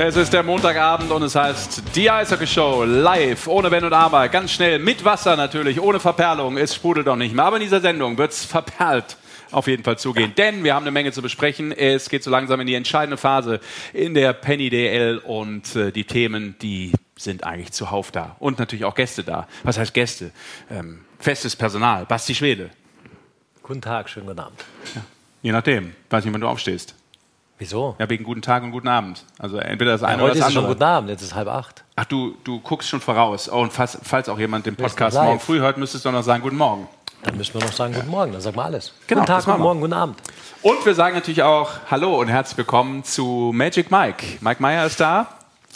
[0.00, 4.28] Es ist der Montagabend und es heißt die Eishockey Show live, ohne Wenn und Aber,
[4.28, 6.56] ganz schnell, mit Wasser natürlich, ohne Verperlung.
[6.56, 9.16] Es sprudelt doch nicht mehr, aber in dieser Sendung wird es verperlt
[9.50, 10.32] auf jeden Fall zugehen.
[10.36, 11.72] Denn wir haben eine Menge zu besprechen.
[11.72, 13.58] Es geht so langsam in die entscheidende Phase
[13.92, 18.36] in der Penny DL und äh, die Themen, die sind eigentlich zuhauf da.
[18.38, 19.48] Und natürlich auch Gäste da.
[19.64, 20.30] Was heißt Gäste?
[20.70, 22.06] Ähm, festes Personal.
[22.06, 22.70] Basti Schwede.
[23.64, 24.64] Guten Tag, schönen guten Abend.
[24.94, 25.00] Ja.
[25.42, 26.94] Je nachdem, weiß nicht, wann du aufstehst.
[27.58, 27.96] Wieso?
[27.98, 29.24] Ja, wegen guten Tag und guten Abend.
[29.38, 30.74] Also entweder das Ja, eine oder heute das ist es schon andere.
[30.76, 31.82] guten Abend, jetzt ist halb acht.
[31.96, 33.50] Ach, du, du guckst schon voraus.
[33.50, 36.42] Oh, und falls, falls auch jemand den Podcast morgen früh hört, müsstest du noch sagen,
[36.42, 36.86] guten Morgen.
[37.24, 38.92] Dann müssen wir noch sagen, guten Morgen, dann sagen wir alles.
[39.08, 39.58] Genau, guten Tag, guten.
[39.58, 40.16] Morgen, guten Abend.
[40.62, 44.24] Und wir sagen natürlich auch Hallo und herzlich willkommen zu Magic Mike.
[44.40, 45.26] Mike Meyer ist da.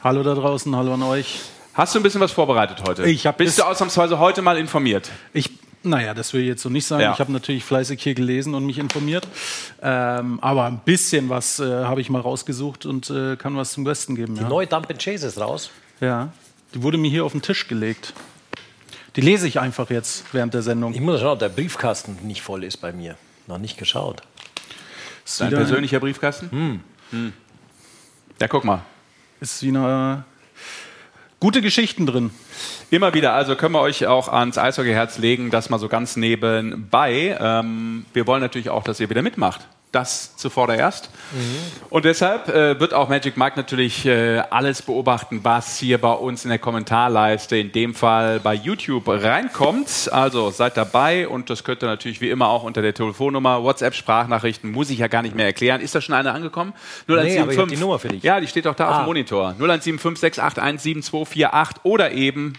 [0.04, 1.40] Hallo da draußen, hallo an euch.
[1.74, 3.02] Hast du ein bisschen was vorbereitet heute?
[3.04, 5.10] Ich hab Bist bis- du ausnahmsweise heute mal informiert?
[5.32, 5.50] Ich,
[5.82, 7.02] naja, das will ich jetzt so nicht sagen.
[7.02, 7.12] Ja.
[7.12, 9.26] Ich habe natürlich fleißig hier gelesen und mich informiert.
[9.82, 13.84] Ähm, aber ein bisschen was äh, habe ich mal rausgesucht und äh, kann was zum
[13.84, 14.34] Besten geben.
[14.36, 14.48] Die Ja.
[14.48, 15.70] neue Dump and Chase ist raus.
[16.00, 16.32] ja.
[16.74, 18.14] Die wurde mir hier auf den Tisch gelegt.
[19.16, 20.94] Die lese ich einfach jetzt während der Sendung.
[20.94, 23.16] Ich muss schauen, ob der Briefkasten nicht voll ist bei mir.
[23.46, 24.22] Noch nicht geschaut.
[25.26, 26.80] Ist Dein persönlicher Briefkasten?
[27.10, 27.32] Hm.
[28.40, 28.80] Ja, guck mal.
[29.40, 30.24] Ist wieder
[31.42, 32.30] gute Geschichten drin.
[32.90, 37.36] Immer wieder, also können wir euch auch ans Eishockey-Herz legen, das mal so ganz nebenbei.
[37.40, 39.66] Ähm, wir wollen natürlich auch, dass ihr wieder mitmacht.
[39.92, 41.10] Das zuvordererst.
[41.90, 46.44] Und deshalb äh, wird auch Magic Mike natürlich äh, alles beobachten, was hier bei uns
[46.44, 50.08] in der Kommentarleiste, in dem Fall bei YouTube, reinkommt.
[50.10, 54.72] Also seid dabei und das könnt ihr natürlich wie immer auch unter der Telefonnummer, WhatsApp-Sprachnachrichten,
[54.72, 55.82] muss ich ja gar nicht mehr erklären.
[55.82, 56.72] Ist da schon eine angekommen?
[57.06, 58.22] Nee, aber ich hab die Nummer für dich.
[58.22, 59.02] Ja, die steht auch da auf Ah.
[59.02, 59.50] dem Monitor.
[59.58, 62.54] 0175 681 7248 oder eben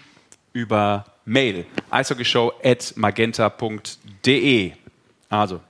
[0.54, 4.72] über Mail eishockeyshow at magenta.de.
[5.30, 5.62] Also,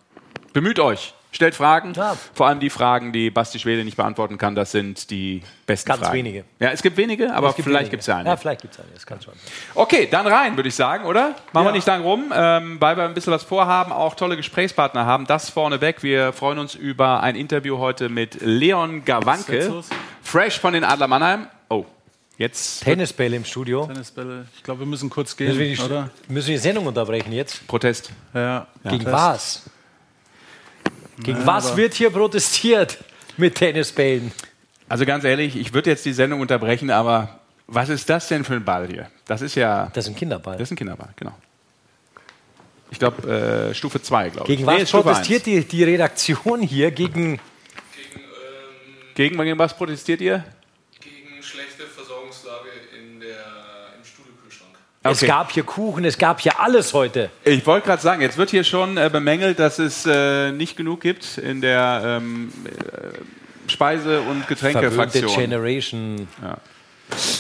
[0.51, 1.91] bemüht euch, stellt Fragen.
[1.93, 2.15] Ja.
[2.33, 5.99] Vor allem die Fragen, die Basti Schwede nicht beantworten kann, das sind die besten Ganz
[6.01, 6.13] Fragen.
[6.13, 6.45] wenige.
[6.59, 8.29] Ja, es gibt wenige, aber Es gibt vielleicht gibt es ja eine.
[8.29, 9.33] Ja, vielleicht gibt es eine, das kann schon.
[9.75, 11.35] Okay, dann rein, würde ich sagen, oder?
[11.51, 11.71] Machen wir Ja.
[11.71, 15.25] nicht lang rum, ähm, weil wir ein bisschen was vorhaben, auch tolle Gesprächspartner haben.
[15.27, 16.03] Das vorneweg.
[16.03, 19.83] Wir freuen uns über ein Interview heute mit Leon Gawanke,
[20.21, 21.47] fresh von den Adler Mannheim.
[21.69, 21.85] Oh,
[22.37, 23.85] jetzt Tennisbälle im Studio.
[23.87, 24.45] Tennisbälle.
[24.55, 26.09] Ich glaube, wir müssen kurz Müssen wir, gehen, die, oder?
[26.27, 27.65] müssen wir die Sendung unterbrechen jetzt?
[27.67, 28.11] Protest.
[28.33, 28.67] Ja.
[28.83, 29.63] Gegen Das- was?
[31.19, 32.97] Gegen Ja, was wird hier protestiert
[33.37, 34.31] mit Tennisbällen?
[34.89, 38.53] Also ganz ehrlich, ich würde jetzt die Sendung unterbrechen, aber was ist das denn für
[38.53, 39.09] ein Ball hier?
[39.25, 40.57] Das ist ja, Das ist ein Kinderball.
[40.57, 41.33] das ist ein Kinderball, genau.
[42.91, 43.27] Ich glaube,
[43.71, 44.57] äh, Stufe 2, glaube ich.
[44.57, 46.91] Gegen Nee, was Stufe protestiert die, die Redaktion hier?
[46.91, 47.39] Gegen.
[49.15, 50.43] Gegen, gegen was protestiert ihr?
[50.99, 52.69] gegen schlechte Versorgungslage
[52.99, 53.37] in der,
[53.97, 54.03] im
[55.03, 55.11] Studiokühlschrank.
[55.11, 55.27] Es Okay.
[55.27, 57.29] gab hier Kuchen, es gab hier alles heute.
[57.43, 61.01] Ich wollte gerade sagen, jetzt wird hier schon äh, bemängelt, dass es äh, nicht genug
[61.01, 65.35] gibt in der ähm, äh, Speise- und Verwöhnte Getränkefraktion.
[65.35, 66.27] Generation,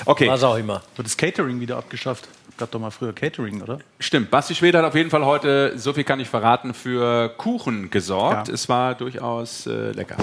[0.05, 0.81] Okay, was auch immer.
[0.95, 2.27] Wird das Catering wieder abgeschafft?
[2.57, 3.79] Gab doch mal früher Catering, oder?
[3.99, 4.29] stimmt.
[4.29, 8.49] Basti Schwede hat auf jeden Fall heute, so viel kann ich verraten, für Kuchen gesorgt.
[8.49, 8.53] Ja.
[8.53, 10.17] Es war durchaus äh, lecker.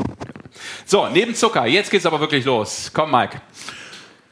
[0.84, 2.90] So, neben Zucker, jetzt geht's aber wirklich los.
[2.94, 3.40] Komm, Mike.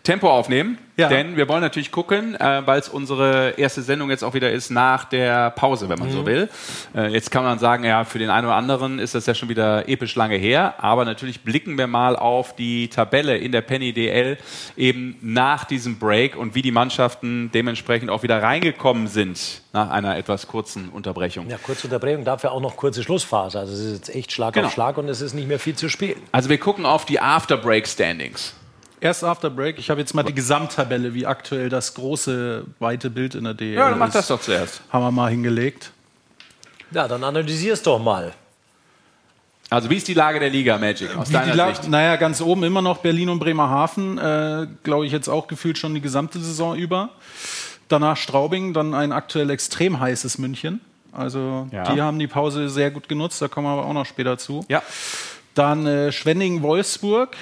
[0.09, 1.09] Tempo aufnehmen, Ja.
[1.11, 4.71] denn wir wollen natürlich gucken, äh, weil es unsere erste Sendung jetzt auch wieder ist
[4.71, 6.13] nach der Pause, wenn man Mhm.
[6.13, 6.49] so will.
[6.97, 9.51] Äh, jetzt kann man sagen, ja, für den einen oder anderen ist das ja schon
[9.51, 13.93] wieder episch lange her, aber natürlich blicken wir mal auf die Tabelle in der Penny
[13.93, 14.39] DL
[14.79, 20.17] eben nach diesem Break und wie die Mannschaften dementsprechend auch wieder reingekommen sind nach einer
[20.17, 21.51] etwas kurzen Unterbrechung.
[21.51, 23.59] Ja, kurze Unterbrechung, dafür auch noch kurze Schlussphase.
[23.59, 24.69] Also es ist jetzt echt Schlag Genau.
[24.69, 26.17] auf Schlag und es ist nicht mehr viel zu spielen.
[26.33, 28.55] Also wir gucken auf die After-Break-Standings.
[29.00, 29.78] Erst After Break.
[29.78, 33.75] Ich habe jetzt mal die Gesamttabelle, wie aktuell das große, weite Bild in der DL
[33.75, 34.81] Ja, dann mach das doch zuerst.
[34.91, 35.92] Haben wir mal hingelegt.
[36.91, 38.32] Ja, dann analysier's doch mal.
[39.70, 41.88] Also wie ist die Lage der Liga, Magic, aus Wie deiner Sicht?
[41.88, 45.94] naja, ganz oben immer noch Berlin und Bremerhaven, äh, glaube ich jetzt auch gefühlt schon
[45.94, 47.10] die gesamte Saison über.
[47.88, 50.80] Danach Straubing, dann ein aktuell extrem heißes München.
[51.12, 51.92] Also Ja.
[51.94, 54.65] die haben die Pause sehr gut genutzt, da kommen wir aber auch noch später zu.
[54.68, 54.83] Ja,
[55.54, 57.36] Dann äh, Schwenningen, Wolfsburg,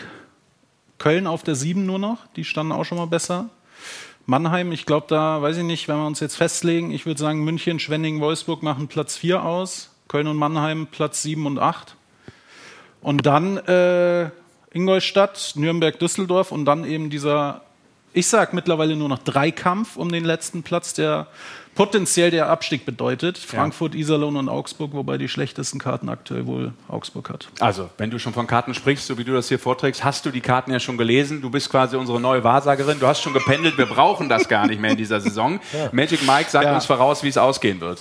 [0.99, 3.51] Köln auf der 7 nur noch, die standen auch schon mal besser.
[4.25, 7.45] Mannheim, ich glaube, da weiß ich nicht, wenn wir uns jetzt festlegen, ich würde sagen,
[7.45, 11.97] München, Schwenningen, Wolfsburg machen Platz 4 aus, Köln und Mannheim Platz 7 und 8.
[13.03, 14.31] Und dann äh,
[14.73, 17.63] Ingolstadt, Nürnberg, Düsseldorf und dann eben dieser,
[18.13, 21.29] ich sag mittlerweile nur noch Dreikampf um den letzten Platz, der
[21.76, 23.38] potenziell der Abstieg bedeutet.
[23.38, 27.49] Frankfurt, Iserlohn und Augsburg, wobei die schlechtesten Karten aktuell wohl Augsburg hat.
[27.61, 30.31] Also, wenn du schon von Karten sprichst, so wie du das hier vorträgst, hast du
[30.31, 31.40] die Karten ja schon gelesen.
[31.43, 32.99] Du bist quasi unsere neue Wahrsagerin.
[32.99, 33.78] Du hast schon gependelt.
[33.78, 35.61] Wir brauchen das gar nicht mehr in dieser Saison.
[35.93, 36.75] Magic Mike sagt Ja.
[36.75, 38.00] uns voraus, wie es ausgehen wird.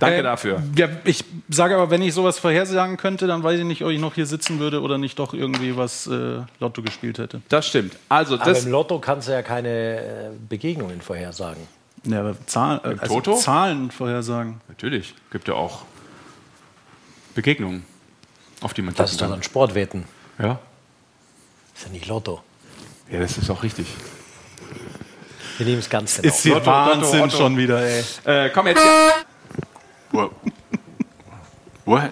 [0.00, 0.62] Danke Äh, dafür.
[0.76, 4.00] Ja, ich sage aber, wenn ich sowas vorhersagen könnte, dann weiß ich nicht, ob ich
[4.00, 7.40] noch hier sitzen würde oder nicht doch irgendwie was äh, Lotto gespielt hätte.
[7.48, 7.96] Das stimmt.
[8.08, 10.02] Also, Aber das, im Lotto kannst du ja keine äh,
[10.48, 11.62] Begegnungen vorhersagen.
[12.06, 13.36] Ja, aber Zahlen, äh, also Toto?
[13.36, 14.60] Zahlen vorhersagen.
[14.68, 15.84] natürlich, gibt ja auch
[17.34, 17.84] Begegnungen,
[18.60, 20.04] auf die man Das ist dann Sportwetten.
[20.38, 20.58] Ja?
[21.72, 22.42] Das ist ja nicht Lotto.
[23.10, 23.86] ja, das ist auch richtig.
[25.58, 26.34] Wir nehmen es ganz genau.
[26.34, 27.36] hier Lotto, Lotto, Otto.
[27.36, 28.04] schon wieder, ey.
[28.24, 28.82] Äh, komm jetzt.
[30.12, 30.30] Wow.
[31.84, 32.10] What?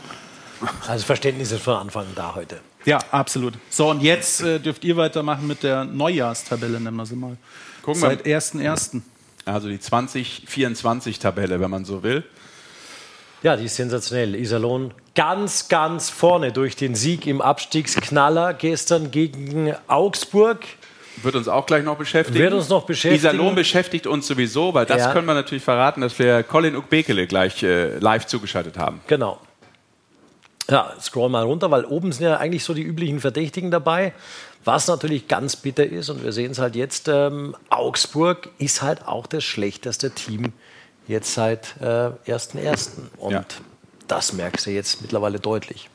[0.87, 2.61] Also Verständnis ist von Anfang an da heute.
[2.85, 3.55] Ja, absolut.
[3.70, 7.37] So, und jetzt äh, dürft ihr weitermachen mit der Neujahrstabelle, nennen wir sie mal.
[7.82, 8.00] Gucken.
[8.00, 9.02] Seit 1.1.
[9.44, 12.25] Also die 2024-Tabelle, wenn man so will.
[13.43, 14.35] Ja, die ist sensationell.
[14.37, 20.64] Iserlohn ganz, ganz vorne durch den Sieg im Abstiegsknaller gestern gegen Augsburg.
[21.23, 22.38] Wird uns auch gleich noch beschäftigen.
[22.38, 23.17] Wird uns noch beschäftigen.
[23.17, 25.12] Iserlohn beschäftigt uns sowieso, weil das Ja.
[25.12, 29.00] können wir natürlich verraten, dass wir Colin Ukbekele gleich äh, live zugeschaltet haben.
[29.06, 29.38] Genau.
[30.70, 34.12] Ja, scroll mal runter, weil oben sind ja eigentlich so die üblichen Verdächtigen dabei.
[34.64, 39.06] Was natürlich ganz bitter ist, und wir sehen es halt jetzt, ähm, Augsburg ist halt
[39.06, 40.55] auch das schlechteste Team
[41.06, 41.84] jetzt seit äh,
[42.26, 42.93] 1.1.
[43.19, 43.44] Und Ja.
[44.08, 45.90] das merkst du jetzt mittlerweile deutlich.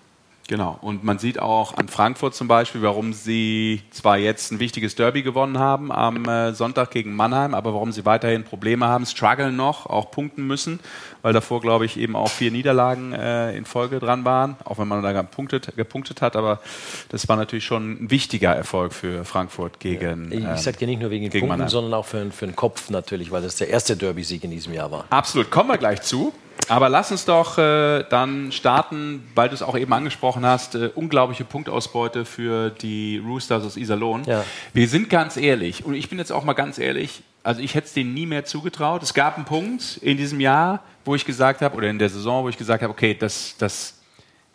[0.50, 0.80] Genau.
[0.82, 5.22] Und man sieht auch an Frankfurt zum Beispiel, warum sie zwar jetzt ein wichtiges Derby
[5.22, 9.86] gewonnen haben am äh, Sonntag gegen Mannheim, aber warum sie weiterhin Probleme haben, strugglen noch,
[9.86, 10.80] auch punkten müssen,
[11.22, 14.88] weil davor, glaube ich, eben auch vier Niederlagen äh, in Folge dran waren, auch wenn
[14.88, 16.36] man da gepunktet, gepunktet hat.
[16.36, 16.62] Aber
[17.10, 20.32] das war natürlich schon ein wichtiger Erfolg für Frankfurt gegen.
[20.32, 21.70] Ich, ähm, ich sag dir nicht nur wegen den Punkten, Mannheim.
[21.70, 24.90] sondern auch für, für den Kopf natürlich, weil das der erste Derby-Sieg in diesem Jahr
[24.90, 25.06] war.
[25.12, 26.34] Absolut, kommen wir gleich zu.
[26.70, 30.92] Aber lass uns doch äh, dann starten, weil du es auch eben angesprochen hast, äh,
[30.94, 34.24] unglaubliche Punktausbeute für die Roosters aus Iserlohn.
[34.26, 34.46] Ja.
[34.74, 37.88] Wir sind ganz ehrlich, und ich bin jetzt auch mal ganz ehrlich, also ich hätte
[37.88, 39.02] es denen nie mehr zugetraut.
[39.02, 42.44] Es gab einen Punkt in diesem Jahr, wo ich gesagt habe, oder in der Saison,
[42.44, 43.99] wo ich gesagt habe, okay, das, das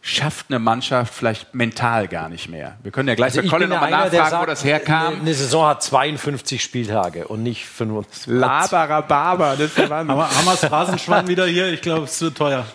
[0.06, 2.76] schafft eine Mannschaft vielleicht mental gar nicht mehr.
[2.82, 5.20] Wir können ja gleich bei Also ich Colin nochmal nachfragen, wo sagt, das herkam.
[5.20, 8.26] Eine, Saison hat 52 Spieltage und nicht 25.
[8.26, 10.10] Laberababa, das ist der Wahnsinn.
[10.10, 11.72] Aber das Phrasenschwein wieder hier?
[11.72, 12.66] Ich glaube, es wird teuer.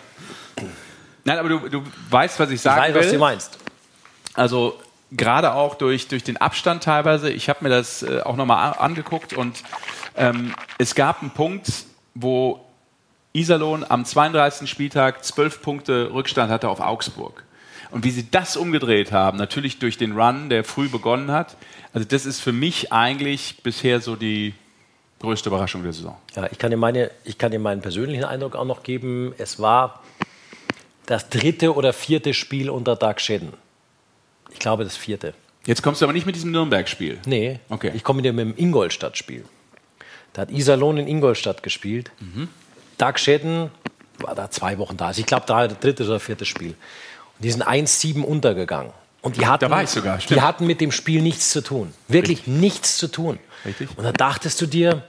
[1.24, 3.02] Nein, aber du, du weißt, was ich Ich sagen weiß, will.
[3.02, 3.58] was du meinst.
[4.34, 4.80] Also
[5.12, 7.30] gerade auch durch, durch den Abstand teilweise.
[7.30, 9.62] Ich habe mir das äh, auch nochmal angeguckt und
[10.16, 11.70] ähm, es gab einen Punkt,
[12.14, 12.60] wo
[13.32, 14.68] Iserlohn am 32.
[14.68, 17.44] Spieltag zwölf Punkte Rückstand hatte auf Augsburg.
[17.90, 21.56] Und wie sie das umgedreht haben, natürlich durch den Run, der früh begonnen hat.
[21.92, 24.54] Also das ist für mich eigentlich bisher so die
[25.20, 26.16] größte Überraschung der Saison.
[26.36, 29.34] Ja, ich kann, dir meine, ich kann dir meinen persönlichen Eindruck auch noch geben.
[29.38, 30.02] Es war
[31.06, 33.52] das dritte oder vierte Spiel unter Doug Shedden.
[34.52, 35.34] Ich glaube, das vierte.
[35.66, 37.18] Jetzt kommst du aber nicht mit diesem Nürnberg-Spiel.
[37.26, 37.90] Nee, Okay.
[37.94, 39.44] ich komme mit dem Ingolstadt-Spiel.
[40.32, 42.12] Da hat Iserlohn in Ingolstadt gespielt.
[42.20, 42.48] Mhm.
[43.00, 43.70] Doug Shedden
[44.18, 45.08] war da zwei Wochen da.
[45.08, 46.70] Also ich glaube, da das dritte oder vierte Spiel.
[46.70, 48.92] Und die sind 1-7 untergegangen.
[49.22, 51.92] Und die hatten, war ich sogar, die hatten mit dem Spiel nichts zu tun.
[52.08, 53.38] Wirklich nichts zu tun.
[53.66, 53.88] Richtig.
[53.96, 55.02] Und da dachtest du dir,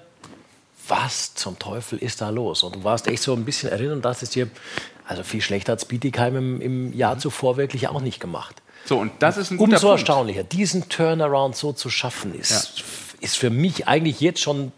[0.88, 2.63] was zum Teufel ist da los?
[2.63, 4.49] Und du warst echt so ein bisschen erinnert und dachtest dir,
[5.07, 8.61] also viel schlechter hat Bietigheim im, im Jahr zuvor wirklich auch nicht gemacht.
[8.85, 9.99] So, und das ist ein guter Umso Punkt.
[10.01, 12.83] erstaunlicher, diesen Turnaround so zu schaffen, ist,
[13.21, 14.71] ist für mich eigentlich jetzt schon.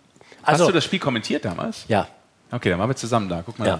[0.44, 1.86] Hast Also, du das Spiel kommentiert damals?
[1.88, 2.07] ja,
[2.53, 3.41] Okay, dann waren wir zusammen da.
[3.45, 3.67] Guck mal.
[3.67, 3.79] Ja.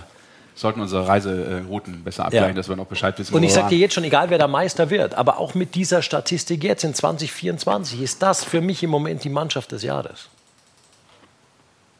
[0.56, 2.54] Sollten unsere Reiserouten besser abgleichen, Ja.
[2.54, 3.34] dass wir noch Bescheid wissen.
[3.34, 6.02] und ich sage dir jetzt schon, egal wer der Meister wird, aber auch mit dieser
[6.04, 10.28] Statistik jetzt in 2024 ist das für mich im Moment die Mannschaft des Jahres.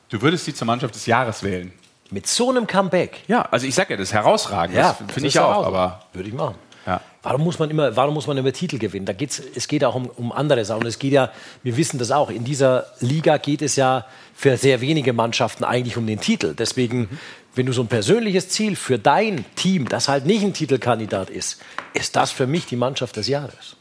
[0.10, 1.74] Du würdest sie zur Mannschaft des Jahres wählen.
[2.12, 3.22] Mit so einem Comeback.
[3.28, 4.78] Ja, also ich sag ja, das ist herausragend.
[4.78, 5.66] das finde ich auch.
[5.66, 6.56] Aber Würde ich machen.
[6.86, 7.02] Ja.
[7.22, 9.06] Warum muss man immer, warum muss man immer Titel gewinnen?
[9.06, 10.86] Da geht's, es geht auch um, um andere Sachen.
[10.86, 11.32] Es geht ja,
[11.64, 15.96] wir wissen das auch, in dieser Liga geht es ja für sehr wenige Mannschaften eigentlich
[15.96, 16.54] um den Titel.
[16.54, 17.08] Deswegen,
[17.56, 21.62] wenn du so ein persönliches Ziel für dein Team, das halt nicht ein Titelkandidat ist,
[21.94, 23.78] ist das für mich die Mannschaft des Jahres.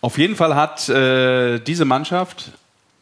[0.00, 2.52] auf jeden Fall hat äh, diese Mannschaft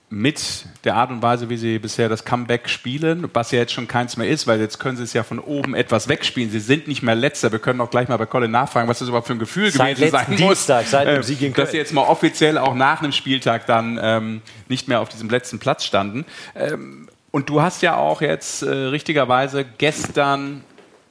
[0.09, 3.89] mit der Art und Weise, wie sie bisher das Comeback spielen, was ja jetzt schon
[3.89, 6.49] keins mehr ist, weil jetzt können sie es ja von oben etwas wegspielen.
[6.51, 7.51] Sie sind nicht mehr Letzter.
[7.51, 9.97] Wir können auch gleich mal bei Colin nachfragen, was das überhaupt für ein Gefühl Seit
[9.97, 11.69] gewesen sein letzten muss, Dienstag, seit dem äh, Sieg in dass Köln.
[11.73, 15.59] sie jetzt mal offiziell auch nach einem Spieltag dann ähm, nicht mehr auf diesem letzten
[15.59, 16.25] Platz standen.
[16.55, 20.63] Ähm, und du hast ja auch jetzt äh, richtigerweise gestern.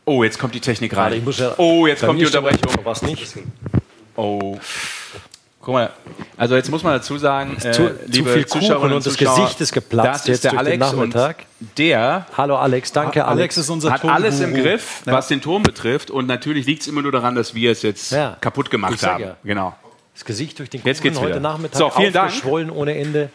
[0.06, 1.22] Oh, jetzt kommt die Technik rein.
[1.32, 2.74] Ja- oh, jetzt kommt die Unterbrechung.
[2.86, 3.34] Was nicht?
[4.16, 4.58] Oh.
[5.66, 5.90] Guck mal,
[6.38, 9.16] also jetzt muss man dazu sagen, äh, zu- zu liebe viel Kuchen Zuschauerinnen und das
[9.16, 11.38] Zuschauer, Gesicht ist geplatzt das ist jetzt der Alex Nachmittag.
[11.60, 13.40] Und der Hallo Alex, danke Alex.
[13.42, 14.54] Alex ist unser hat alles im.
[14.54, 16.12] Griff, was den Ton betrifft.
[16.12, 18.38] Und natürlich liegt es immer nur daran, dass wir es jetzt Ja.
[18.42, 19.24] kaputt gemacht haben.
[19.24, 19.38] ja.
[19.44, 19.76] Genau.
[20.14, 21.40] Das Gesicht durch den Jetzt Kuchen geht's heute wieder.
[21.40, 22.28] Nachmittag So, vielen Dank.
[22.30, 23.30] aufgeschwollen ohne Ende.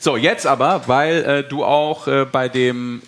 [0.00, 3.00] So, jetzt aber, weil äh, du auch äh, bei dem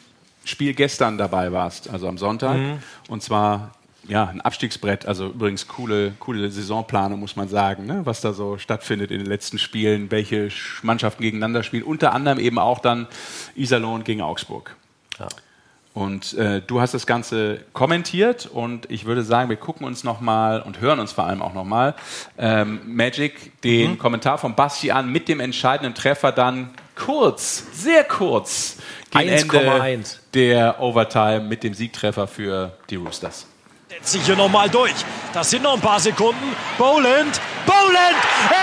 [0.45, 2.57] Spiel gestern dabei warst, also am Sonntag.
[2.57, 2.79] Mhm.
[3.09, 3.73] Und zwar
[4.09, 8.01] ja, ein Abstiegsbrett, also übrigens coole, coole Saisonplanung, muss man sagen, ne?
[8.05, 11.83] was da so stattfindet in den letzten Spielen, welche Sch- Mannschaften gegeneinander spielen.
[11.85, 13.07] Unter anderem eben auch dann
[13.55, 14.75] Iserlohn gegen Augsburg.
[15.19, 15.29] Ja.
[15.95, 20.63] Und äh, du hast das Ganze kommentiert und ich würde sagen, wir gucken uns nochmal
[20.63, 21.95] und hören uns vor allem auch nochmal
[22.39, 23.99] ähm, Magic, den Mhm.
[23.99, 28.77] Kommentar von Basti an mit dem entscheidenden Treffer dann kurz, sehr kurz
[29.11, 30.17] gegen Ende 1,1.
[30.35, 33.47] der Overtime mit dem Siegtreffer für die Roosters.
[33.99, 34.95] Setzt sich hier nochmal durch.
[35.33, 36.57] Das sind noch ein paar Sekunden.
[36.77, 38.17] Boland, Boland,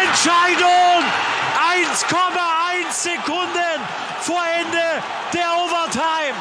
[0.07, 1.03] Entscheidung!
[1.83, 3.81] 1,1 Sekunden
[4.21, 6.35] vor Ende der Overtime.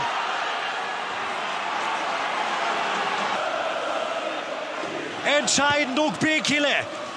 [5.39, 6.69] Entscheidend Luke Bekele,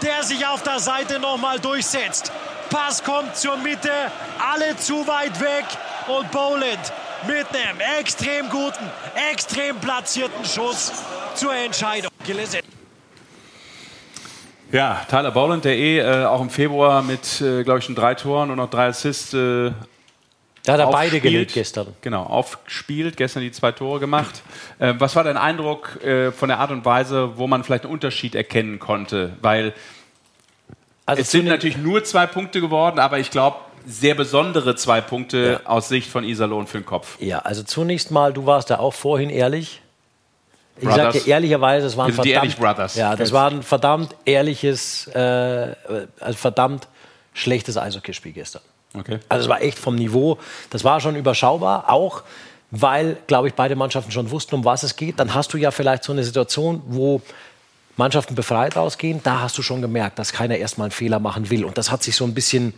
[0.02, 2.32] der sich auf der Seite nochmal durchsetzt.
[2.70, 3.92] Pass kommt zur Mitte,
[4.40, 5.66] alle zu weit weg
[6.08, 6.92] und Boland
[7.28, 8.90] mit einem extrem guten,
[9.32, 10.92] extrem platzierten Schuss
[11.36, 12.12] zur Entscheidung.
[12.26, 12.60] Gelesen.
[14.72, 18.16] Ja, Tyler Boland, der eh äh, auch im Februar mit, äh, glaube ich, schon drei
[18.16, 19.72] Toren und noch drei Assists äh,
[20.64, 21.88] Da hat er beide gelegt gestern.
[22.02, 24.42] Genau, aufgespielt, gestern die zwei Tore gemacht.
[24.80, 27.94] Äh, was war dein Eindruck äh, von der Art und Weise, wo man vielleicht einen
[27.94, 29.38] Unterschied erkennen konnte?
[29.42, 29.74] Weil
[31.06, 33.58] Also es sind natürlich nur zwei Punkte geworden, aber ich glaube,
[33.90, 35.70] sehr besondere zwei Punkte Ja.
[35.70, 37.18] aus Sicht von Iserlohn für den Kopf.
[37.22, 39.82] Ja, also zunächst mal, du warst da auch vorhin ehrlich.
[40.80, 41.14] Ich Brothers.
[41.14, 42.96] sage dir ehrlicherweise, es war ein die verdammt, Ehrlich Brothers.
[42.96, 45.76] Ja, das war ein verdammt ehrliches, äh,
[46.20, 46.88] also verdammt
[47.34, 48.62] schlechtes Eishockeyspiel gestern.
[48.94, 49.20] Okay.
[49.30, 50.38] Also es war echt vom Niveau,
[50.70, 52.24] das war schon überschaubar, auch
[52.70, 55.20] weil, glaube ich, beide Mannschaften schon wussten, um was es geht.
[55.20, 57.22] Dann hast du ja vielleicht so eine Situation, wo
[57.96, 61.64] Mannschaften befreit rausgehen, da hast du schon gemerkt, dass keiner erstmal einen Fehler machen will.
[61.66, 62.74] Und das hat sich so ein bisschen,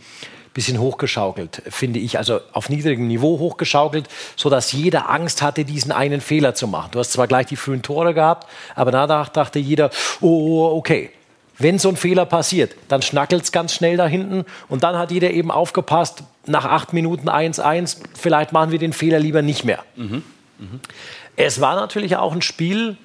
[0.52, 2.18] bisschen hochgeschaukelt, finde ich.
[2.18, 6.90] Also auf niedrigem Niveau hochgeschaukelt, sodass jeder Angst hatte, diesen einen Fehler zu machen.
[6.92, 9.90] Du hast zwar gleich die frühen Tore gehabt, aber danach dachte jeder,
[10.20, 11.10] oh, okay,
[11.58, 15.10] wenn so ein Fehler passiert, dann schnackelt es ganz schnell da hinten und dann hat
[15.10, 19.84] jeder eben aufgepasst, nach acht Minuten 1-1, vielleicht machen wir den Fehler lieber nicht mehr.
[21.36, 22.96] Es war natürlich auch ein Spiel,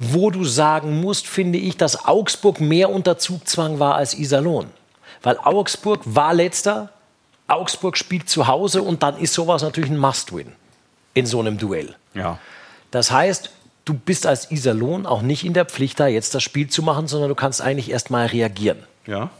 [0.00, 4.66] wo du sagen musst, finde ich, dass Augsburg mehr unter Zugzwang war als Iserlohn.
[5.22, 6.90] Weil Augsburg war letzter,
[7.46, 10.52] Augsburg spielt zu Hause und dann ist sowas natürlich ein Must-Win
[11.14, 11.96] in so einem Duell.
[12.14, 12.38] Ja.
[12.90, 13.50] Das heißt,
[13.84, 17.08] du bist als Iserlohn auch nicht in der Pflicht, da jetzt das Spiel zu machen,
[17.08, 18.78] sondern du kannst eigentlich erst mal reagieren.
[19.06, 19.30] Ja.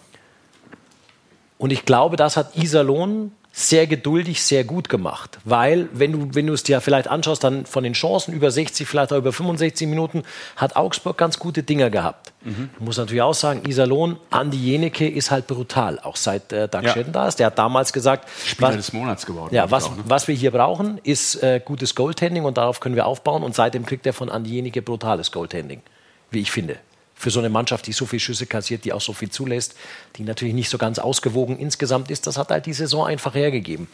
[1.58, 5.38] Und ich glaube, das hat Iserlohn sehr geduldig, sehr gut gemacht.
[5.44, 8.86] Weil, wenn du, wenn du es dir vielleicht anschaust, dann von den Chancen über 60,
[8.86, 10.22] vielleicht auch über 65 Minuten,
[10.56, 12.32] hat Augsburg ganz gute Dinger gehabt.
[12.44, 16.82] Ich muss natürlich auch sagen, Iserlohn, Andi Jeneke ist halt brutal, auch seit äh, Doug
[16.84, 16.94] Ja.
[17.02, 17.38] Da ist.
[17.40, 19.54] Der hat damals gesagt, Spieler was- des Monats geworden.
[19.54, 20.04] ja, was, auch, ne?
[20.06, 23.42] was wir hier brauchen, ist äh, gutes Goaltending und darauf können wir aufbauen.
[23.42, 25.82] Und seitdem kriegt er von Andi Jenike brutales Goaltending,
[26.30, 26.76] wie ich finde.
[27.20, 29.74] Für so eine Mannschaft, die so viele Schüsse kassiert, die auch so viel zulässt,
[30.16, 33.88] die natürlich nicht so ganz ausgewogen insgesamt ist, das hat halt die Saison einfach hergegeben.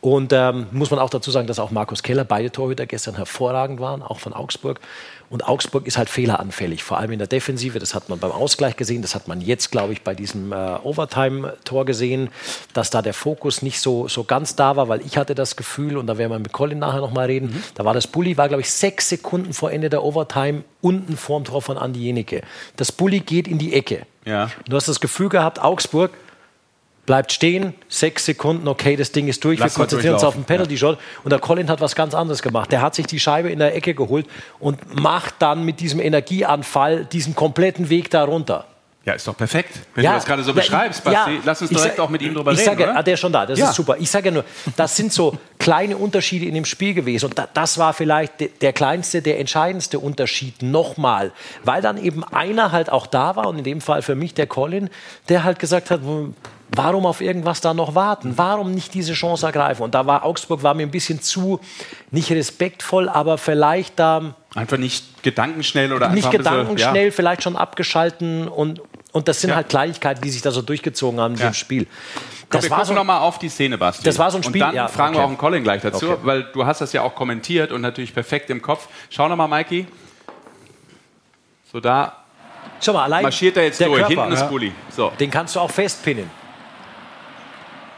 [0.00, 3.80] Und ähm, muss man auch dazu sagen, dass auch Markus Keller, beide Torhüter gestern hervorragend
[3.80, 4.80] waren, auch von Augsburg.
[5.30, 7.78] Und Augsburg ist halt fehleranfällig, vor allem in der Defensive.
[7.78, 10.76] Das hat man beim Ausgleich gesehen, das hat man jetzt, glaube ich, bei diesem äh,
[10.82, 12.28] Overtime-Tor gesehen,
[12.74, 15.96] dass da der Fokus nicht so, so ganz da war, weil ich hatte das Gefühl,
[15.96, 17.62] und da werden wir mit Colin nachher nochmal reden, Mhm.
[17.74, 21.44] da war das Bulli, war, glaube ich, sechs Sekunden vor Ende der Overtime unten vorm
[21.44, 22.42] Tor von Andi Jenike.
[22.76, 24.06] Das Bulli geht in die Ecke.
[24.26, 24.44] Ja.
[24.44, 26.10] Und du hast das Gefühl gehabt, Augsburg
[27.06, 30.44] bleibt stehen, sechs Sekunden, okay, das Ding ist durch, Lass wir konzentrieren uns auf den
[30.44, 30.98] Penalty-Shot.
[31.22, 32.72] Und der Colin hat was ganz anderes gemacht.
[32.72, 34.26] Der hat sich die Scheibe in der Ecke geholt
[34.58, 38.66] und macht dann mit diesem Energieanfall diesen kompletten Weg da runter.
[39.06, 39.80] Ja, ist doch perfekt.
[39.94, 42.22] Wenn du das gerade so ja, beschreibst, Basti, ja, lass uns direkt sag- auch mit
[42.22, 42.70] ihm drüber ich reden.
[42.70, 43.68] Sage, ah, der ist schon da, das Ja.
[43.68, 43.96] ist super.
[43.98, 44.44] Ich sage ja nur,
[44.76, 47.26] das sind so kleine Unterschiede in dem Spiel gewesen.
[47.26, 51.32] Und da, das war vielleicht de, der kleinste, der entscheidendste Unterschied nochmal.
[51.64, 54.46] Weil dann eben einer halt auch da war, und in dem Fall für mich der
[54.46, 54.88] Colin,
[55.28, 56.00] der halt gesagt hat,
[56.76, 58.34] warum auf irgendwas da noch warten?
[58.36, 59.82] Warum nicht diese Chance ergreifen?
[59.82, 61.60] Und da war Augsburg war mir ein bisschen zu,
[62.10, 67.42] nicht respektvoll, aber vielleicht da Einfach nicht gedankenschnell oder einfach nicht ein bisschen- gedankenschnell, vielleicht
[67.42, 68.80] schon abgeschalten und,
[69.12, 69.56] und das sind Ja.
[69.56, 71.46] halt Kleinigkeiten, die sich da so durchgezogen haben in Ja.
[71.48, 71.86] diesem Spiel.
[71.86, 74.04] Komm, Das wir war gucken so, noch mal auf die Szene, Basti.
[74.04, 75.24] Das war so ein Spiel, Und dann ja, fragen wir okay.
[75.24, 76.18] auch einen Colin gleich dazu, Okay.
[76.22, 78.86] weil du hast das ja auch kommentiert und natürlich perfekt im Kopf.
[79.10, 79.86] Schau noch mal, Mikey.
[81.72, 82.16] So da.
[82.80, 84.00] Schau mal, allein marschiert er jetzt der durch.
[84.00, 84.46] Körper, Hinten ist ja.
[84.46, 84.72] Bulli.
[84.94, 85.10] So.
[85.18, 86.30] Den kannst du auch festpinnen.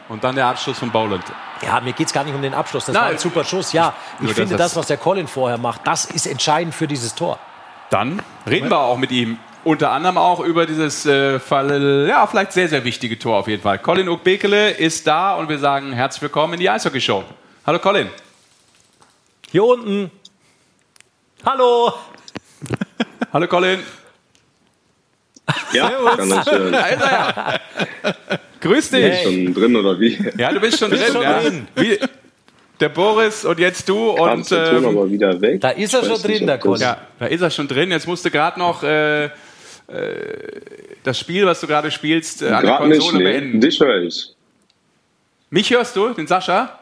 [0.08, 1.24] Und dann der Abschluss von Bowland.
[1.62, 2.86] Ja, mir geht es gar nicht um den Abschluss.
[2.86, 3.02] Das Nein.
[3.02, 3.72] war ein super Schuss.
[3.72, 7.14] Ja, ich finde das- das, was der Colin vorher macht, das ist entscheidend für dieses
[7.14, 7.38] Tor.
[7.90, 9.38] Dann reden wir auch mit ihm.
[9.64, 13.62] Unter anderem auch über dieses äh, Fall, ja, vielleicht sehr, sehr wichtige Tor auf jeden
[13.62, 13.80] Fall.
[13.80, 17.24] Colin Ogbekele ist da und wir sagen herzlich willkommen in die Eishockey-Show.
[17.66, 18.08] Hallo Colin.
[19.50, 20.12] Hier unten.
[21.44, 21.92] Hallo.
[23.32, 23.82] Hallo Colin.
[25.72, 26.70] Ja, kann das schön.
[26.72, 27.60] Da ist er ja.
[28.66, 29.02] Grüß dich.
[29.02, 29.24] Hey.
[29.24, 30.18] Schon drin oder wie?
[30.38, 31.12] Ja, du bist schon drin.
[31.12, 31.40] schon ja.
[31.40, 31.68] drin.
[31.76, 31.98] Wie,
[32.80, 35.60] der Boris und jetzt du Kam und ähm, aber wieder weg.
[35.60, 36.82] Da ist er Ich schon drin, nicht, der Colin.
[36.82, 37.90] ja, da ist er schon drin.
[37.90, 39.30] Jetzt musste gerade noch äh, äh,
[41.02, 43.32] das Spiel, was du gerade spielst, äh, an der Gerade nicht, Konsole nee.
[43.32, 43.60] beenden.
[43.60, 44.34] Dich höre ich.
[45.50, 46.80] Mich hörst du, den Sascha?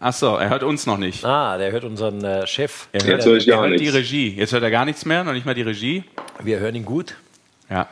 [0.00, 1.24] Ach so, er hört uns noch nicht.
[1.24, 2.88] Ah, der hört unseren äh, Chef.
[2.92, 3.94] Er Jetzt höre ich er gar hört die nichts.
[3.94, 4.30] Regie.
[4.30, 6.04] Jetzt hört er gar nichts mehr, noch nicht mal die Regie.
[6.42, 7.14] Wir hören ihn gut.
[7.70, 7.88] Ja.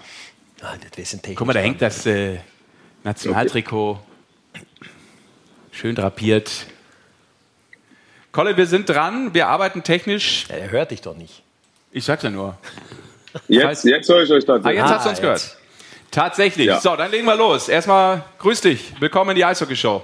[0.60, 2.38] Ah, das Guck mal, da hängt das äh,
[3.04, 3.98] Nationaltrikot.
[5.70, 6.50] Schön drapiert.
[8.32, 9.34] Colin, wir sind dran.
[9.34, 10.46] Wir arbeiten technisch.
[10.48, 11.42] Ja, er hört dich doch nicht.
[11.92, 12.56] Ich sag's ja nur.
[13.48, 14.76] Jetzt, jetzt höre ich euch Ah, tatsächlich.
[14.80, 15.22] jetzt Ah, hast du uns jetzt.
[15.22, 15.56] gehört.
[16.10, 16.66] Tatsächlich.
[16.66, 16.80] Ja.
[16.80, 17.68] So, dann legen wir los.
[17.68, 18.92] Erstmal grüß dich.
[19.00, 20.02] Willkommen in die Eishockey-Show.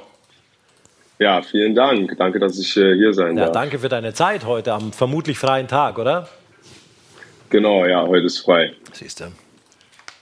[1.21, 2.17] Ja, vielen Dank.
[2.19, 3.53] Danke, dass ich äh, hier sein Ja, darf.
[3.53, 6.29] danke für deine Zeit heute am vermutlich freien Tag, oder?
[7.51, 8.75] Genau, ja, heute ist frei.
[8.93, 9.25] Siehst du.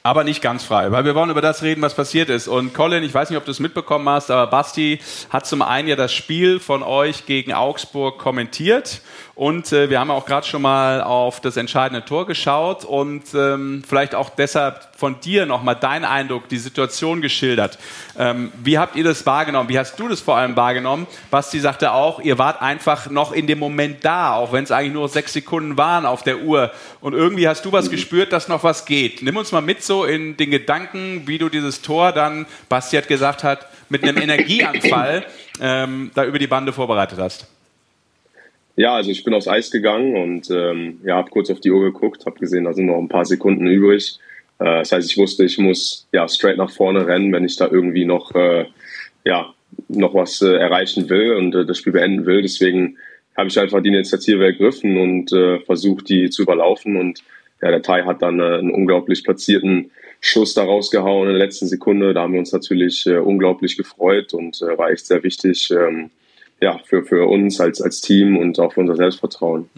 [0.09, 2.49] Aber nicht ganz frei, weil wir wollen über das reden, was passiert ist.
[2.49, 5.87] Und Colin, ich weiß nicht, ob du es mitbekommen hast, aber Basti hat zum einen
[5.87, 9.03] ja das Spiel von euch gegen Augsburg kommentiert.
[9.39, 13.85] Und äh, wir haben auch gerade schon mal auf das entscheidende Tor geschaut und ähm,
[13.87, 17.79] vielleicht auch deshalb von dir nochmal dein Eindruck, die Situation geschildert.
[18.19, 19.69] Ähm, wie habt ihr das wahrgenommen?
[19.69, 21.07] Wie hast du das vor allem wahrgenommen?
[21.31, 24.95] Basti sagte auch, ihr wart einfach noch in dem Moment da, auch wenn es eigentlich
[24.95, 26.73] nur sechs Sekunden waren auf der Uhr.
[27.01, 29.23] Und irgendwie hast du was gespürt, dass noch was geht.
[29.23, 33.07] Nimm uns mal mit so in den Gedanken, wie du dieses Tor dann, Basti hat
[33.07, 35.25] gesagt hat, mit einem Energieanfall
[35.61, 37.47] ähm, da über die Bande vorbereitet hast.
[38.79, 41.83] Ja, also ich bin aufs Eis gegangen und ähm, ja, habe kurz auf die Uhr
[41.83, 44.21] geguckt, habe gesehen, da sind noch ein paar Sekunden übrig.
[44.61, 47.67] Äh, das heißt, ich wusste, ich muss ja straight nach vorne rennen, wenn ich da
[47.67, 48.67] irgendwie noch äh,
[49.25, 49.53] ja
[49.89, 52.41] noch was äh, erreichen will und äh, das Spiel beenden will.
[52.41, 52.99] Deswegen
[53.37, 56.97] habe ich einfach die Initiative ergriffen und äh, versucht, die zu überlaufen.
[56.97, 57.25] Und
[57.61, 61.67] ja, der Thai hat dann äh, einen unglaublich platzierten Schuss da rausgehauen in der letzten
[61.67, 62.15] Sekunde.
[62.15, 65.69] Da haben wir uns natürlich äh, unglaublich gefreut und äh, war echt sehr wichtig.
[65.73, 66.11] Ähm,
[66.61, 69.69] ja, für, für uns als, als Team und auch für unser Selbstvertrauen.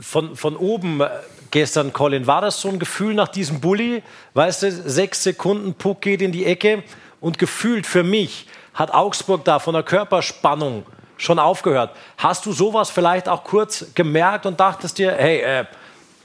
[0.00, 1.08] Von, von oben äh,
[1.50, 4.02] gestern, Colin, war das so ein Gefühl nach diesem Bulli?
[4.34, 6.82] Weißt du, sechs Sekunden, Puck geht in die Ecke
[7.20, 10.84] und gefühlt für mich hat Augsburg da von der Körperspannung
[11.16, 11.94] schon aufgehört.
[12.16, 15.64] Hast du sowas vielleicht auch kurz gemerkt und dachtest dir, hey, äh,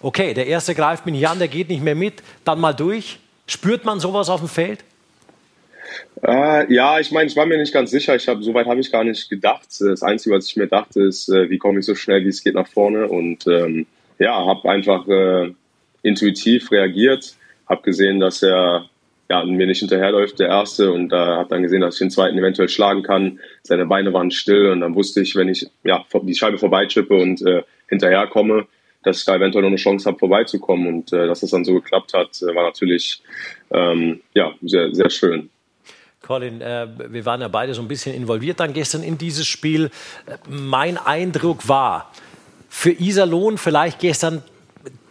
[0.01, 3.19] okay, der erste greift mich nicht an, der geht nicht mehr mit, dann mal durch?
[3.47, 4.83] Spürt man sowas auf dem Feld?
[6.21, 8.15] Äh, ja, ich meine, ich war mir nicht ganz sicher.
[8.15, 9.67] Ich hab, soweit habe ich gar nicht gedacht.
[9.79, 12.43] Das Einzige, was ich mir dachte, ist, äh, wie komme ich so schnell wie es
[12.43, 13.85] geht nach vorne und ähm,
[14.19, 15.53] ja, habe einfach äh,
[16.01, 17.35] intuitiv reagiert,
[17.67, 18.89] habe gesehen, dass er
[19.29, 22.37] ja, mir nicht hinterherläuft, der erste, und äh, habe dann gesehen, dass ich den zweiten
[22.37, 23.39] eventuell schlagen kann.
[23.63, 27.41] Seine Beine waren still und dann wusste ich, wenn ich ja die Scheibe vorbeichippe und
[27.45, 28.67] äh, hinterherkomme,
[29.03, 30.87] dass ich da eventuell noch eine Chance habe, vorbeizukommen.
[30.87, 33.21] Und äh, dass das dann so geklappt hat, äh, war natürlich
[33.71, 35.49] ähm, ja, sehr, sehr schön.
[36.25, 39.91] Colin, äh, wir waren ja beide so ein bisschen involviert dann gestern in dieses Spiel.
[40.47, 42.13] Mein Eindruck war,
[42.69, 44.41] für Iserlohn vielleicht gestern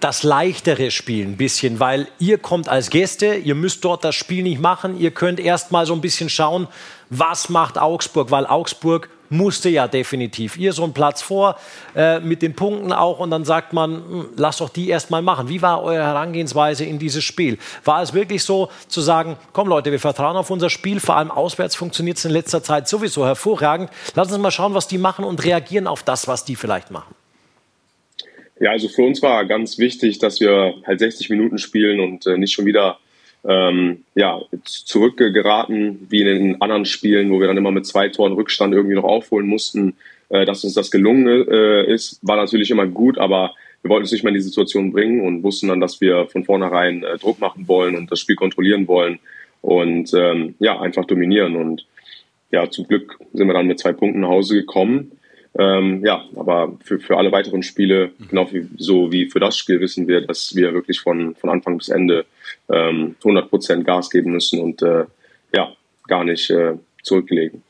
[0.00, 4.42] das leichtere Spiel ein bisschen, weil ihr kommt als Gäste, ihr müsst dort das Spiel
[4.42, 6.66] nicht machen, ihr könnt erst mal so ein bisschen schauen,
[7.10, 10.56] was macht Augsburg, weil Augsburg musste ja definitiv.
[10.56, 11.58] Ihr so einen Platz vor
[11.96, 15.22] äh, mit den Punkten auch und dann sagt man, hm, lasst doch die erst mal
[15.22, 15.48] machen.
[15.48, 17.58] Wie war eure Herangehensweise in dieses Spiel?
[17.84, 21.30] War es wirklich so zu sagen, komm Leute, wir vertrauen auf unser Spiel, vor allem
[21.30, 23.90] auswärts funktioniert es in letzter Zeit sowieso hervorragend.
[24.14, 27.14] Lass uns mal schauen, was die machen und reagieren auf das, was die vielleicht machen.
[28.60, 32.38] Ja, also für uns war ganz wichtig, dass wir halt 60 Minuten spielen und äh,
[32.38, 32.98] nicht schon wieder
[33.44, 38.34] ähm, ja, zurückgeraten wie in den anderen Spielen, wo wir dann immer mit zwei Toren
[38.34, 39.94] Rückstand irgendwie noch aufholen mussten.
[40.32, 44.12] Äh, dass uns das gelungen äh, ist, war natürlich immer gut, aber wir wollten uns
[44.12, 47.38] nicht mehr in die Situation bringen und wussten dann, dass wir von vornherein äh, Druck
[47.38, 49.18] machen wollen und das Spiel kontrollieren wollen
[49.60, 51.56] und ähm, ja, einfach dominieren.
[51.56, 51.86] Und
[52.50, 55.12] ja, zum Glück sind wir dann mit zwei Punkten nach Hause gekommen.
[55.58, 59.80] Ähm, ja, aber für, für alle weiteren Spiele, genau wie, so wie für das Spiel,
[59.80, 62.24] wissen wir, dass wir wirklich von, von Anfang bis Ende
[62.72, 65.04] ähm, 100% Gas geben müssen und äh,
[65.54, 65.72] ja,
[66.08, 67.62] gar nicht äh, zurücklegen.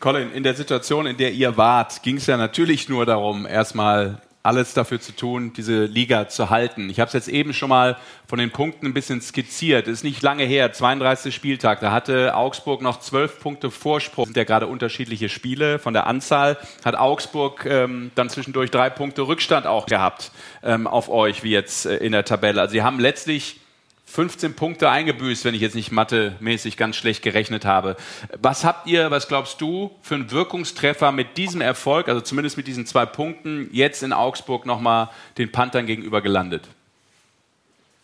[0.00, 4.20] Colin, in der Situation, in der ihr wart, ging es ja natürlich nur darum, erstmal
[4.44, 6.90] alles dafür zu tun, diese Liga zu halten.
[6.90, 9.88] Ich habe es jetzt eben schon mal von den Punkten ein bisschen skizziert.
[9.88, 11.80] Es ist nicht lange her, 32 Spieltag.
[11.80, 14.26] Da hatte Augsburg noch zwölf Punkte Vorsprung.
[14.26, 16.58] Sind ja gerade unterschiedliche Spiele von der Anzahl.
[16.84, 20.30] Hat Augsburg ähm, dann zwischendurch drei Punkte Rückstand auch gehabt
[20.62, 22.60] ähm, auf euch, wie jetzt äh, in der Tabelle.
[22.60, 23.60] Also sie haben letztlich
[24.06, 27.96] 15 Punkte eingebüßt, wenn ich jetzt nicht mathemäßig ganz schlecht gerechnet habe.
[28.40, 32.66] Was habt ihr, was glaubst du, für einen Wirkungstreffer mit diesem Erfolg, also zumindest mit
[32.66, 36.62] diesen zwei Punkten, jetzt in Augsburg nochmal den Panthern gegenüber gelandet?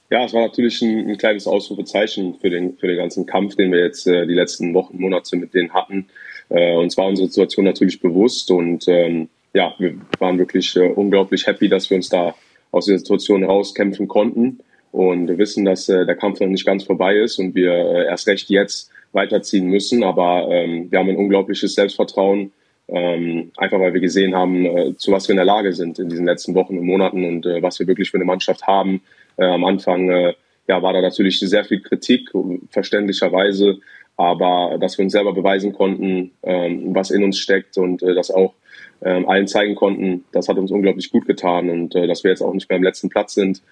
[0.08, 3.70] Ja, es war natürlich ein, ein, kleines Ausrufezeichen für den, für den ganzen Kampf, den
[3.70, 6.08] wir jetzt äh, die letzten Wochen, Monate mit denen hatten.
[6.48, 11.46] Äh, uns war unsere Situation natürlich bewusst und ähm, ja, wir waren wirklich äh, unglaublich
[11.46, 12.34] happy, dass wir uns da
[12.72, 14.58] aus der Situation rauskämpfen konnten
[14.92, 18.06] und wir wissen, dass äh, der Kampf noch nicht ganz vorbei ist und wir äh,
[18.06, 20.02] erst recht jetzt weiterziehen müssen.
[20.02, 22.52] Aber ähm, wir haben ein unglaubliches Selbstvertrauen,
[22.88, 26.08] ähm, einfach weil wir gesehen haben, äh, zu was wir in der Lage sind in
[26.08, 29.02] diesen letzten Wochen und Monaten und äh, was wir wirklich für eine Mannschaft haben.
[29.36, 30.34] Äh, am Anfang äh,
[30.66, 32.30] ja, war da natürlich sehr viel Kritik,
[32.70, 33.78] verständlicherweise,
[34.16, 38.30] aber dass wir uns selber beweisen konnten, ähm, was in uns steckt und äh, das
[38.30, 38.54] auch
[39.02, 42.42] ähm, allen zeigen konnten, das hat uns unglaublich gut getan und äh, dass wir jetzt
[42.42, 43.62] auch nicht mehr am letzten Platz sind,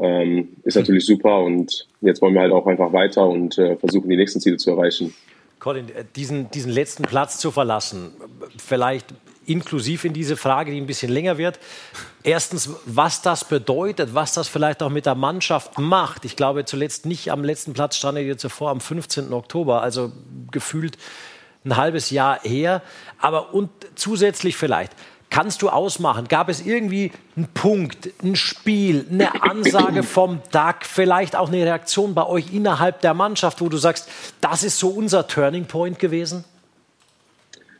[0.00, 4.08] ähm, ist natürlich super und jetzt wollen wir halt auch einfach weiter und äh, versuchen,
[4.08, 5.14] die nächsten Ziele zu erreichen.
[5.58, 8.12] Colin, äh, diesen, diesen letzten Platz zu verlassen,
[8.56, 9.06] vielleicht
[9.48, 11.58] inklusiv in diese Frage, die ein bisschen länger wird.
[12.22, 16.24] Erstens, was das bedeutet, was das vielleicht auch mit der Mannschaft macht.
[16.24, 19.32] Ich glaube, zuletzt nicht am letzten Platz stand ihr zuvor am 15.
[19.32, 20.12] Oktober, also
[20.50, 20.98] gefühlt
[21.64, 22.82] ein halbes Jahr her.
[23.18, 24.92] Aber und zusätzlich vielleicht,
[25.30, 26.28] kannst du ausmachen?
[26.28, 32.14] Gab es irgendwie einen Punkt, ein Spiel, eine Ansage vom DAC, vielleicht auch eine Reaktion
[32.14, 34.08] bei euch innerhalb der Mannschaft, wo du sagst,
[34.40, 36.44] das ist so unser Turning Point gewesen?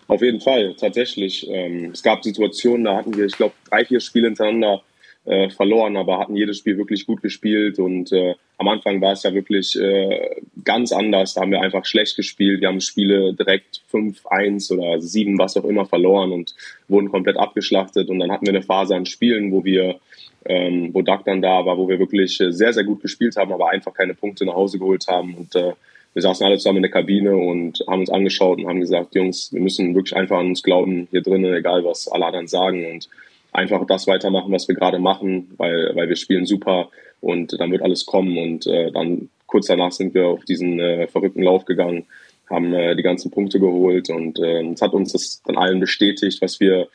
[0.07, 1.47] Auf jeden Fall, tatsächlich.
[1.51, 4.83] Ähm, es gab Situationen, da hatten wir, ich glaube, drei, vier Spiele hintereinander
[5.27, 9.23] äh, verloren, aber hatten jedes Spiel wirklich gut gespielt und äh, am Anfang war es
[9.23, 11.35] ja wirklich äh, ganz anders.
[11.35, 12.61] Da haben wir einfach schlecht gespielt.
[12.61, 16.57] Wir haben Spiele direkt 5-1 oder 7, was auch immer, verloren und
[16.89, 18.11] wurden komplett abgeschlachtet.
[18.11, 20.01] Und dann hatten wir eine Phase an Spielen, wo wir,
[20.45, 23.53] ähm, wo Doug dann da war, wo wir wirklich äh, sehr, sehr gut gespielt haben,
[23.53, 25.35] aber einfach keine Punkte nach Hause geholt haben.
[25.35, 25.75] Und äh,
[26.15, 29.53] wir saßen alle zusammen in der Kabine und haben uns angeschaut und haben gesagt, Jungs,
[29.53, 32.85] wir müssen wirklich einfach an uns glauben hier drinnen, egal was alle anderen sagen.
[32.93, 33.09] Und
[33.53, 36.89] einfach das weitermachen, was wir gerade machen, weil, weil wir spielen super
[37.21, 38.39] und dann wird alles kommen.
[38.39, 42.07] Und äh, dann kurz danach sind wir auf diesen äh, verrückten Lauf gegangen,
[42.49, 46.41] haben äh, die ganzen Punkte geholt und äh, es hat uns das dann allen bestätigt,
[46.41, 46.89] was wir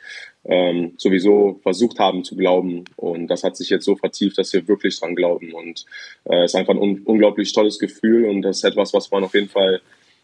[0.46, 2.86] ähm, sowieso versucht haben zu glauben.
[2.96, 5.54] Und das hat sich jetzt so vertieft, dass wir wirklich dran glauben.
[5.54, 5.86] Und
[6.26, 9.24] äh, es ist einfach ein un unglaublich tolles Gefühl und das ist etwas, was man
[9.24, 9.82] auf jeden Fall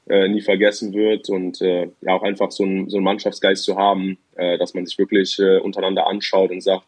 [0.09, 3.77] äh, nie vergessen wird und äh, ja auch einfach so, ein, so einen Mannschaftsgeist zu
[3.77, 6.85] haben, äh, dass man sich wirklich äh, untereinander anschaut und sagt,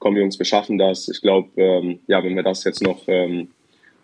[0.00, 1.08] komm Jungs, wir schaffen das.
[1.08, 3.50] Ich glaube, ähm, ja, wenn wir das jetzt noch ähm,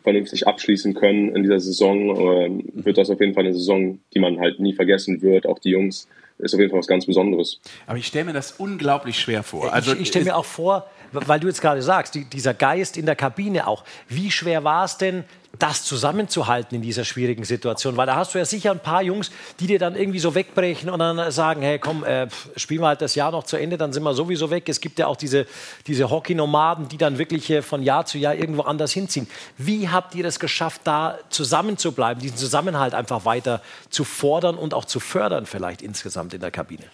[0.05, 4.21] vernünftig abschließen können in dieser Saison, äh, wird das auf jeden Fall eine Saison, die
[4.21, 5.47] man halt nie vergessen wird.
[5.47, 6.07] Auch die Jungs
[6.39, 7.61] ist auf jeden Fall was ganz Besonderes.
[7.87, 9.73] Aber ich stelle mir das unglaublich schwer vor.
[9.73, 12.97] Also ich, ich stelle mir auch vor, weil du jetzt gerade sagst, die, dieser Geist
[12.97, 13.85] in der Kabine auch.
[14.09, 15.25] Wie schwer war es denn,
[15.59, 17.97] das zusammenzuhalten in dieser schwierigen Situation?
[17.97, 20.91] Weil da hast du ja sicher ein paar Jungs, die dir dann irgendwie so wegbrechen
[20.91, 23.93] und dann sagen, hey komm, äh, spielen wir halt das Jahr noch zu Ende, dann
[23.93, 24.69] sind wir sowieso weg.
[24.69, 25.47] Es gibt ja auch diese,
[25.87, 29.29] diese Hockey-Nomaden, die dann wirklich äh, von Jahr zu Jahr irgendwo anders hinziehen.
[29.57, 34.85] Wie habt ihr das geschafft, da zusammenzubleiben, diesen Zusammenhalt einfach weiter zu fordern und auch
[34.85, 36.85] zu fördern vielleicht insgesamt in der Kabine?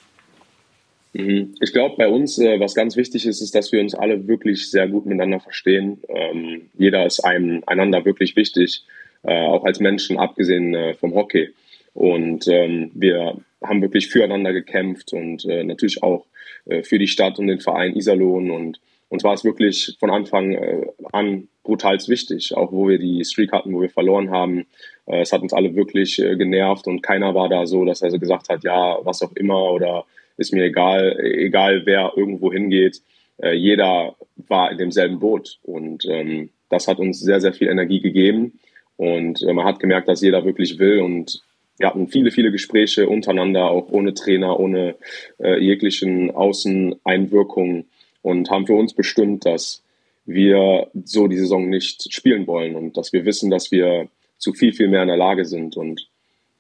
[1.13, 1.55] Mhm.
[1.61, 4.71] Ich glaube, bei uns, äh, was ganz wichtig ist, ist, dass wir uns alle wirklich
[4.71, 6.03] sehr gut miteinander verstehen.
[6.09, 8.85] Ähm, jeder ist einem, einander wirklich wichtig,
[9.23, 11.51] äh, auch als Menschen, abgesehen äh, vom Hockey.
[11.95, 16.27] Und ähm, wir haben wirklich füreinander gekämpft und äh, natürlich auch
[16.65, 18.51] äh, für die Stadt und den Verein Iserlohn.
[18.51, 23.23] Und uns war es wirklich von Anfang äh, an brutals wichtig, auch wo wir die
[23.25, 24.67] Streak hatten, wo wir verloren haben.
[25.07, 28.49] es hat uns alle wirklich genervt und keiner war da so, dass er so gesagt
[28.49, 30.05] hat, ja, was auch immer oder
[30.43, 33.01] ist mir egal, egal wer irgendwo hingeht.
[33.39, 34.15] Äh, jeder
[34.49, 35.59] war in demselben Boot.
[35.63, 38.59] Und ähm, das hat uns sehr, sehr viel Energie gegeben.
[38.97, 41.01] Und äh, man hat gemerkt, dass jeder wirklich will.
[41.01, 41.43] Und
[41.79, 44.97] wir hatten viele, viele Gespräche untereinander, auch ohne Trainer, ohne
[45.39, 47.87] äh, jeglichen Außeneinwirkungen.
[48.21, 49.83] Und haben für uns bestimmt, dass
[50.25, 52.77] wir so die Saison nicht spielen wollen.
[52.77, 55.77] Und dass wir wissen, dass wir zu viel, viel mehr in der Lage sind.
[55.77, 56.09] Und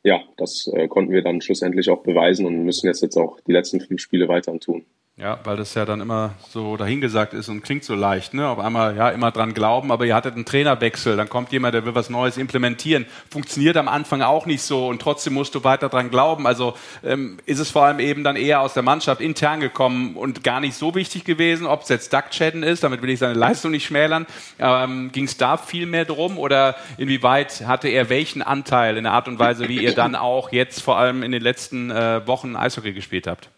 [0.05, 3.53] ja, das äh, konnten wir dann schlussendlich auch beweisen und müssen jetzt, jetzt auch die
[3.53, 4.85] letzten fünf Spiele weiter tun.
[5.23, 8.35] Ja, weil das ja dann immer so dahingesagt ist und klingt so leicht.
[8.35, 8.49] Ne?
[8.49, 11.87] Auf einmal, ja, immer dran glauben, aber ihr hattet einen Trainerwechsel, dann kommt jemand, der
[11.87, 13.07] will was Neues implementieren.
[13.31, 16.45] Funktioniert am Anfang auch nicht so und trotzdem musst du weiter dran glauben.
[16.49, 20.43] Also ähm, ist es vor allem eben dann eher aus der Mannschaft intern gekommen und
[20.43, 23.35] gar nicht so wichtig gewesen, ob es jetzt Duck Chatten ist, damit will ich seine
[23.35, 24.27] Leistung nicht schmälern.
[24.59, 29.13] Ähm, Ging es da viel mehr drum oder inwieweit hatte er welchen Anteil in der
[29.13, 32.57] Art und Weise, wie ihr dann auch jetzt vor allem in den letzten äh, Wochen
[32.57, 33.51] Eishockey gespielt habt?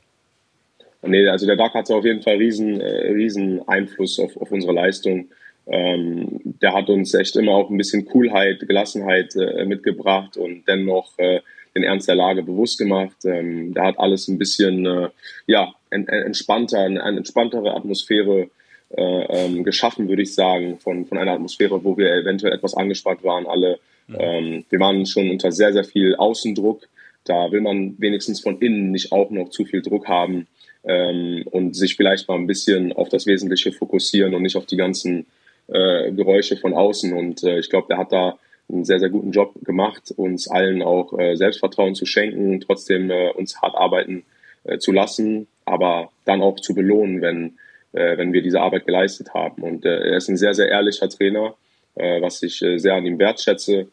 [1.06, 4.72] Nee, also der Duck hatte auf jeden Fall riesen, äh, riesen Einfluss auf, auf unsere
[4.72, 5.28] Leistung.
[5.66, 11.18] Ähm, der hat uns echt immer auch ein bisschen Coolheit, Gelassenheit äh, mitgebracht und dennoch
[11.18, 11.40] äh,
[11.74, 13.24] den Ernst der Lage bewusst gemacht.
[13.24, 15.08] Ähm, der hat alles ein bisschen äh,
[15.46, 18.50] ja, en, entspannter, eine, eine entspanntere Atmosphäre
[18.90, 23.24] äh, ähm, geschaffen, würde ich sagen, von, von einer Atmosphäre, wo wir eventuell etwas angespannt
[23.24, 23.78] waren, alle.
[24.06, 24.16] Mhm.
[24.18, 26.86] Ähm, wir waren schon unter sehr, sehr viel Außendruck.
[27.24, 30.46] Da will man wenigstens von innen nicht auch noch zu viel Druck haben
[30.84, 34.76] ähm, und sich vielleicht mal ein bisschen auf das Wesentliche fokussieren und nicht auf die
[34.76, 35.26] ganzen
[35.68, 37.12] äh, Geräusche von außen.
[37.12, 40.82] Und äh, ich glaube, der hat da einen sehr, sehr guten Job gemacht, uns allen
[40.82, 44.24] auch äh, Selbstvertrauen zu schenken, trotzdem äh, uns hart arbeiten
[44.64, 47.58] äh, zu lassen, aber dann auch zu belohnen, wenn,
[47.92, 49.62] äh, wenn wir diese Arbeit geleistet haben.
[49.62, 51.54] Und er ist ein sehr, sehr ehrlicher Trainer,
[51.96, 53.86] was ich sehr an ihm wertschätze.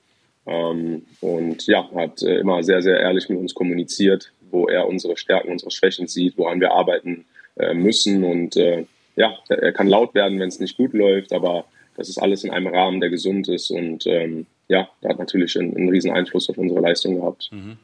[0.47, 5.51] Ähm, und ja, hat immer sehr, sehr ehrlich mit uns kommuniziert, wo er unsere Stärken,
[5.51, 7.25] unsere Schwächen sieht, woran wir arbeiten
[7.57, 8.23] äh, müssen.
[8.23, 8.85] Und äh,
[9.15, 11.65] ja, er kann laut werden, wenn es nicht gut läuft, aber
[11.97, 13.69] das ist alles in einem Rahmen, der gesund ist.
[13.69, 17.49] Und ähm, ja, da hat natürlich einen, einen riesen Einfluss auf unsere Leistung gehabt.
[17.51, 17.77] Mhm.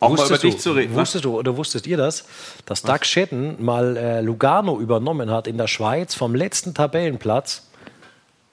[0.00, 0.94] Auch wusstest mal über dich zu reden.
[0.94, 2.28] Wusstest du oder wusstet ihr das,
[2.66, 7.68] dass Doug Schetten mal äh, Lugano übernommen hat in der Schweiz vom letzten Tabellenplatz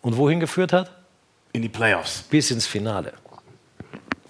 [0.01, 0.91] und wohin geführt hat?
[1.53, 2.23] In die Playoffs.
[2.23, 3.13] Bis ins Finale.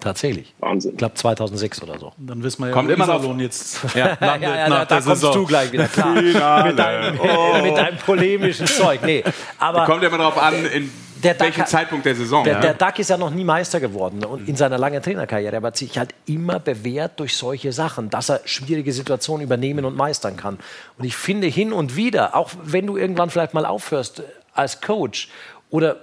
[0.06, 0.54] Tatsächlich.
[0.60, 0.92] Wahnsinn.
[0.92, 2.12] Ich glaube 2006 oder so.
[2.16, 5.44] Dann wissen wir ja, Kommt immer noch jetzt ja, ja, ja, da, da kommst du
[5.44, 6.14] gleich wieder klar.
[6.64, 7.58] mit, deinem, oh.
[7.62, 9.00] mit deinem polemischen Zeug.
[9.04, 9.24] Nee,
[9.58, 10.92] aber Kommt immer darauf an, in
[11.24, 12.44] der welchem Duck, Zeitpunkt der Saison.
[12.44, 12.60] Der, ja.
[12.60, 15.56] der Duck ist ja noch nie Meister geworden und in seiner langen Trainerkarriere.
[15.56, 19.96] Aber hat sich halt immer bewährt durch solche Sachen, dass er schwierige Situationen übernehmen und
[19.96, 20.58] meistern kann.
[20.98, 24.22] Und ich finde hin und wieder, auch wenn du irgendwann vielleicht mal aufhörst
[24.54, 25.30] als Coach
[25.68, 25.96] oder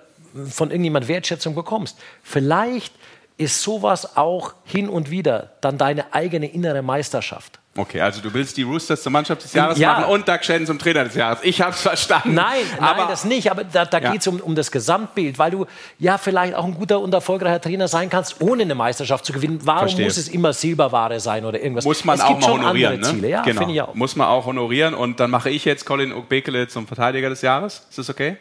[0.50, 2.94] von irgendjemand Wertschätzung bekommst, vielleicht
[3.38, 7.60] ist sowas auch hin und wieder dann deine eigene innere Meisterschaft.
[7.76, 9.94] Okay, also du willst die Roosters zur Mannschaft des Jahres ja.
[9.94, 11.40] machen und Doug Shannon zum Trainer des Jahres.
[11.42, 12.36] Ich habe es verstanden.
[12.36, 13.50] Nein, aber, nein, das nicht.
[13.50, 14.12] Aber da, da ja.
[14.12, 15.66] geht es um, um das Gesamtbild, weil du
[15.98, 19.60] ja vielleicht auch ein guter und erfolgreicher Trainer sein kannst, ohne eine Meisterschaft zu gewinnen.
[19.64, 20.06] Warum Verstehe.
[20.06, 21.84] muss es immer Silberware sein oder irgendwas?
[21.84, 23.00] Muss man es auch mal honorieren.
[23.00, 23.08] Ne?
[23.08, 23.30] Ziele.
[23.30, 23.68] Ja, genau.
[23.68, 23.96] ich auch.
[23.96, 24.94] Muss man auch honorieren.
[24.94, 27.88] Und dann mache ich jetzt Colin Ogbekele zum Verteidiger des Jahres.
[27.90, 28.38] Ist das okay?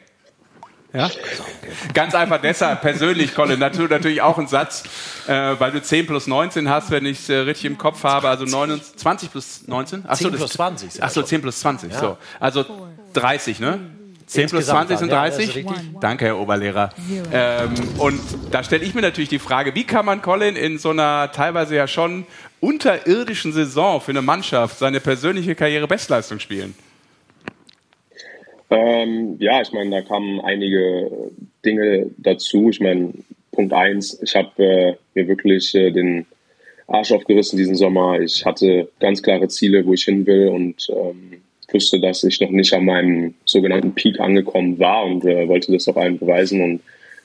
[0.92, 1.10] Ja?
[1.94, 4.84] Ganz einfach deshalb, persönlich, Colin, natürlich auch ein Satz,
[5.26, 8.28] äh, weil du 10 plus 19 hast, wenn ich es äh, richtig im Kopf habe,
[8.28, 10.04] also 29 plus 19?
[10.06, 11.02] Achso, 10 plus 20.
[11.02, 11.98] Achso, 10 plus 20, ja.
[11.98, 12.18] so.
[12.38, 12.64] Also
[13.14, 13.80] 30, ne?
[14.26, 15.54] 10 plus 20 sind 30?
[15.54, 15.62] Ja,
[16.00, 16.90] Danke, Herr Oberlehrer.
[17.32, 20.90] Ähm, und da stelle ich mir natürlich die Frage, wie kann man Colin in so
[20.90, 22.26] einer teilweise ja schon
[22.60, 26.74] unterirdischen Saison für eine Mannschaft seine persönliche Karriere Bestleistung spielen?
[28.72, 31.30] Ähm, ja, ich meine, da kamen einige
[31.64, 32.70] Dinge dazu.
[32.70, 33.12] Ich meine,
[33.52, 36.26] Punkt eins, ich habe äh, mir wirklich äh, den
[36.86, 38.20] Arsch aufgerissen diesen Sommer.
[38.20, 42.50] Ich hatte ganz klare Ziele, wo ich hin will und ähm, wusste, dass ich noch
[42.50, 46.62] nicht an meinem sogenannten Peak angekommen war und äh, wollte das auch allen beweisen.
[46.62, 46.80] Und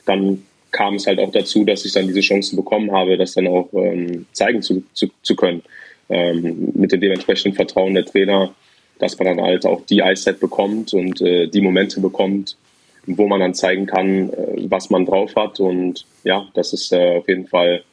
[0.05, 3.47] dann kam es halt auch dazu, dass ich dann diese Chance bekommen habe, das dann
[3.47, 5.63] auch ähm, zeigen zu, zu, zu können.
[6.09, 8.53] Ähm, mit dem dementsprechenden Vertrauen der Trainer
[8.99, 12.57] dass man dann halt auch die Eiszeit bekommt und äh, die Momente bekommt,
[13.05, 15.59] wo man dann zeigen kann, äh, was man drauf hat.
[15.59, 17.83] Und ja, das ist äh, auf jeden Fall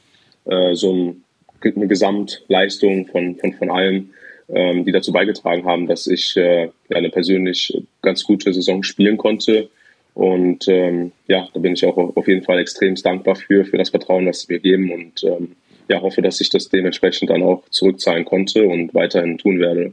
[0.47, 1.25] äh, so ein,
[1.63, 4.11] eine Gesamtleistung von, von, von allen,
[4.49, 9.17] ähm, die dazu beigetragen haben, dass ich äh, ja, eine persönlich ganz gute Saison spielen
[9.17, 9.71] konnte.
[10.15, 13.91] Und ähm, ja, da bin ich auch auf jeden Fall extrem dankbar für, für das
[13.91, 15.57] Vertrauen, das sie mir geben und ähm,
[15.89, 19.93] ja, hoffe, dass ich das dementsprechend dann auch zurückzahlen konnte und weiterhin tun werde.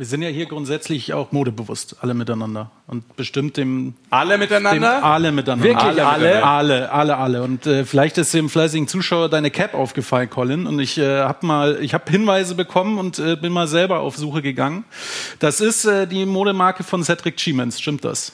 [0.00, 2.70] Wir sind ja hier grundsätzlich auch modebewusst, alle miteinander.
[2.86, 3.92] Und bestimmt dem.
[4.08, 4.96] Alle miteinander?
[4.96, 5.62] Dem, alle miteinander.
[5.62, 6.42] Wirklich alle?
[6.42, 7.42] Alle, alle, alle.
[7.42, 10.66] Und äh, vielleicht ist dem fleißigen Zuschauer deine Cap aufgefallen, Colin.
[10.66, 14.16] Und ich äh, habe mal, ich habe Hinweise bekommen und äh, bin mal selber auf
[14.16, 14.84] Suche gegangen.
[15.38, 18.32] Das ist äh, die Modemarke von Cedric Chimens, stimmt das?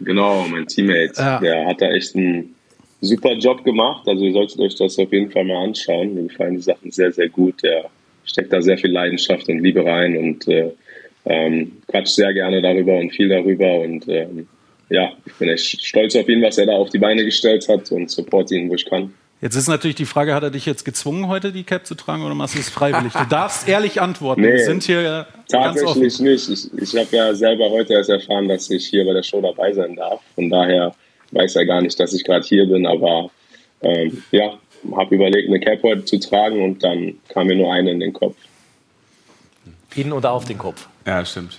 [0.00, 1.12] Genau, mein Teammate.
[1.18, 1.40] Ja.
[1.40, 2.54] Der hat da echt einen
[3.02, 4.08] super Job gemacht.
[4.08, 6.14] Also ihr solltet euch das auf jeden Fall mal anschauen.
[6.14, 7.62] Mir gefallen die Sachen sehr, sehr gut.
[7.62, 7.90] Der
[8.24, 10.72] steckt da sehr viel Leidenschaft und Liebe rein und äh,
[11.26, 14.46] ähm, quatsch sehr gerne darüber und viel darüber und ähm,
[14.90, 17.90] ja, ich bin echt stolz auf ihn, was er da auf die Beine gestellt hat
[17.90, 19.14] und support ihn, wo ich kann.
[19.40, 22.24] Jetzt ist natürlich die Frage, hat er dich jetzt gezwungen, heute die Cap zu tragen
[22.24, 23.12] oder machst du es freiwillig?
[23.12, 24.40] Du darfst ehrlich antworten.
[24.40, 25.26] Nee, Wir sind hier.
[25.48, 26.48] Tatsächlich nicht.
[26.48, 29.72] Ich, ich habe ja selber heute erst erfahren, dass ich hier bei der Show dabei
[29.72, 30.20] sein darf.
[30.34, 30.94] Von daher
[31.32, 32.86] weiß er gar nicht, dass ich gerade hier bin.
[32.86, 33.30] Aber
[33.82, 34.54] ähm, ja,
[34.96, 38.12] habe überlegt, eine Cap heute zu tragen und dann kam mir nur eine in den
[38.12, 38.36] Kopf.
[39.94, 40.88] In oder auf den Kopf.
[41.06, 41.58] Ja, stimmt.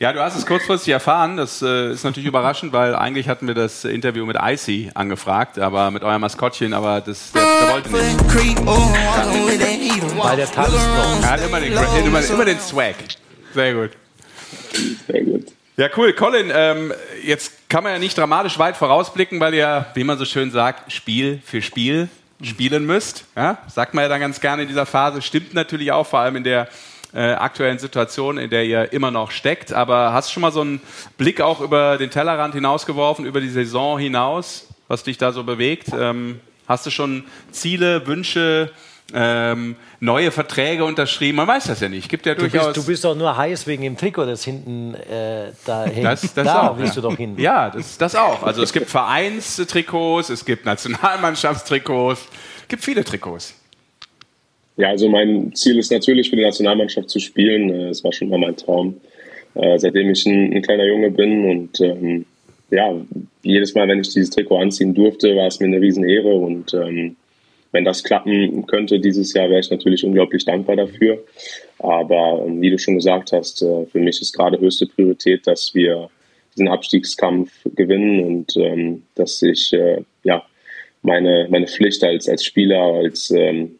[0.00, 1.36] Ja, du hast es kurzfristig erfahren.
[1.36, 5.90] Das äh, ist natürlich überraschend, weil eigentlich hatten wir das Interview mit Icy angefragt, aber
[5.90, 8.20] mit eurem Maskottchen, aber das, der, der wollte nicht.
[10.16, 11.22] Weil der tanzt noch.
[11.22, 11.72] Er hat immer den,
[12.04, 12.96] immer, immer den Swag.
[13.54, 13.90] Sehr gut.
[15.06, 15.46] Sehr gut.
[15.76, 16.12] Ja, cool.
[16.12, 16.92] Colin, ähm,
[17.24, 20.92] jetzt kann man ja nicht dramatisch weit vorausblicken, weil ihr, wie man so schön sagt,
[20.92, 22.08] Spiel für Spiel
[22.44, 23.24] spielen müsst.
[23.36, 23.58] Ja?
[23.68, 25.22] Sagt man ja dann ganz gerne in dieser Phase.
[25.22, 26.68] Stimmt natürlich auch, vor allem in der
[27.14, 29.72] äh, aktuellen Situation, in der ihr immer noch steckt.
[29.72, 30.80] Aber hast du schon mal so einen
[31.16, 35.88] Blick auch über den Tellerrand hinausgeworfen, über die Saison hinaus, was dich da so bewegt?
[35.96, 38.70] Ähm, hast du schon Ziele, Wünsche,
[39.12, 41.36] ähm, neue Verträge unterschrieben?
[41.36, 42.08] Man weiß das ja nicht.
[42.08, 42.68] Gibt ja Du durchaus.
[42.68, 46.04] bist, du bist doch nur heiß wegen dem Trikot, das hinten äh, da hängt.
[46.04, 47.02] Das, das da auch, willst ja.
[47.02, 47.34] du doch hin.
[47.38, 48.42] Ja, das, das auch.
[48.42, 52.28] Also es gibt Vereinstrikots, es gibt Nationalmannschaftstrikots,
[52.62, 53.54] es gibt viele Trikots.
[54.76, 57.70] Ja, also mein Ziel ist natürlich für die Nationalmannschaft zu spielen.
[57.70, 59.00] Äh, Es war schon immer mein Traum,
[59.54, 61.44] äh, seitdem ich ein, ein kleiner Junge bin.
[61.48, 62.26] Und ähm,
[62.70, 62.92] ja,
[63.42, 66.34] jedes Mal, wenn ich dieses Trikot anziehen durfte, war es mir eine Riesenehre.
[66.34, 67.14] Und ähm,
[67.74, 71.22] wenn das klappen könnte dieses Jahr, wäre ich natürlich unglaublich dankbar dafür.
[71.80, 75.74] Aber ähm, wie du schon gesagt hast, äh, für mich ist gerade höchste Priorität, dass
[75.74, 76.08] wir
[76.54, 80.44] diesen Abstiegskampf gewinnen und ähm, dass ich äh, ja
[81.02, 83.72] meine meine Pflicht als als Spieler als ähm,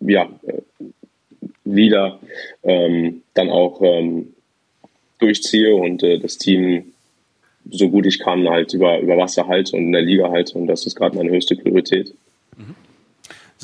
[0.00, 0.62] ja, äh,
[1.64, 2.18] wieder
[2.62, 4.32] ähm, dann auch ähm,
[5.18, 6.92] durchziehe und äh, das Team
[7.70, 10.66] so gut ich kann halt über, über Wasser halte und in der Liga halte und
[10.68, 12.14] das ist gerade meine höchste Priorität.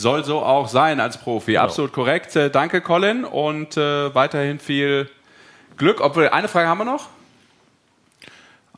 [0.01, 1.57] Soll so auch sein als Profi.
[1.59, 2.35] Absolut korrekt.
[2.37, 5.11] Äh, danke, Colin, und äh, weiterhin viel
[5.77, 6.01] Glück.
[6.01, 7.09] Obwohl, eine Frage haben wir noch.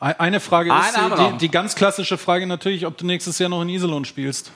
[0.01, 3.39] Ein- Eine Frage Eine ist wir die, die ganz klassische Frage natürlich, ob du nächstes
[3.39, 4.51] Jahr noch in Iserlohn spielst.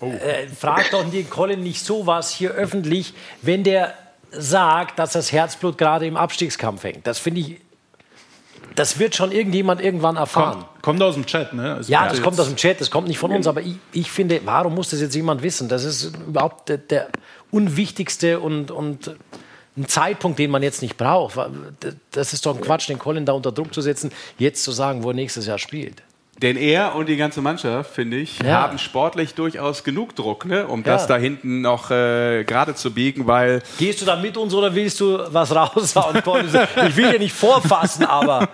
[0.00, 3.94] Äh, frag doch den Colin nicht sowas hier öffentlich, wenn der
[4.32, 7.06] sagt, dass das Herzblut gerade im Abstiegskampf hängt.
[7.06, 7.60] Das finde ich,
[8.74, 10.60] das wird schon irgendjemand irgendwann erfahren.
[10.60, 11.74] Kommt, kommt aus dem Chat, ne?
[11.76, 14.10] Also Ja, das kommt aus dem Chat, das kommt nicht von uns, aber ich, ich
[14.10, 15.68] finde, warum muss das jetzt jemand wissen?
[15.68, 17.08] Das ist überhaupt der, der
[17.50, 19.14] unwichtigste und, und
[19.76, 21.38] ein Zeitpunkt, den man jetzt nicht braucht.
[22.10, 25.02] Das ist doch ein Quatsch, den Colin da unter Druck zu setzen, jetzt zu sagen,
[25.02, 26.02] wo er nächstes Jahr spielt.
[26.42, 28.62] Denn er und die ganze Mannschaft, finde ich, Ja.
[28.62, 30.92] haben sportlich durchaus genug Druck, ne, um Ja.
[30.92, 34.74] das da hinten noch äh, gerade zu biegen, weil Gehst du da mit uns oder
[34.74, 36.22] willst du was raushauen?
[36.88, 38.48] Ich will ja nicht vorfassen, aber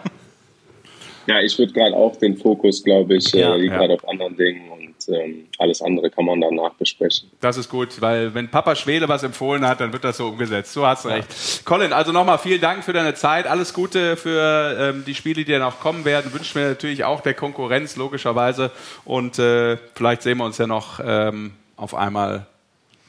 [1.28, 3.78] Ja, ich würde gerade auch den Fokus, glaube ich, Ja, äh, liegt ja.
[3.78, 7.30] gerade auf anderen Dingen und ähm, alles andere kann man danach besprechen.
[7.40, 10.74] das ist gut, weil wenn Papa Schwede was empfohlen hat, dann wird das so umgesetzt.
[10.74, 11.26] Du hast recht.
[11.66, 13.46] Colin, also nochmal vielen Dank für deine Zeit.
[13.46, 16.32] Alles Gute für ähm, die Spiele, die noch kommen werden.
[16.32, 18.70] Wünschen wir natürlich auch der Konkurrenz, logischerweise.
[19.04, 22.46] Und äh, vielleicht sehen wir uns ja noch ähm, auf einmal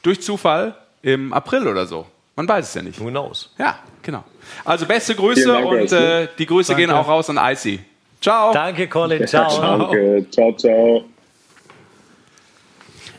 [0.04, 2.06] durch Zufall im April oder so.
[2.36, 3.00] Man weiß es ja nicht.
[3.00, 3.54] who knows?
[3.58, 4.24] Ja, genau.
[4.64, 7.80] Also beste Grüße Dank und äh, die Grüße gehen auch raus an Icy.
[8.22, 8.52] Ciao.
[8.54, 9.28] Danke, Colin.
[9.28, 9.62] Ciao.
[9.62, 11.04] Danke, ciao, ciao.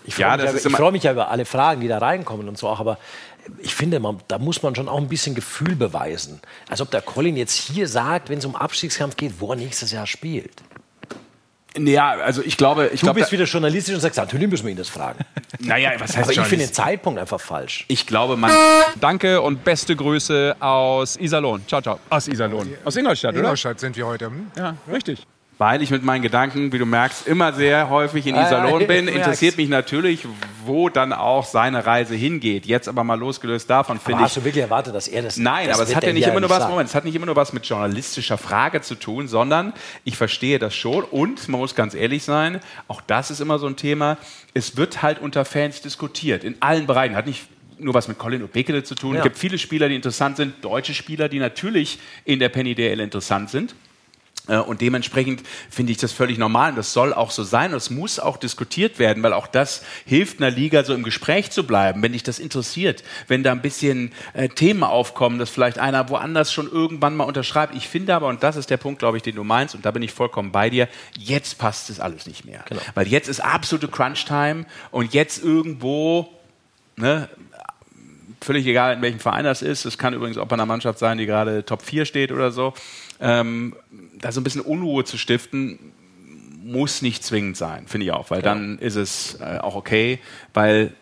[0.05, 2.49] Ich Ja, freue das mich, ja, freue mich ja über alle Fragen, die da reinkommen
[2.49, 2.99] und so auch, aber
[3.59, 6.41] ich finde, man, da muss man schon auch ein bisschen Gefühl beweisen.
[6.69, 9.93] Als ob der Colin jetzt hier sagt, wenn es um Abstiegskampf geht, wo er nächstes
[9.93, 10.63] Jahr spielt.
[11.79, 14.77] Ja, also ich glaube, ich Du bist wieder journalistisch und sagst, natürlich müssen wir ihn
[14.77, 15.25] das fragen.
[15.61, 17.85] naja, was heißt Aber ich finde den Zeitpunkt einfach falsch.
[17.89, 18.51] Ich glaube, man.
[19.01, 21.63] Danke und beste Grüße aus Iserlohn.
[21.69, 22.01] Ciao, ciao.
[22.09, 22.73] Aus Iserlohn.
[22.85, 23.41] Aus Ingolstadt, oder?
[23.41, 24.27] Ingolstadt sind wir heute.
[24.27, 24.51] Hm?
[24.57, 25.27] Ja, richtig.
[25.59, 29.09] Weil ich mit meinen Gedanken, wie du merkst, immer sehr häufig in Iserlohn Ah, bin,
[29.09, 30.27] ich interessiert mich natürlich,
[30.65, 32.67] wo dann auch seine Reise hingeht.
[32.67, 34.25] Jetzt aber mal losgelöst davon, finde ich.
[34.25, 36.41] hast du wirklich erwartet, dass er das Nein, das aber es hat ja nicht immer
[36.41, 36.69] nur was.
[36.69, 39.73] Moment, es hat nicht immer nur was mit journalistischer Frage zu tun, sondern
[40.05, 43.67] ich verstehe das schon und man muss ganz ehrlich sein, auch das ist immer so
[43.67, 44.19] ein Thema,
[44.55, 47.47] es wird halt unter Fans diskutiert, in allen Bereichen, hat nicht
[47.79, 49.15] nur was mit Colin Obekele zu tun.
[49.15, 49.19] Ja.
[49.19, 53.01] Es gibt viele Spieler, die interessant sind, deutsche Spieler, die natürlich in der Penny DL
[53.01, 53.75] interessant sind.
[54.51, 57.77] Äh, Und dementsprechend finde ich das völlig normal und das soll auch so sein und
[57.77, 61.65] es muss auch diskutiert werden, weil auch das hilft einer Liga so im Gespräch zu
[61.65, 66.09] bleiben, wenn dich das interessiert, wenn da ein bisschen äh, Themen aufkommen, dass vielleicht einer
[66.09, 67.75] woanders schon irgendwann mal unterschreibt.
[67.77, 69.93] Ich finde aber, und das ist der Punkt, glaube ich, den du meinst, und da
[69.93, 72.65] bin ich vollkommen bei dir, jetzt passt es alles nicht mehr.
[72.69, 72.81] Genau.
[72.95, 76.29] Weil jetzt ist absolute Crunch-Time und jetzt irgendwo,
[76.97, 77.29] ne,
[78.43, 79.85] völlig egal, in welchem Verein das ist.
[79.85, 82.73] Es kann übrigens auch bei einer Mannschaft sein, die gerade Top 4 steht oder so.
[83.21, 83.77] Ähm,
[84.21, 85.79] da so ein bisschen Unruhe zu stiften,
[86.63, 90.19] muss nicht zwingend sein, finde ich auch, weil dann ist es äh, auch okay,
[90.55, 90.93] weil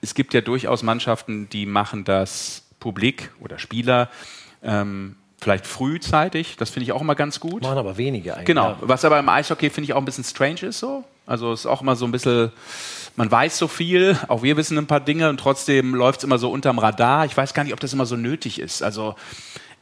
[0.00, 4.10] es gibt ja durchaus Mannschaften, die machen das Publik oder Spieler
[4.62, 7.62] ähm, vielleicht frühzeitig, das finde ich auch immer ganz gut.
[7.62, 8.46] Machen aber wenige eigentlich.
[8.46, 8.78] Genau, Ja.
[8.80, 11.04] was aber im Eishockey finde ich auch ein bisschen strange ist so.
[11.26, 12.50] Also es ist auch immer so ein bisschen,
[13.16, 16.38] man weiß so viel, auch wir wissen ein paar Dinge und trotzdem läuft es immer
[16.38, 17.24] so unterm Radar.
[17.26, 18.82] Ich weiß gar nicht, ob das immer so nötig ist.
[18.82, 19.14] Also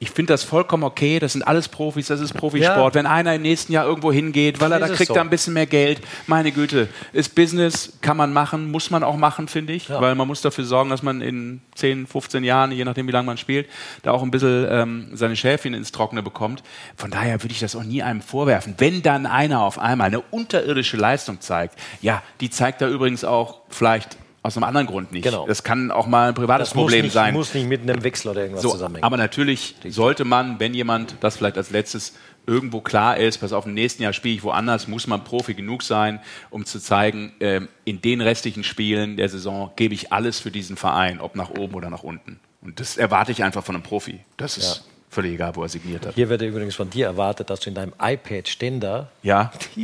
[0.02, 2.94] ich finde das vollkommen okay, das sind alles Profis, das ist Profisport.
[2.94, 2.98] Ja.
[2.98, 5.14] Wenn einer im nächsten Jahr irgendwo hingeht, weil er da kriegt so.
[5.14, 9.16] er ein bisschen mehr Geld, meine Güte, ist Business, kann man machen, muss man auch
[9.16, 10.00] machen, finde ich, Ja.
[10.00, 13.26] weil man muss dafür sorgen, dass man in 10, 15 Jahren, je nachdem wie lange
[13.26, 13.68] man spielt,
[14.02, 16.64] da auch ein bisschen ähm, seine Schäfchen ins Trockene bekommt.
[16.96, 18.74] Von daher würde ich das auch nie einem vorwerfen.
[18.78, 23.60] Wenn dann einer auf einmal eine unterirdische Leistung zeigt, ja, die zeigt er übrigens auch
[23.68, 25.22] vielleicht aus einem anderen Grund nicht.
[25.24, 25.46] Genau.
[25.46, 27.32] Das kann auch mal ein privates Das muss Problem nicht, sein.
[27.34, 29.04] muss nicht mit einem Wechsel oder irgendwas So, zusammenhängen.
[29.04, 32.14] aber natürlich sollte man, wenn jemand das vielleicht als letztes
[32.44, 35.84] irgendwo klar ist, pass auf, im nächsten Jahr spiele ich woanders, muss man Profi genug
[35.84, 36.18] sein,
[36.50, 40.76] um zu zeigen, ähm, in den restlichen Spielen der Saison gebe ich alles für diesen
[40.76, 42.40] Verein, ob nach oben oder nach unten.
[42.60, 44.20] Und das erwarte ich einfach von einem Profi.
[44.36, 46.14] Das ist völlig egal, wo er signiert hat.
[46.14, 49.52] Hier wird übrigens von dir erwartet, dass du in deinem iPad-Ständer Ja,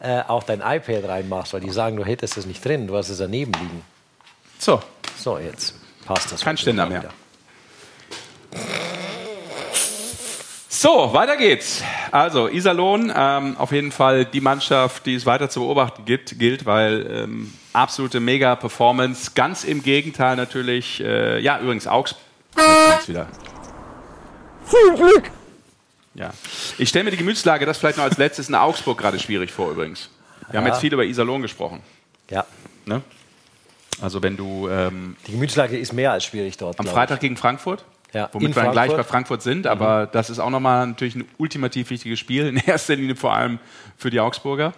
[0.00, 3.08] äh, auch dein iPad reinmachst, weil die sagen, du hättest es nicht drin, du hast
[3.08, 3.82] es daneben liegen.
[4.58, 4.80] so.
[5.18, 5.74] So, jetzt
[6.04, 6.42] passt das.
[6.42, 7.02] Kein Ständer mehr.
[7.02, 7.12] wieder.
[10.68, 11.82] So, weiter geht's.
[12.12, 16.66] Also, Iserlohn, ähm, auf jeden Fall die Mannschaft, die es weiter zu beobachten gibt, gilt,
[16.66, 19.32] weil ähm, absolute Mega-Performance.
[19.34, 22.22] Ganz im Gegenteil natürlich, äh, ja, übrigens Augsburg.
[22.90, 23.26] Jetzt wieder.
[24.66, 25.30] Viel Glück!
[26.14, 26.32] Ja.
[26.78, 29.70] Ich stelle mir die Gemütslage, das vielleicht noch als letztes in Augsburg gerade schwierig vor,
[29.70, 30.10] übrigens.
[30.50, 30.72] Wir haben Ja.
[30.72, 31.80] jetzt viel über Iserlohn gesprochen.
[32.30, 32.44] Ja,
[32.86, 33.02] Ne?
[34.00, 36.78] Also, wenn du ähm, die Gemütslage ist mehr als schwierig dort.
[36.78, 37.84] am Freitag gegen Frankfurt.
[38.16, 41.24] Ja, Womit wir dann gleich bei Frankfurt sind, aber das ist auch nochmal natürlich ein
[41.38, 43.58] ultimativ wichtiges Spiel, in erster Linie vor allem
[43.98, 44.72] für die Augsburger.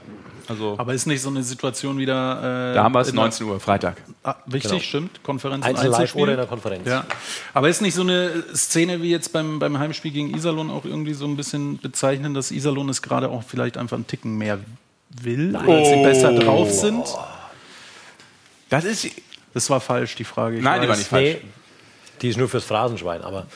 [0.49, 2.71] Also Aber ist nicht so eine Situation wieder.
[2.71, 3.99] Äh, da haben wir es in der- 19 Uhr, Freitag.
[4.23, 4.83] Ah, wichtig, Genau.
[4.83, 5.23] stimmt.
[5.23, 6.23] Konferenz Einzel live Einzelspiel.
[6.23, 6.89] oder in der Konferenz.
[6.89, 7.05] Ja.
[7.53, 11.13] Aber ist nicht so eine Szene wie jetzt beim, beim Heimspiel gegen Iserlohn auch irgendwie
[11.13, 14.59] so ein bisschen bezeichnend, dass Iserlohn es gerade auch vielleicht einfach einen Ticken mehr
[15.11, 17.05] will, als sie besser drauf sind?
[18.71, 19.07] Das ist.
[19.55, 20.59] Das war falsch, die Frage.
[20.59, 20.99] Ich Nein, die war weiß.
[20.99, 21.37] nicht falsch.
[21.43, 21.49] Nee,
[22.23, 23.47] die ist nur fürs Phrasenschwein, aber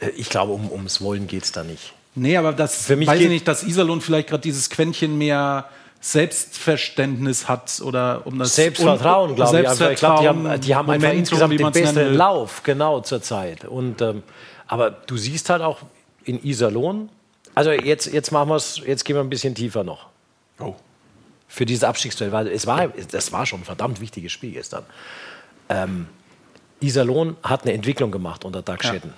[0.00, 1.92] äh, ich glaube, um, ums Wollen geht es da nicht.
[2.14, 5.68] Nee, aber das Für mich weiß ich nicht, dass Iserlohn vielleicht gerade dieses Quäntchen mehr
[6.00, 9.68] Selbstverständnis hat oder um das Selbstvertrauen, glaube ich.
[9.68, 9.90] Einfach.
[9.90, 12.08] Ich glaube, die haben, die haben einfach Momentum, insgesamt wie den will.
[12.14, 13.64] Lauf, genau zur Zeit.
[13.64, 14.22] Und, ähm,
[14.66, 15.78] aber du siehst halt auch
[16.24, 17.08] in Iserlohn,
[17.54, 20.06] also jetzt, jetzt machen wir es, jetzt gehen wir ein bisschen tiefer noch.
[20.60, 20.76] Oh.
[21.48, 24.84] Für dieses Abstiegsduell, weil es war, das war schon ein verdammt wichtiges Spiel gestern.
[25.68, 26.06] Ähm,
[26.80, 29.14] Iserlohn hat eine Entwicklung gemacht unter Doug Schedden.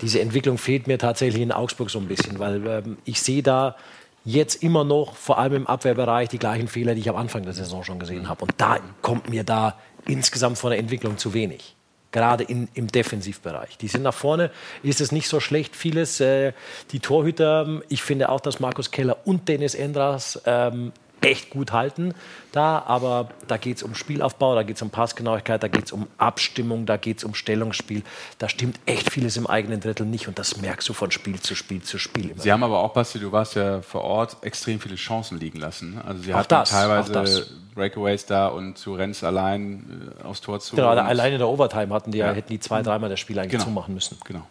[0.00, 3.76] Diese Entwicklung fehlt mir tatsächlich in Augsburg so ein bisschen, weil ähm, ich sehe da
[4.24, 7.52] jetzt immer noch, vor allem im Abwehrbereich, die gleichen Fehler, die ich am Anfang der
[7.52, 8.44] Saison schon gesehen habe.
[8.44, 11.74] Und da kommt mir da insgesamt von der Entwicklung zu wenig.
[12.12, 13.78] Gerade in, im Defensivbereich.
[13.78, 14.50] Die sind nach vorne,
[14.82, 15.76] ist es nicht so schlecht.
[15.76, 16.52] Vieles, äh,
[16.90, 22.14] die Torhüter, ich finde auch, dass Markus Keller und Dennis Endras ähm, echt gut halten
[22.52, 25.92] da, aber da geht es um Spielaufbau, da geht es um Passgenauigkeit, da geht es
[25.92, 28.02] um Abstimmung, da geht es um Stellungsspiel.
[28.38, 31.54] Da stimmt echt vieles im eigenen Drittel nicht und das merkst du von Spiel zu
[31.54, 32.30] Spiel zu Spiel.
[32.30, 32.40] Immer.
[32.40, 36.00] Sie haben aber auch, Basti, du warst ja vor Ort, extrem viele Chancen liegen lassen.
[36.04, 37.46] Also sie Auch hatten das, teilweise.
[37.74, 40.74] Breakaways da und zu Renz allein äh, aufs Tor zu.
[40.74, 42.32] Gerade und- alleine in der Overtime hatten die ja, Ja.
[42.32, 43.64] hätten die zwei, dreimal das Spiel eigentlich Genau.
[43.64, 44.18] zumachen müssen.
[44.24, 44.42] Genau.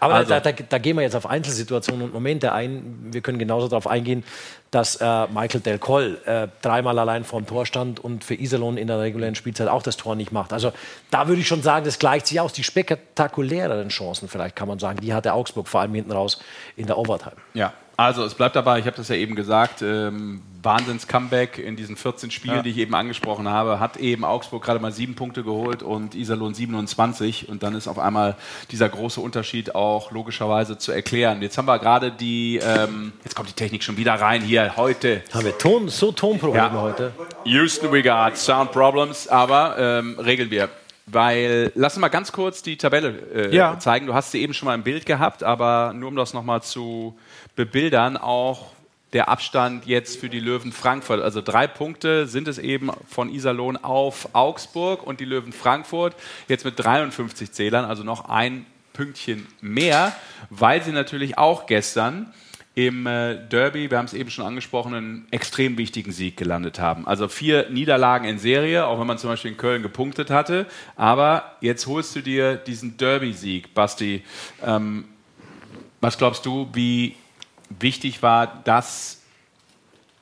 [0.00, 3.08] Aber Also- da, da, da gehen wir jetzt auf Einzelsituationen und Momente ein.
[3.12, 4.24] Wir können genauso darauf eingehen,
[4.70, 8.88] dass äh, Michael Del Coll äh, dreimal allein vorm Tor stand und für Iserlohn in
[8.88, 10.52] der regulären Spielzeit auch das Tor nicht macht.
[10.52, 10.72] Also
[11.10, 12.52] da würde ich schon sagen, das gleicht sich aus.
[12.52, 16.40] Die spektakuläreren Chancen, vielleicht kann man sagen, die hatte Augsburg vor allem hinten raus
[16.76, 17.36] in der Overtime.
[17.54, 21.96] Ja, also es bleibt dabei, ich habe das ja eben gesagt, ähm, Wahnsinns-Comeback in diesen
[21.96, 25.82] 14 Spielen, die ich eben angesprochen habe, hat eben Augsburg gerade mal sieben Punkte geholt
[25.82, 28.34] und Iserlohn 27 und dann ist auf einmal
[28.70, 31.40] dieser große Unterschied auch logischerweise zu erklären.
[31.40, 35.22] Jetzt haben wir gerade die, ähm, jetzt kommt die Technik schon wieder rein hier, heute
[35.32, 36.80] Haben wir Ton, so Tonprobleme Ja.
[36.80, 37.12] heute?
[37.44, 40.68] Houston, we got sound problems, aber ähm, regeln wir.
[41.08, 43.78] Weil, lass uns mal ganz kurz die Tabelle äh, Ja.
[43.78, 44.06] zeigen.
[44.08, 47.16] Du hast sie eben schon mal im Bild gehabt, aber nur um das nochmal zu
[47.56, 48.72] bebildern, auch
[49.12, 51.22] der Abstand jetzt für die Löwen Frankfurt.
[51.22, 56.14] Also drei Punkte sind es eben von Iserlohn auf Augsburg und die Löwen Frankfurt
[56.48, 60.14] jetzt mit 53 Zählern, also noch ein Pünktchen mehr,
[60.50, 62.32] weil sie natürlich auch gestern
[62.74, 67.06] im äh, Derby, wir haben es eben schon angesprochen, einen extrem wichtigen Sieg gelandet haben.
[67.06, 70.66] Also vier Niederlagen in Serie, auch wenn man zum Beispiel in Köln gepunktet hatte.
[70.94, 74.22] Aber jetzt holst du dir diesen Derby-Sieg, Basti.
[74.62, 75.06] Ähm,
[76.02, 77.16] was glaubst du, wie
[77.68, 79.22] wichtig war das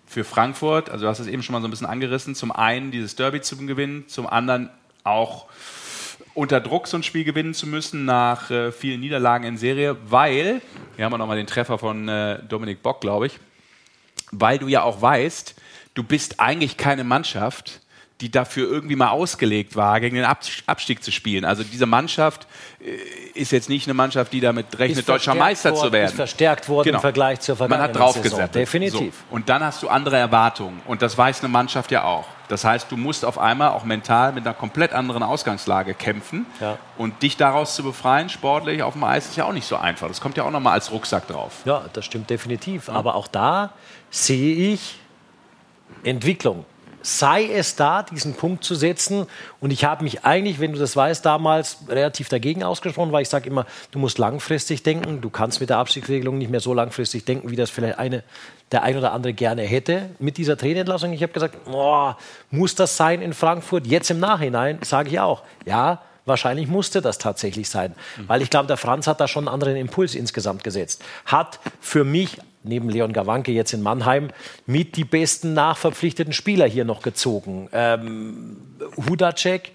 [0.06, 2.90] für Frankfurt, also du hast es eben schon mal so ein bisschen angerissen, zum einen
[2.90, 4.70] dieses Derby zu gewinnen, zum anderen
[5.02, 5.46] auch
[6.34, 10.60] unter Druck so ein Spiel gewinnen zu müssen nach äh, vielen Niederlagen in Serie, weil,
[10.96, 13.38] hier haben wir nochmal den Treffer von äh, Dominik Bock, glaube ich,
[14.30, 15.54] weil du ja auch weißt,
[15.94, 17.80] du bist eigentlich keine Mannschaft,
[18.20, 21.44] die dafür irgendwie mal ausgelegt war, gegen den Abstieg zu spielen.
[21.44, 22.46] Also diese Mannschaft
[22.80, 26.06] äh, ist jetzt nicht eine Mannschaft, die damit rechnet, deutscher Meister worden, zu werden.
[26.06, 26.98] Ist verstärkt worden genau.
[26.98, 27.94] im Vergleich zur Vergangenheit.
[27.94, 28.54] Man hat draufgesetzt.
[28.54, 29.14] Definitiv.
[29.28, 29.34] So.
[29.34, 30.80] Und dann hast du andere Erwartungen.
[30.86, 32.26] Und das weiß eine Mannschaft ja auch.
[32.46, 36.46] Das heißt, du musst auf einmal auch mental mit einer komplett anderen Ausgangslage kämpfen.
[36.60, 36.78] Ja.
[36.96, 40.06] Und dich daraus zu befreien, sportlich auf dem Eis, ist ja auch nicht so einfach.
[40.06, 41.62] Das kommt ja auch nochmal als Rucksack drauf.
[41.64, 42.86] Ja, das stimmt definitiv.
[42.86, 42.94] Ja.
[42.94, 43.72] Aber auch da
[44.10, 45.00] sehe ich
[46.04, 46.64] Entwicklung
[47.04, 49.26] sei es da, diesen Punkt zu setzen.
[49.60, 53.28] Und ich habe mich eigentlich, wenn du das weißt, damals relativ dagegen ausgesprochen, weil ich
[53.28, 55.20] sage immer, du musst langfristig denken.
[55.20, 58.24] Du kannst mit der Abstiegsregelung nicht mehr so langfristig denken, wie das vielleicht eine,
[58.72, 61.12] der ein oder andere gerne hätte mit dieser Trainerentlassung.
[61.12, 62.16] Ich habe gesagt, boah,
[62.50, 63.86] muss das sein in Frankfurt?
[63.86, 67.94] Jetzt im Nachhinein sage ich auch, ja, Wahrscheinlich musste das tatsächlich sein,
[68.26, 71.04] weil ich glaube, der Franz hat da schon einen anderen Impuls insgesamt gesetzt.
[71.26, 74.28] Hat für mich neben Leon Gawanke jetzt in Mannheim
[74.66, 77.68] mit die besten nachverpflichteten Spieler hier noch gezogen.
[77.72, 78.56] Ähm,
[79.08, 79.72] Hudacek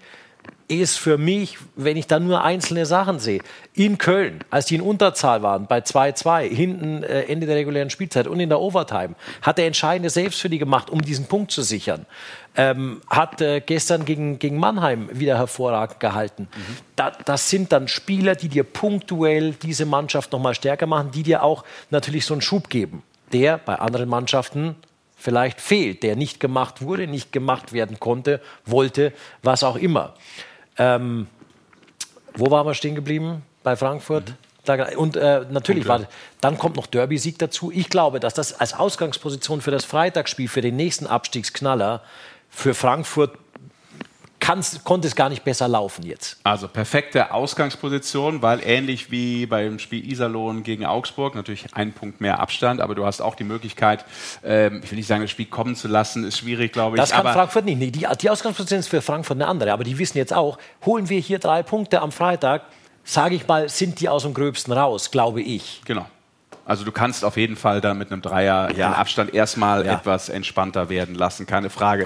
[0.70, 3.40] ist für mich, wenn ich da nur einzelne Sachen sehe,
[3.74, 8.28] in Köln, als die in Unterzahl waren, bei 2-2, hinten äh, Ende der regulären Spielzeit
[8.28, 11.62] und in der Overtime, hat er entscheidende Saves für die gemacht, um diesen Punkt zu
[11.62, 12.06] sichern.
[12.56, 16.48] Ähm, hat äh, gestern gegen, gegen Mannheim wieder hervorragend gehalten.
[16.54, 16.76] Mhm.
[16.96, 21.44] Da, das sind dann Spieler, die dir punktuell diese Mannschaft nochmal stärker machen, die dir
[21.44, 24.74] auch natürlich so einen Schub geben, der bei anderen Mannschaften
[25.16, 30.14] vielleicht fehlt, der nicht gemacht wurde, nicht gemacht werden konnte, wollte, was auch immer.
[30.76, 31.28] Ähm,
[32.34, 33.42] wo waren wir stehen geblieben?
[33.62, 34.30] Bei Frankfurt?
[34.30, 34.34] Mhm.
[34.96, 36.06] Und äh, natürlich, war,
[36.40, 37.72] dann kommt noch Derby-Sieg dazu.
[37.72, 42.02] Ich glaube, dass das als Ausgangsposition für das Freitagsspiel, für den nächsten Abstiegsknaller,
[42.50, 43.38] für Frankfurt
[44.84, 46.38] konnte es gar nicht besser laufen jetzt.
[46.42, 52.40] Also perfekte Ausgangsposition, weil ähnlich wie beim Spiel Iserlohn gegen Augsburg, natürlich ein Punkt mehr
[52.40, 54.04] Abstand, aber du hast auch die Möglichkeit,
[54.42, 57.00] ähm, ich will nicht sagen, das Spiel kommen zu lassen, ist schwierig, glaube ich.
[57.00, 57.78] Das kann Frankfurt nicht.
[57.78, 61.08] Nee, die, die Ausgangsposition ist für Frankfurt eine andere, aber die wissen jetzt auch, holen
[61.08, 62.62] wir hier drei Punkte am Freitag,
[63.04, 65.82] sage ich mal, sind die aus dem Gröbsten raus, glaube ich.
[65.84, 66.06] Genau.
[66.70, 68.92] Also du kannst auf jeden Fall dann mit einem Dreier ja.
[68.92, 69.94] Abstand erstmal ja.
[69.94, 72.04] etwas entspannter werden lassen, keine Frage.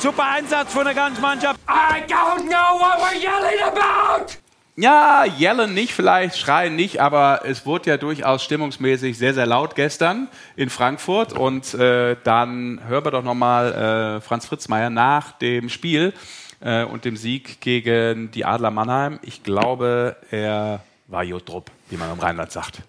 [0.00, 1.60] Super Einsatz von der ganzen Mannschaft.
[1.68, 4.32] I don't know what we're yelling about!
[4.76, 9.74] Ja, yellen nicht, vielleicht schreien nicht, aber es wurde ja durchaus stimmungsmäßig sehr, sehr laut
[9.74, 11.34] gestern in Frankfurt.
[11.34, 16.14] Und äh, dann hören wir doch nochmal äh, Franz Fritzmeier nach dem Spiel
[16.60, 19.18] äh, und dem Sieg gegen die Adler Mannheim.
[19.20, 22.80] Ich glaube, er war Jodrup, wie man im Rheinland sagt.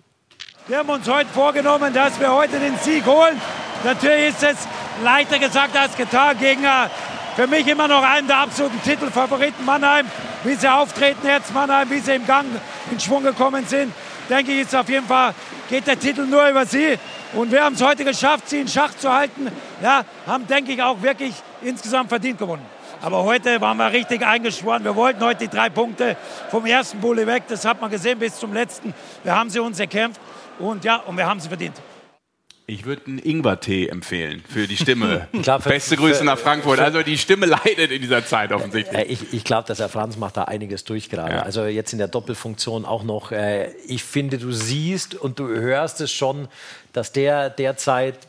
[0.70, 3.42] Wir haben uns heute vorgenommen, dass wir heute den Sieg holen.
[3.84, 4.58] Natürlich ist es
[5.04, 6.64] leichter gesagt als getan gegen
[7.36, 10.06] für mich immer noch einen der absoluten Titelfavoriten Mannheim.
[10.44, 12.46] Wie sie auftreten jetzt Mannheim, wie sie im Gang
[12.92, 13.92] in Schwung gekommen sind,
[14.30, 15.34] denke ich, ist auf jeden Fall
[15.72, 17.00] geht der Titel nur über sie.
[17.34, 19.48] Und wir haben es heute geschafft, sie in Schach zu halten.
[19.82, 22.66] Ja, haben, denke ich, auch wirklich insgesamt verdient gewonnen.
[23.02, 24.84] Aber heute waren wir richtig eingeschworen.
[24.84, 26.16] Wir wollten heute die drei Punkte
[26.52, 27.44] vom ersten Bulli weg.
[27.48, 28.94] Das hat man gesehen bis zum letzten.
[29.24, 30.20] Wir haben sie uns erkämpft.
[30.60, 31.76] Und ja, und wir haben sie verdient.
[32.70, 35.28] Ich würde einen Ingwertee empfehlen für die Stimme.
[35.42, 36.78] Klar, für, Beste Grüße für, nach Frankfurt.
[36.78, 38.96] Für, also die Stimme leidet in dieser Zeit offensichtlich.
[38.96, 41.34] Äh, ich, ich glaube, dass Herr Franz macht da einiges durch gerade.
[41.34, 41.42] Ja.
[41.42, 43.32] Also jetzt in der Doppelfunktion auch noch.
[43.32, 46.48] Äh, ich finde, du siehst und du hörst es schon,
[46.94, 48.20] dass der derzeit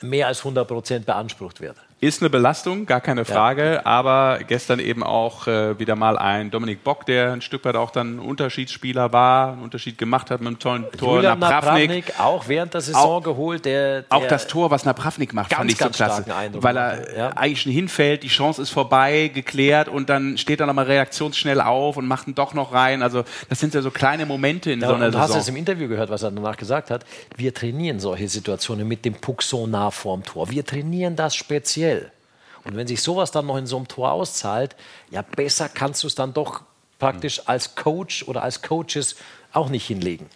[0.00, 1.76] mehr als 100 Prozent beansprucht wird.
[2.00, 3.86] Ist eine Belastung, gar keine Frage, ja.
[3.86, 7.90] aber gestern eben auch äh, wieder mal ein Dominik Bock, der ein Stück weit auch
[7.90, 12.08] dann ein Unterschiedsspieler war, einen Unterschied gemacht hat mit dem tollen Tor Julian Napravnik.
[12.08, 12.20] Napravnik.
[12.20, 13.64] Auch während der Saison auch, geholt.
[13.64, 16.24] Der, der auch das Tor, was Napravnik macht, ganz, fand ich so klasse.
[16.54, 17.28] Weil er ja.
[17.30, 21.96] eigentlich schon hinfällt, die Chance ist vorbei, geklärt und dann steht er nochmal reaktionsschnell auf
[21.96, 23.02] und macht ihn doch noch rein.
[23.02, 25.20] Also das sind ja so kleine Momente in ja, so einer Saison.
[25.28, 27.06] Du hast es im Interview gehört, was er danach gesagt hat.
[27.36, 30.50] Wir trainieren solche Situationen mit dem Puck so nah vorm Tor.
[30.50, 31.83] Wir trainieren das speziell.
[32.64, 34.74] Und wenn sich sowas dann noch in so einem Tor auszahlt,
[35.10, 36.62] ja, besser kannst du es dann doch
[36.98, 39.16] praktisch als Coach oder als Coaches
[39.52, 40.28] auch nicht hinlegen.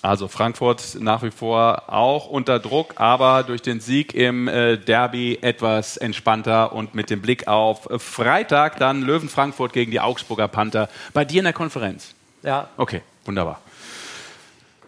[0.00, 5.38] Also Frankfurt nach wie vor auch unter Druck, aber durch den Sieg im äh, Derby
[5.42, 10.88] etwas entspannter und mit dem Blick auf Freitag dann Löwen Frankfurt gegen die Augsburger Panther.
[11.14, 12.14] Bei dir in der Konferenz?
[12.44, 12.68] Ja.
[12.76, 13.60] Okay, wunderbar.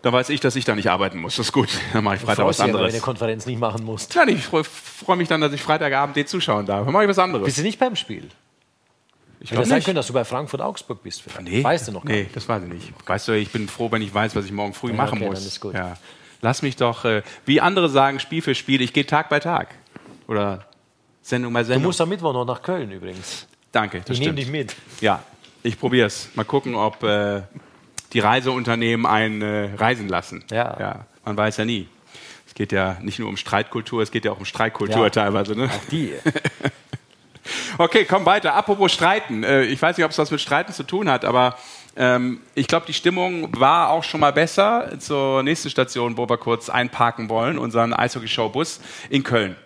[0.02, 1.36] Da weiß ich, dass ich da nicht arbeiten muss.
[1.36, 1.68] Das ist gut.
[1.92, 2.82] Dann mache ich Freitag was anderes.
[2.84, 4.14] Wenn du eine Konferenz nicht machen musst.
[4.14, 6.84] Ja, ich freue freu mich dann, dass ich Freitagabend dir zuschauen darf.
[6.84, 7.44] Dann mache ich was anderes.
[7.44, 8.28] Bist du nicht beim Spiel?
[9.40, 11.24] Ich Hätte sein können, dass du bei Frankfurt-Augsburg bist.
[11.42, 12.92] Nee, weißt du noch gar Nee, das weiß ich nicht.
[13.06, 15.28] Weißt du, ich bin froh, wenn ich weiß, was ich morgen früh ja, machen okay,
[15.28, 15.38] muss.
[15.38, 15.74] Dann ist gut.
[15.74, 15.96] Ja.
[16.42, 18.82] Lass mich doch, äh, wie andere sagen, Spiel für Spiel.
[18.82, 19.74] Ich gehe Tag bei Tag.
[20.28, 20.66] Oder
[21.22, 21.84] Sendung bei Du Sendung.
[21.84, 23.46] musst am Mittwoch noch nach Köln übrigens.
[23.72, 24.38] Danke, das Ich nehme stimmt.
[24.38, 24.76] dich mit.
[25.00, 25.22] Ja,
[25.62, 26.28] ich probiere es.
[26.34, 27.42] Mal gucken, ob äh,
[28.12, 30.44] die Reiseunternehmen einen äh, reisen lassen.
[30.50, 30.76] Ja.
[30.78, 31.06] ja.
[31.24, 31.88] Man weiß ja nie.
[32.46, 35.10] Es geht ja nicht nur um Streitkultur, es geht ja auch um Streitkultur Ja.
[35.10, 35.54] teilweise.
[35.54, 35.70] Ne?
[35.90, 36.12] Die.
[37.78, 38.54] Okay, komm weiter.
[38.54, 39.42] Apropos Streiten.
[39.42, 41.56] Äh, ich weiß nicht, ob es was mit Streiten zu tun hat, aber
[41.96, 46.36] ähm, ich glaube, die Stimmung war auch schon mal besser zur nächsten Station, wo wir
[46.36, 49.56] kurz einparken wollen, unseren Eishockey-Show-Bus in Köln.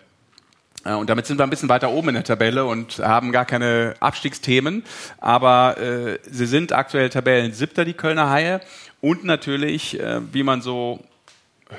[0.85, 3.45] Äh, Und damit sind wir ein bisschen weiter oben in der Tabelle und haben gar
[3.45, 4.83] keine Abstiegsthemen.
[5.17, 8.61] Aber äh, sie sind aktuell Tabellen siebter, die Kölner Haie.
[9.01, 11.03] Und natürlich, äh, wie man so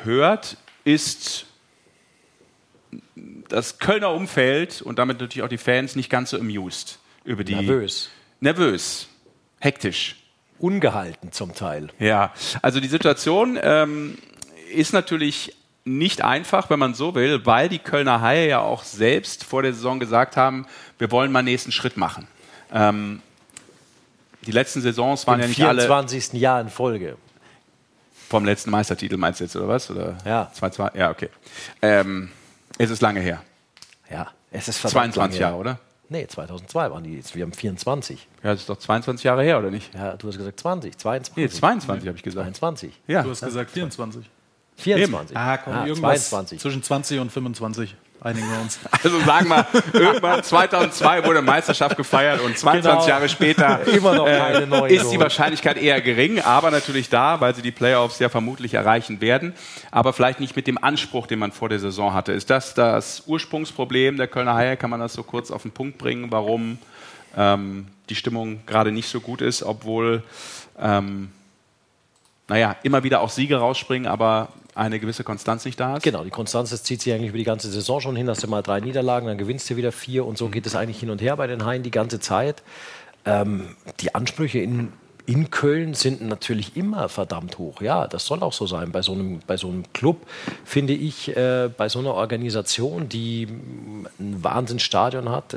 [0.04, 1.46] hört, ist
[3.48, 7.54] das Kölner Umfeld und damit natürlich auch die Fans nicht ganz so amused über die.
[7.54, 8.10] Nervös.
[8.40, 9.08] Nervös.
[9.60, 10.16] Hektisch.
[10.58, 11.88] Ungehalten zum Teil.
[11.98, 12.32] Ja,
[12.62, 14.16] also die Situation ähm,
[14.72, 15.54] ist natürlich
[15.86, 19.72] nicht einfach, wenn man so will, weil die Kölner Haie ja auch selbst vor der
[19.72, 20.66] Saison gesagt haben,
[20.98, 22.26] wir wollen mal einen nächsten Schritt machen.
[22.72, 23.22] Ähm,
[24.42, 26.34] die letzten Saisons waren ja Im nicht alle 24.
[26.40, 27.16] Jahr in Folge.
[28.28, 29.88] vom letzten Meistertitel, meinst du jetzt, oder was?
[29.90, 30.50] Oder Ja.
[30.58, 30.96] 2-2?
[30.98, 31.28] Ja, okay.
[31.80, 32.30] Ähm,
[32.78, 33.40] es ist lange her.
[34.10, 35.78] Ja, es ist verdammt 22 lange Jahre, oder?
[36.08, 37.34] Nee, 2002 waren die jetzt.
[37.34, 38.26] Wir haben 24.
[38.42, 39.92] Ja, das ist doch 22 Jahre her, oder nicht?
[39.94, 41.36] Ja, du hast gesagt 20, 22.
[41.36, 42.44] Nee, 22 habe ich gesagt.
[42.56, 42.92] 22.
[43.08, 43.22] Ja.
[43.22, 44.28] Du hast gesagt 24.
[44.76, 45.36] 24.
[45.36, 46.60] Ah, komm, irgendwas 22.
[46.60, 47.94] zwischen 20 und 25.
[48.20, 48.78] Einigen wir uns.
[49.04, 53.06] Also sagen wir, irgendwann 2002 wurde Meisterschaft gefeiert und 22 Genau.
[53.08, 55.20] Jahre später Immer noch keine neue ist die.
[55.20, 59.52] Wahrscheinlichkeit eher gering, aber natürlich da, weil sie die Playoffs ja vermutlich erreichen werden,
[59.90, 62.32] aber vielleicht nicht mit dem Anspruch, den man vor der Saison hatte.
[62.32, 64.76] Ist das das Ursprungsproblem der Kölner Haie?
[64.76, 66.78] Kann man das so kurz auf den Punkt bringen, warum
[67.36, 70.22] ähm, die Stimmung gerade nicht so gut ist, obwohl
[70.80, 71.30] ähm,
[72.48, 76.02] naja, immer wieder auch Siege rausspringen, aber eine gewisse Konstanz nicht da ist?
[76.02, 78.28] Genau, die Konstanz das zieht sich eigentlich über die ganze Saison schon hin.
[78.28, 81.00] Hast du mal drei Niederlagen, dann gewinnst du wieder vier und so geht es eigentlich
[81.00, 82.62] hin und her bei den Haien die ganze Zeit.
[83.24, 84.92] Ähm, die Ansprüche in,
[85.24, 87.80] in Köln sind natürlich immer verdammt hoch.
[87.80, 88.92] Ja, das soll auch so sein.
[88.92, 90.26] Bei so einem, bei so einem Club
[90.64, 93.48] finde ich, äh, bei so einer Organisation, die
[94.20, 95.56] ein Wahnsinnsstadion hat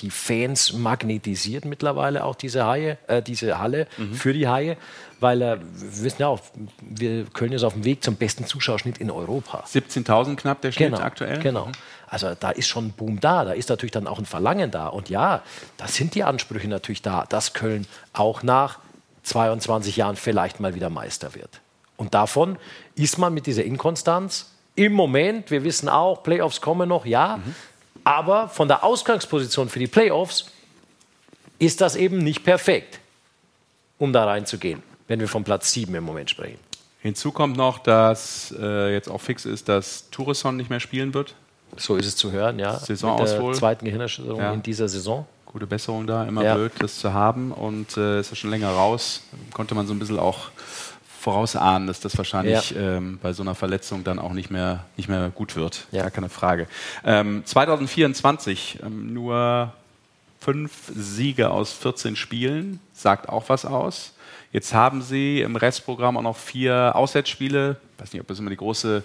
[0.00, 4.76] die Fans magnetisiert mittlerweile auch diese Haie, äh, diese Halle für die Haie,
[5.20, 6.40] weil äh, wir wissen ja auch,
[6.80, 9.64] wir, Köln ist auf dem Weg zum besten Zuschauerschnitt in Europa.
[9.66, 11.38] 17.000 knapp der Schnitt Genau, aktuell?
[11.38, 11.68] Genau.
[12.06, 14.88] Also da ist schon ein Boom da, da ist natürlich dann auch ein Verlangen da.
[14.88, 15.42] Und ja,
[15.76, 18.78] da sind die Ansprüche natürlich da, dass Köln auch nach
[19.22, 21.60] 22 Jahren vielleicht mal wieder Meister wird.
[21.96, 22.58] Und davon
[22.94, 27.38] ist man mit dieser Inkonstanz im Moment, wir wissen auch, Playoffs kommen noch, ja,
[28.04, 30.46] aber von der Ausgangsposition für die Playoffs
[31.58, 33.00] ist das eben nicht perfekt,
[33.98, 36.58] um da reinzugehen, wenn wir von Platz 7 im Moment sprechen.
[37.00, 41.34] Hinzu kommt noch, dass äh, jetzt auch fix ist, dass Tourisson nicht mehr spielen wird.
[41.76, 42.78] So ist es zu hören, ja.
[42.78, 43.38] Saisonauswohl.
[43.40, 44.52] Mit der zweiten Gehirnerschütterung Ja.
[44.52, 45.26] in dieser Saison.
[45.46, 46.54] Gute Besserung da, immer Ja.
[46.54, 47.52] blöd, das zu haben.
[47.52, 49.22] Und äh, ist ja schon länger raus.
[49.52, 50.50] Konnte man so ein bisschen auch
[51.24, 55.30] vorausahnen, dass das wahrscheinlich ähm, bei so einer Verletzung dann auch nicht mehr, nicht mehr
[55.34, 55.86] gut wird.
[55.90, 56.02] Ja.
[56.02, 56.66] Gar keine Frage.
[57.02, 59.72] Ähm, 2024 ähm, nur
[60.38, 64.12] fünf Siege aus 14 Spielen, sagt auch was aus.
[64.52, 67.78] Jetzt haben sie im Restprogramm auch noch vier Auswärtsspiele.
[67.96, 69.02] Ich weiß nicht, ob das immer die große,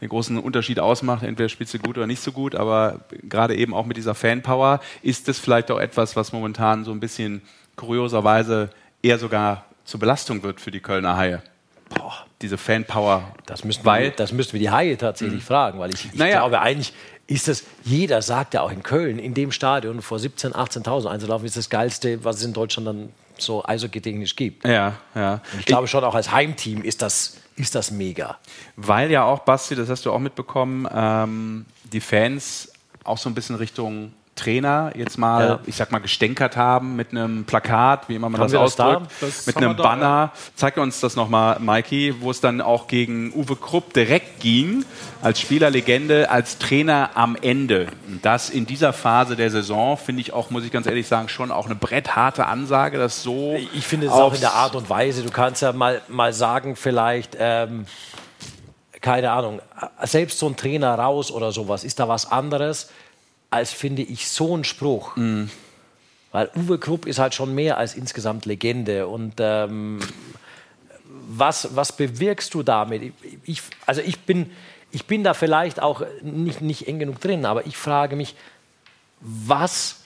[0.00, 1.22] den großen Unterschied ausmacht.
[1.22, 4.80] Entweder spielst du gut oder nicht so gut, aber gerade eben auch mit dieser Fanpower
[5.02, 7.42] ist das vielleicht auch etwas, was momentan so ein bisschen
[7.76, 8.70] kurioserweise
[9.02, 11.42] eher sogar zur Belastung wird für die Kölner Haie.
[11.90, 13.32] Boah, diese Fanpower.
[13.46, 16.38] Das müssten, Weil- wir, das müssten wir die Haie tatsächlich fragen, weil ich, ich Naja.
[16.38, 16.92] glaube, eigentlich
[17.26, 21.46] ist das, jeder sagt ja auch in Köln, in dem Stadion vor 17.000, 18.000 einzulaufen,
[21.46, 24.66] ist das Geilste, was es in Deutschland dann so eishockey-technisch gibt.
[24.66, 25.40] Ja, ja.
[25.58, 28.38] Ich glaube schon auch als Heimteam ist das, ist das mega.
[28.76, 32.72] Weil ja auch, Basti, das hast du auch mitbekommen, ähm, die Fans
[33.04, 35.58] auch so ein bisschen Richtung Trainer jetzt mal, Ja.
[35.66, 38.94] ich sag mal, gestänkert haben mit einem Plakat, wie immer man Haben das das da?
[38.94, 40.32] ausdrückt, Das mit einem Banner.
[40.54, 44.84] Zeig uns das nochmal, Mikey, wo es dann auch gegen Uwe Krupp direkt ging,
[45.22, 47.88] als Spielerlegende, als Trainer am Ende.
[48.08, 51.28] Und das in dieser Phase der Saison, finde ich auch, muss ich ganz ehrlich sagen,
[51.28, 54.88] schon auch eine brettharte Ansage, das so Ich finde es auch in der Art und
[54.88, 55.22] Weise.
[55.22, 57.84] Du kannst ja mal, mal sagen, vielleicht, ähm,
[59.00, 59.60] keine Ahnung,
[60.02, 62.90] selbst so ein Trainer raus oder sowas, ist da was anderes,
[63.50, 65.16] als finde ich so ein Spruch.
[66.32, 69.08] Weil Uwe Krupp ist halt schon mehr als insgesamt Legende.
[69.08, 69.98] Und ähm,
[71.28, 73.12] was, was bewirkst du damit?
[73.44, 74.50] Ich, also ich bin,
[74.92, 78.36] ich bin da vielleicht auch nicht, nicht eng genug drin, aber ich frage mich,
[79.20, 79.96] was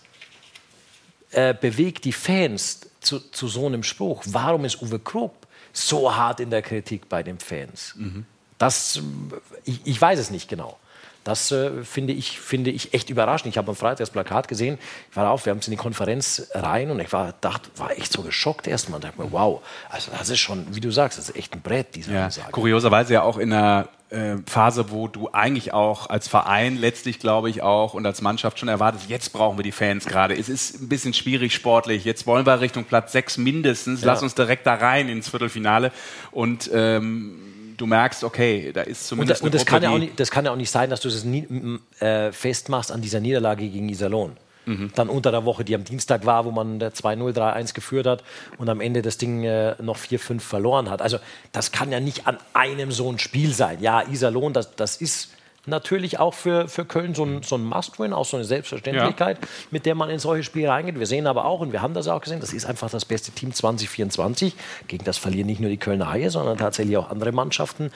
[1.30, 4.22] äh, bewegt die Fans zu, zu so einem Spruch?
[4.26, 7.94] Warum ist Uwe Krupp so hart in der Kritik bei den Fans?
[8.56, 9.00] Das,
[9.64, 10.78] ich, ich weiß es nicht genau.
[11.24, 13.48] Das äh, finde, ich, finde ich echt überraschend.
[13.50, 14.78] Ich habe am Freitag das Plakat gesehen,
[15.10, 17.90] ich war auf, wir haben es in die Konferenz rein und ich war, dachte, war
[17.92, 18.96] echt so geschockt erstmal.
[18.96, 21.62] Und dachte mir, wow, also das ist schon, wie du sagst, das ist echt ein
[21.62, 22.52] Brett, diese Ja, Ansage.
[22.52, 27.48] kurioserweise ja auch in einer äh, Phase, wo du eigentlich auch als Verein letztlich, glaube
[27.48, 30.36] ich, auch und als Mannschaft schon erwartest, jetzt brauchen wir die Fans gerade.
[30.38, 32.04] Es ist ein bisschen schwierig sportlich.
[32.04, 34.02] Jetzt wollen wir Richtung Platz sechs mindestens.
[34.02, 34.08] Ja.
[34.08, 35.90] Lass uns direkt da rein ins Viertelfinale.
[36.32, 37.40] Und ähm,
[37.76, 40.06] du merkst, okay, da ist Und, zumindest da- und das, eine kann ja Gruppe, auch
[40.06, 43.00] nicht, das kann ja auch nicht sein, dass du das nie, m- äh, festmachst an
[43.02, 44.36] dieser Niederlage gegen Iserlohn.
[44.66, 44.92] Mhm.
[44.94, 48.24] Dann unter der Woche, die am Dienstag war, wo man der 2-0, 3-1 geführt hat
[48.56, 51.02] und am Ende das Ding äh, noch 4-5 verloren hat.
[51.02, 51.18] Also
[51.52, 53.78] das kann ja nicht an einem so ein Spiel sein.
[53.82, 55.30] Ja, Iserlohn, das, das ist
[55.66, 59.38] natürlich auch für, für Köln so ein, so ein Must-Win, auch so eine Selbstverständlichkeit,
[59.70, 60.98] mit der man in solche Spiele reingeht.
[60.98, 63.32] Wir sehen aber auch, und wir haben das auch gesehen, das ist einfach das beste
[63.32, 64.54] Team 2024.
[64.88, 67.90] Gegen das verlieren nicht nur die Kölner Haie, sondern tatsächlich auch andere Mannschaften.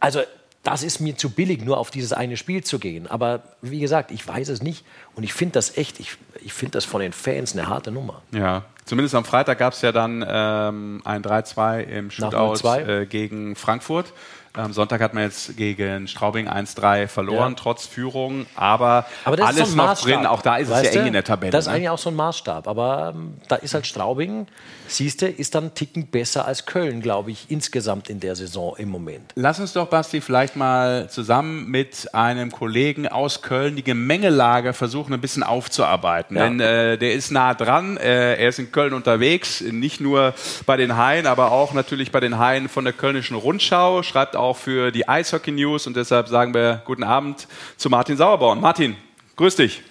[0.00, 0.20] Also
[0.62, 3.08] das ist mir zu billig, nur auf dieses eine Spiel zu gehen.
[3.08, 4.84] Aber wie gesagt, ich weiß es nicht.
[5.16, 8.22] Und ich finde das echt, ich, ich finde das von den Fans eine harte Nummer.
[8.30, 12.86] Ja, zumindest am Freitag gab es ja dann ähm, ein 3-2 im Shootout 0-2.
[12.86, 14.12] äh, gegen Frankfurt.
[14.54, 17.56] Am Sonntag hat man jetzt gegen Straubing 1-3 verloren, Ja.
[17.58, 18.44] trotz Führung.
[18.54, 20.08] Aber, Aber alles so noch Maßstab.
[20.08, 20.26] drin.
[20.26, 21.50] Auch da ist es ja eng in der Tabelle.
[21.52, 21.76] Das ist ne?
[21.76, 22.68] eigentlich auch so ein Maßstab.
[22.68, 24.46] Aber ähm, da ist halt Straubing,
[24.88, 28.74] siehst du, ist dann einen Ticken besser als Köln, glaube ich, insgesamt in der Saison
[28.76, 29.32] im Moment.
[29.36, 35.14] Lass uns doch, Basti, vielleicht mal zusammen mit einem Kollegen aus Köln die Gemengelage versuchen,
[35.14, 36.36] ein bisschen aufzuarbeiten.
[36.36, 36.42] Ja.
[36.44, 40.34] Denn äh, der ist nah dran, äh, er ist in Köln unterwegs, nicht nur
[40.66, 44.41] bei den Haien, aber auch natürlich bei den Haien von der Kölnischen Rundschau, schreibt auch
[44.50, 48.60] für die Eishockey News und deshalb sagen wir guten Abend zu Martin Sauerborn.
[48.60, 48.96] Martin,
[49.36, 49.82] grüß dich.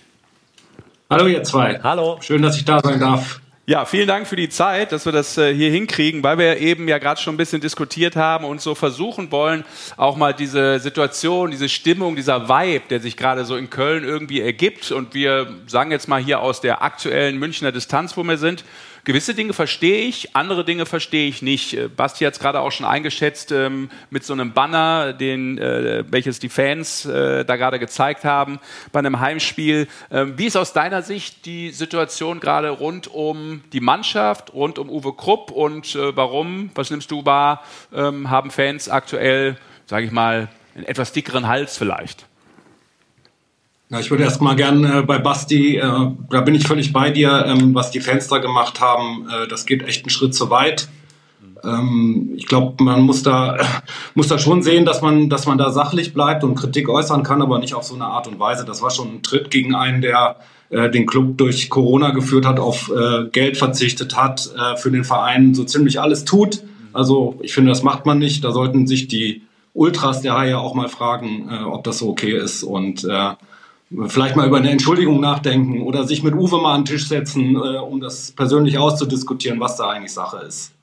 [1.10, 1.80] Hallo ihr zwei.
[1.82, 2.18] Hallo.
[2.22, 3.40] Schön, dass ich da sein darf.
[3.68, 6.88] Ja, vielen Dank für die Zeit, dass wir das äh, hier hinkriegen, weil wir eben
[6.88, 9.64] ja gerade schon ein bisschen diskutiert haben und so versuchen wollen,
[9.98, 14.42] auch mal diese Situation, diese Stimmung, dieser Vibe, der sich gerade so in Köln irgendwie
[14.42, 14.92] ergibt.
[14.92, 18.66] Und wir sagen jetzt mal hier aus der aktuellen Münchner Distanz, wo wir sind,
[19.04, 21.74] gewisse Dinge verstehe ich, andere Dinge verstehe ich nicht.
[21.74, 26.04] Äh, Basti hat es gerade auch schon eingeschätzt ähm, mit so einem Banner, den, äh,
[26.10, 28.60] welches die Fans äh, da gerade gezeigt haben
[28.92, 29.88] bei einem Heimspiel.
[30.12, 34.90] Ähm, wie ist aus deiner Sicht die Situation gerade rund um die Mannschaft, rund um
[34.90, 40.12] Uwe Krupp und äh, warum, was nimmst du wahr, ähm, haben Fans aktuell, sage ich
[40.12, 42.26] mal, einen etwas dickeren Hals vielleicht?
[43.92, 45.82] Ja, ich würde erst mal gern äh, bei Basti, äh,
[46.30, 49.66] da bin ich völlig bei dir, ähm, was die Fans da gemacht haben, äh, das
[49.66, 50.88] geht echt einen Schritt zu weit.
[51.62, 53.58] Ähm, ich glaube, man muss da,
[54.16, 57.42] muss da schon sehen, dass man, dass man da sachlich bleibt und Kritik äußern kann,
[57.42, 58.64] aber nicht auf so eine Art und Weise.
[58.64, 60.38] Das war schon ein Tritt gegen einen, der
[60.70, 65.04] äh, den Club durch Corona geführt hat, auf äh, Geld verzichtet hat, äh, für den
[65.04, 66.64] Verein so ziemlich alles tut.
[66.94, 68.46] Also ich finde, das macht man nicht.
[68.46, 69.42] Da sollten sich die
[69.74, 73.08] Ultras der Haie auch mal fragen, ob das so okay ist und
[74.08, 77.56] vielleicht mal über eine Entschuldigung nachdenken oder sich mit Uwe mal an den Tisch setzen,
[77.56, 80.74] äh, um das persönlich auszudiskutieren, was da eigentlich Sache ist.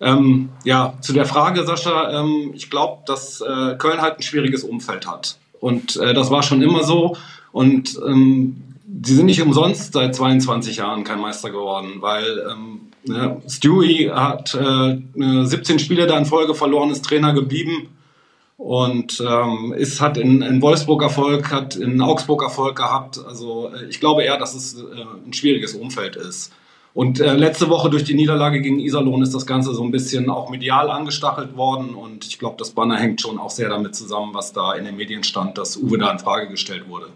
[0.00, 4.62] Ähm, ja, zu der Frage, Sascha, ähm, ich glaube, dass äh, Köln halt ein schwieriges
[4.62, 5.38] Umfeld hat.
[5.58, 7.16] Und äh, das war schon immer so.
[7.50, 8.62] Und ähm,
[9.02, 14.54] sie sind nicht umsonst seit 22 Jahren kein Meister geworden, weil ähm, ja, Stewie hat
[14.54, 17.88] äh, 17 Spiele da in Folge verloren, ist Trainer geblieben
[18.56, 23.20] und ähm, ist, hat in, in Wolfsburg Erfolg, hat in Augsburg Erfolg gehabt.
[23.26, 24.84] Also äh, ich glaube eher, dass es äh,
[25.26, 26.52] ein schwieriges Umfeld ist.
[26.94, 30.30] Und äh, letzte Woche durch die Niederlage gegen Iserlohn ist das Ganze so ein bisschen
[30.30, 31.94] auch medial angestachelt worden.
[31.94, 34.96] Und ich glaube, das Banner hängt schon auch sehr damit zusammen, was da in den
[34.96, 37.08] Medien stand, dass Uwe da in Frage gestellt wurde.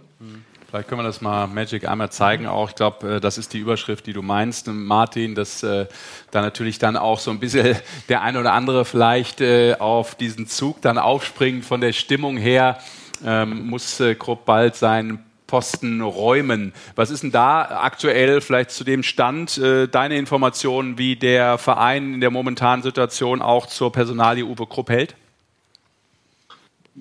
[0.70, 2.46] Vielleicht können wir das mal Magic einmal zeigen.
[2.46, 5.86] Auch ich glaube, äh, das ist die Überschrift, die du meinst, Martin, dass äh,
[6.30, 7.76] da natürlich dann auch so ein bisschen
[8.08, 12.78] der eine oder andere vielleicht äh, auf diesen Zug dann aufspringt von der Stimmung her.
[13.24, 16.72] Ähm, muss Krupp bald seinen Posten räumen.
[16.94, 22.14] Was ist denn da aktuell vielleicht zu dem Stand äh, deine Informationen, wie der Verein
[22.14, 25.16] in der momentanen Situation auch zur Personalie Uwe Krupp hält?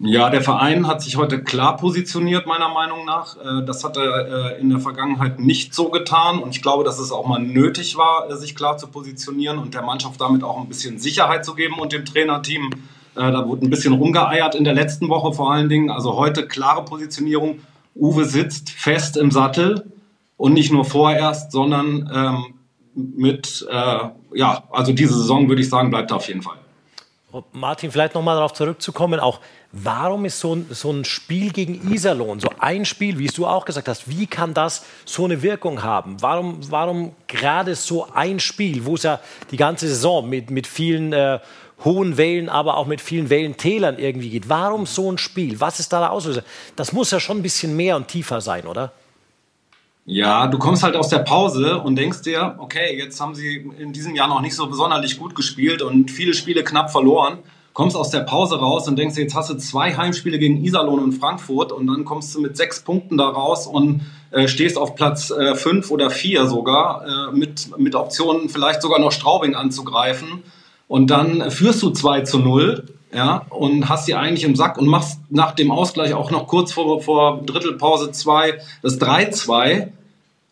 [0.01, 3.35] Ja, der Verein hat sich heute klar positioniert, meiner Meinung nach.
[3.35, 6.39] Äh, Das hat er äh, in der Vergangenheit nicht so getan.
[6.39, 9.73] Und ich glaube, dass es auch mal nötig war, äh, sich klar zu positionieren und
[9.73, 12.69] der Mannschaft damit auch ein bisschen Sicherheit zu geben und dem Trainerteam.
[13.15, 15.89] Da wurde ein bisschen rumgeeiert in der letzten Woche vor allen Dingen.
[15.89, 17.59] Also heute klare Positionierung.
[17.93, 19.91] Uwe sitzt fest im Sattel
[20.37, 22.45] und nicht nur vorerst, sondern ähm,
[22.95, 23.67] mit,
[24.33, 26.58] ja, also diese Saison würde ich sagen, bleibt er auf jeden Fall.
[27.51, 29.39] Martin, vielleicht nochmal darauf zurückzukommen, auch
[29.71, 33.45] warum ist so ein, so ein Spiel gegen Iserlohn, so ein Spiel, wie es du
[33.45, 36.17] auch gesagt hast, wie kann das so eine Wirkung haben?
[36.21, 39.19] Warum, warum gerade so ein Spiel, wo es ja
[39.51, 41.39] die ganze Saison mit, mit vielen äh,
[41.85, 44.49] hohen Wellen, aber auch mit vielen Wellentälern irgendwie geht?
[44.49, 45.59] Warum so ein Spiel?
[45.59, 46.43] Was ist da der Auslöser?
[46.75, 48.91] Das muss ja schon ein bisschen mehr und tiefer sein, oder?
[50.11, 53.93] Ja, du kommst halt aus der Pause und denkst dir, okay, jetzt haben sie in
[53.93, 57.37] diesem Jahr noch nicht so besonders gut gespielt und viele Spiele knapp verloren.
[57.73, 61.03] Kommst aus der Pause raus und denkst dir, jetzt hast du zwei Heimspiele gegen Iserlohn
[61.03, 64.01] und Frankfurt und dann kommst du mit sechs Punkten da raus und
[64.31, 68.97] äh, stehst auf Platz äh, fünf oder vier sogar, äh, mit, mit Optionen vielleicht sogar
[68.97, 70.41] noch Straubing anzugreifen.
[70.87, 72.83] Und dann führst du 2 zu 0
[73.13, 76.73] ja, und hast sie eigentlich im Sack und machst nach dem Ausgleich auch noch kurz
[76.73, 79.89] vor, vor Drittelpause 2 das 3-2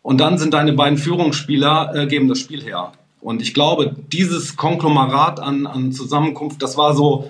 [0.08, 2.94] und dann sind deine beiden Führungsspieler, äh, geben das Spiel her.
[3.20, 7.30] Und ich glaube, dieses Konglomerat an, an Zusammenkunft, das war so,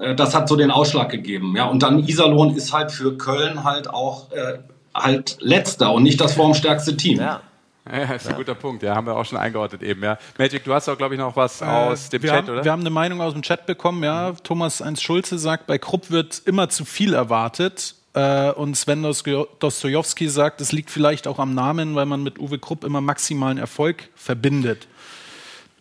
[0.00, 1.54] äh, das hat so den Ausschlag gegeben.
[1.56, 4.58] Ja, und dann Iserlohn ist halt für Köln halt auch äh,
[4.92, 7.20] halt letzter und nicht das formstärkste Team.
[7.20, 7.42] Ja.
[7.88, 8.82] Ja, ist ein guter Punkt.
[8.82, 10.02] Ja, haben wir auch schon eingeordnet eben.
[10.02, 10.18] Ja.
[10.36, 12.64] Magic, du hast auch, glaube ich, noch was äh, aus dem Chat, haben, oder?
[12.64, 14.02] Wir haben eine Meinung aus dem Chat bekommen.
[14.02, 17.94] Ja, Thomas 1 Schulze sagt, bei Krupp wird immer zu viel erwartet.
[18.16, 22.58] Äh, und Sven Dostojewski sagt, es liegt vielleicht auch am Namen, weil man mit Uwe
[22.58, 24.88] Krupp immer maximalen Erfolg verbindet.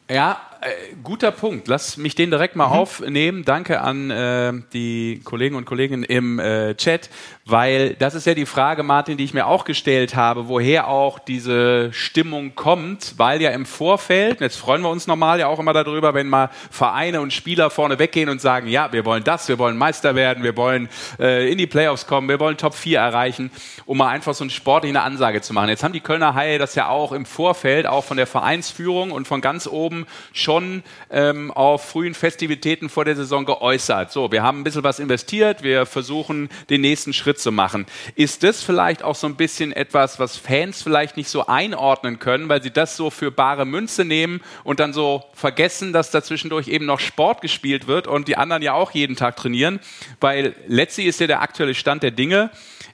[0.09, 1.67] Ja, äh, guter Punkt.
[1.67, 2.73] Lass mich den direkt mal mhm.
[2.73, 3.45] aufnehmen.
[3.45, 7.11] Danke an äh, die Kollegen und Kolleginnen im äh, Chat,
[7.45, 11.19] weil das ist ja die Frage, Martin, die ich mir auch gestellt habe, woher auch
[11.19, 15.73] diese Stimmung kommt, weil ja im Vorfeld, jetzt freuen wir uns normal ja auch immer
[15.73, 19.59] darüber, wenn mal Vereine und Spieler vorne weggehen und sagen, ja, wir wollen das, wir
[19.59, 20.89] wollen Meister werden, wir wollen
[21.19, 23.51] äh, in die Playoffs kommen, wir wollen Top 4 erreichen,
[23.85, 25.69] um mal einfach so eine sportliche Ansage zu machen.
[25.69, 29.27] Jetzt haben die Kölner Haie das ja auch im Vorfeld, auch von der Vereinsführung und
[29.27, 34.11] von ganz oben schon schon ähm, auf frühen Festivitäten vor der Saison geäußert.
[34.11, 37.85] So, wir haben ein bisschen was investiert, wir versuchen den nächsten Schritt zu machen.
[38.15, 42.47] Ist das vielleicht auch so ein bisschen etwas, was Fans vielleicht nicht so einordnen können,
[42.47, 46.85] weil sie das so für bare Münze nehmen und dann so vergessen, dass dazwischendurch eben
[46.85, 49.81] noch Sport gespielt wird und die anderen ja auch jeden Tag trainieren?
[50.21, 52.49] Weil letztlich ist ja der aktuelle Stand der Dinge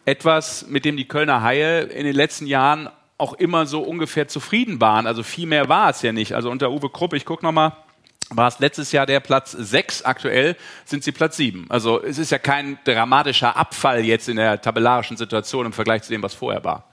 [0.06, 2.90] etwas, mit dem die Kölner Haie in den letzten Jahren
[3.22, 5.08] auch immer so ungefähr zufrieden waren.
[5.08, 6.34] Also viel mehr war es ja nicht.
[6.34, 7.74] Also unter Uwe Krupp, ich gucke nochmal,
[8.30, 10.56] war es letztes Jahr der Platz 6, aktuell
[10.86, 11.68] sind sie Platz 7.
[11.70, 16.12] Also es ist ja kein dramatischer Abfall jetzt in der tabellarischen Situation im Vergleich zu
[16.12, 16.86] dem, was vorher war.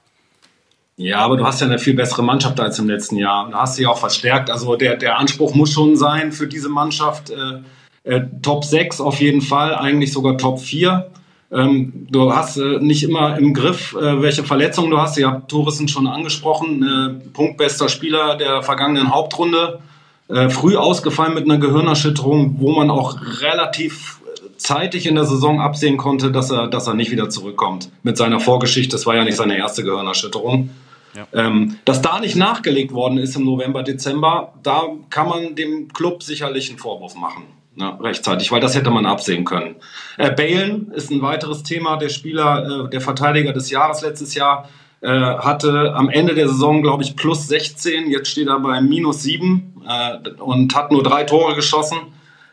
[0.96, 3.48] Ja, aber du hast ja eine viel bessere Mannschaft als im letzten Jahr.
[3.50, 4.50] Da hast sie auch verstärkt.
[4.50, 7.30] Also der, der Anspruch muss schon sein für diese Mannschaft.
[7.30, 7.60] Äh,
[8.02, 11.08] äh, Top 6 auf jeden Fall, eigentlich sogar Top 4.
[11.50, 15.16] Ähm, du hast äh, nicht immer im Griff, äh, welche Verletzungen du hast.
[15.16, 19.80] Ihr habt Torisen schon angesprochen, äh, punktbester Spieler der vergangenen Hauptrunde.
[20.28, 24.20] Äh, früh ausgefallen mit einer Gehirnerschütterung, wo man auch relativ
[24.58, 27.90] zeitig in der Saison absehen konnte, dass er, dass er nicht wieder zurückkommt.
[28.02, 30.68] Mit seiner Vorgeschichte, das war ja nicht seine erste Gehirnerschütterung.
[31.16, 31.26] Ja.
[31.32, 36.22] Ähm, dass da nicht nachgelegt worden ist im November, Dezember, da kann man dem Club
[36.22, 37.44] sicherlich einen Vorwurf machen
[37.78, 39.76] ja, rechtzeitig, weil das hätte man absehen können.
[40.16, 41.96] Äh, Balen ist ein weiteres Thema.
[41.96, 44.68] Der Spieler, äh, der Verteidiger des Jahres letztes Jahr,
[45.00, 48.10] äh, hatte am Ende der Saison, glaube ich, plus 16.
[48.10, 51.98] Jetzt steht er bei minus 7 äh, und hat nur drei Tore geschossen.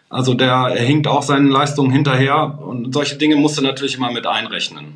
[0.10, 2.60] Also der hinkt auch seinen Leistungen hinterher.
[2.62, 4.94] Und solche Dinge musst du natürlich immer mit einrechnen.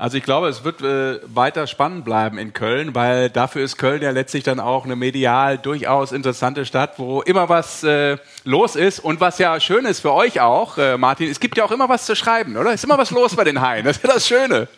[0.00, 4.00] Also ich glaube, es wird äh, weiter spannend bleiben in Köln, weil dafür ist Köln
[4.00, 9.00] ja letztlich dann auch eine medial durchaus interessante Stadt, wo immer was äh, los ist
[9.00, 11.28] und was ja schön ist für euch auch, äh, Martin.
[11.28, 12.72] Es gibt ja auch immer was zu schreiben, oder?
[12.72, 13.86] Ist immer was los bei den Haien.
[13.86, 14.68] Das ist ja das Schöne.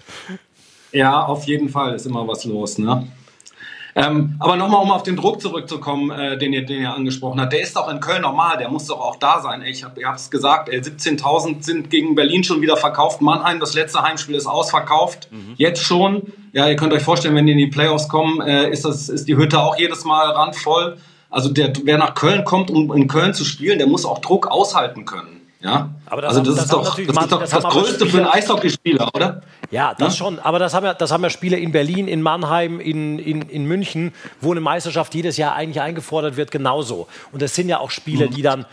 [0.91, 2.79] Ja, auf jeden Fall ist immer was los.
[2.79, 3.07] Ne?
[3.95, 7.53] Ähm, aber nochmal, um auf den Druck zurückzukommen, äh, den, ihr, den ihr angesprochen habt.
[7.53, 9.63] Der ist doch in Köln normal, der muss doch auch da sein.
[9.63, 13.21] Ich hab, ihr habt es gesagt, 17.000 sind gegen Berlin schon wieder verkauft.
[13.21, 15.29] Mannheim, das letzte Heimspiel ist ausverkauft.
[15.31, 15.55] Mhm.
[15.57, 16.33] Jetzt schon.
[16.53, 19.29] Ja, ihr könnt euch vorstellen, wenn die in die Playoffs kommen, äh, ist, das, ist
[19.29, 20.99] die Hütte auch jedes Mal randvoll.
[21.31, 24.49] Also der, wer nach Köln kommt, um in Köln zu spielen, der muss auch Druck
[24.49, 25.40] aushalten können.
[25.63, 28.07] Ja, aber das also das, haben, das ist doch das, ist doch das, das Größte
[28.07, 29.43] für einen Eishockeyspieler, oder?
[29.71, 30.25] Ja, das ja?
[30.25, 30.39] schon.
[30.39, 33.67] Aber das haben, ja, das haben ja Spieler in Berlin, in Mannheim, in, in, in
[33.67, 37.09] München, wo eine Meisterschaft jedes Jahr eigentlich eingefordert wird, genauso.
[37.31, 38.35] Und das sind ja auch Spieler, mhm.
[38.35, 38.67] die dann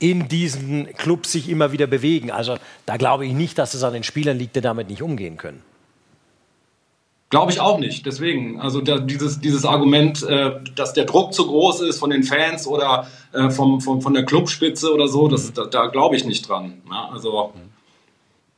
[0.00, 2.32] in diesen Clubs sich immer wieder bewegen.
[2.32, 5.36] Also da glaube ich nicht, dass es an den Spielern liegt, die damit nicht umgehen
[5.36, 5.62] können.
[7.32, 8.04] Glaube ich auch nicht.
[8.04, 12.24] Deswegen, also da, dieses, dieses Argument, äh, dass der Druck zu groß ist von den
[12.24, 16.26] Fans oder äh, vom, vom, von der Clubspitze oder so, das, da, da glaube ich
[16.26, 16.82] nicht dran.
[16.90, 17.54] Ja, also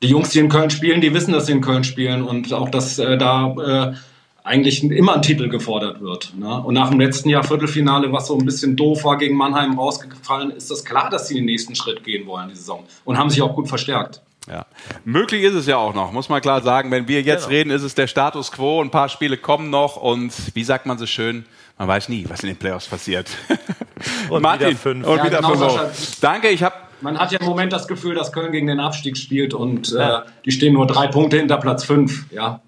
[0.03, 2.69] die Jungs, die in Köln spielen, die wissen, dass sie in Köln spielen und auch,
[2.69, 3.95] dass äh, da äh,
[4.43, 6.33] eigentlich immer ein Titel gefordert wird.
[6.37, 6.61] Ne?
[6.61, 10.51] Und nach dem letzten Jahr Viertelfinale, was so ein bisschen doof war, gegen Mannheim rausgefallen,
[10.51, 12.83] ist das klar, dass sie den nächsten Schritt gehen wollen, die Saison.
[13.05, 14.21] Und haben sich auch gut verstärkt.
[14.49, 14.67] Ja.
[15.05, 16.91] Möglich ist es ja auch noch, muss man klar sagen.
[16.91, 17.57] Wenn wir jetzt Genau.
[17.57, 18.83] reden, ist es der Status quo.
[18.83, 21.47] Ein paar Spiele kommen noch und wie sagt man so schön,
[21.79, 23.29] man weiß nie, was in den Playoffs passiert.
[24.29, 25.07] Und Martin, wieder fünf.
[25.07, 26.21] Und Ja, wieder genau, fünf.
[26.21, 29.17] Danke, ich habe Man hat ja im Moment das Gefühl, dass Köln gegen den Abstieg
[29.17, 32.27] spielt und äh, die stehen nur drei Punkte hinter Platz fünf.
[32.31, 32.61] Ja.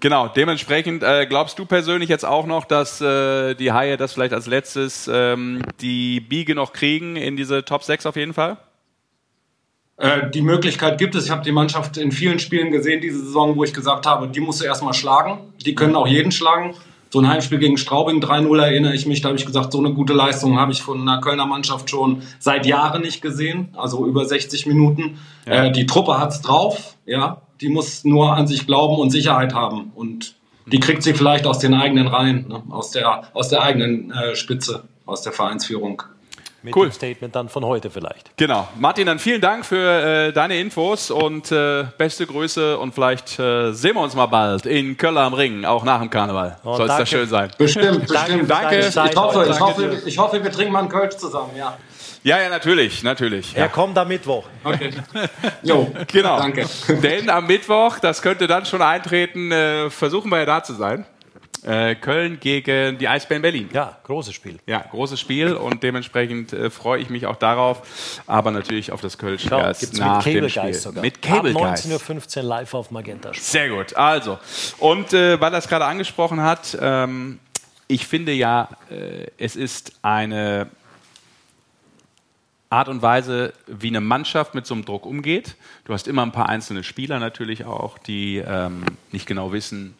[0.00, 4.32] Genau, dementsprechend äh, glaubst du persönlich jetzt auch noch, dass äh, die Haie das vielleicht
[4.32, 8.58] als letztes ähm, die Biege noch kriegen in diese Top 6 auf jeden Fall?
[9.98, 11.26] Äh, die Möglichkeit gibt es.
[11.26, 14.40] Ich habe die Mannschaft in vielen Spielen gesehen diese Saison, wo ich gesagt habe, die
[14.40, 15.38] musst du erstmal schlagen.
[15.64, 16.74] Die können auch jeden schlagen.
[17.10, 19.22] So ein Heimspiel gegen Straubing 3-0 erinnere ich mich.
[19.22, 22.22] Da habe ich gesagt, so eine gute Leistung habe ich von einer Kölner Mannschaft schon
[22.38, 23.68] seit Jahren nicht gesehen.
[23.76, 25.18] Also über 60 Minuten.
[25.46, 26.96] Äh, die Truppe hat's drauf.
[27.04, 29.90] Ja, die muss nur an sich glauben und Sicherheit haben.
[29.96, 30.36] Und
[30.66, 32.62] die kriegt sie vielleicht aus den eigenen Reihen, ne?
[32.70, 36.02] aus, der, aus der eigenen äh, Spitze, aus der Vereinsführung.
[36.60, 36.88] Mit Cool.
[36.88, 38.36] dem Statement dann von heute vielleicht.
[38.36, 38.66] Genau.
[38.78, 39.76] Martin, dann vielen Dank für
[40.28, 44.66] äh, deine Infos und äh, beste Grüße und vielleicht äh, sehen wir uns mal bald
[44.66, 46.58] in Köln am Ring, auch nach dem Karneval.
[46.64, 47.02] Oh, Soll es danke.
[47.02, 47.50] da schön sein.
[47.56, 48.50] Bestimmt, bestimmt.
[48.50, 48.78] danke.
[48.80, 51.76] Ich hoffe, ich Danke hoffe, ich hoffe, wir trinken mal einen Kölsch zusammen, ja.
[52.24, 53.52] Ja, ja, natürlich, natürlich.
[53.52, 53.60] Ja.
[53.60, 54.44] Er kommt am Mittwoch.
[54.64, 54.90] Okay.
[55.62, 56.38] Jo, Genau.
[56.38, 56.66] danke.
[57.00, 61.06] Denn am Mittwoch, das könnte dann schon eintreten, äh, versuchen wir ja da zu sein.
[61.64, 63.68] Äh, Köln gegen die Eisbären Berlin.
[63.72, 64.58] Ja, großes Spiel.
[64.66, 69.18] Ja, großes Spiel und dementsprechend äh, freue ich mich auch darauf, aber natürlich auf das
[69.18, 70.62] Kölsch Ja, erst nach mit dem Cable Spiel.
[70.62, 71.02] Guys sogar.
[71.02, 71.86] Mit Cable Ab Guys.
[71.86, 73.44] 19.15 Uhr live auf Magenta Sport.
[73.44, 73.96] Sehr gut.
[73.96, 74.38] Also,
[74.78, 77.38] und äh, weil er es gerade angesprochen hat, ähm,
[77.88, 80.68] ich finde ja, äh, es ist eine
[82.70, 85.56] Art und Weise, wie eine Mannschaft mit so einem Druck umgeht.
[85.84, 89.94] Du hast immer ein paar einzelne Spieler natürlich auch, die ähm, nicht genau wissen.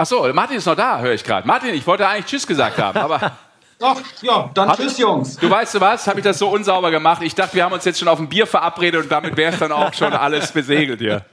[0.00, 1.44] Ach so, Martin ist noch da, höre ich gerade.
[1.44, 3.32] Martin, ich wollte eigentlich Tschüss gesagt haben, aber
[3.80, 5.36] Doch, ja, dann tschüss, Jungs.
[5.36, 7.20] du weißt du was, habe ich das so unsauber gemacht.
[7.22, 9.58] Ich dachte, wir haben uns jetzt schon auf ein Bier verabredet und damit wäre es
[9.58, 11.24] dann auch schon alles besegelt hier.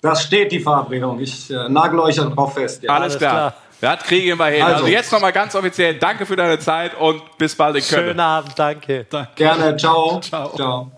[0.00, 1.20] Das steht, die Verabredung.
[1.20, 2.82] Ich äh, nagel euch darauf fest.
[2.82, 2.92] Ja.
[2.94, 3.32] Alles, Alles klar.
[3.32, 3.54] klar.
[3.98, 4.62] Das kriegen wir hin.
[4.62, 4.86] Also, Also.
[4.86, 8.06] jetzt nochmal ganz offiziell, danke für deine Zeit und bis bald in Köln.
[8.06, 9.06] Schönen Abend, danke.
[9.34, 10.18] Gerne, ciao.
[10.20, 10.90] Ciao.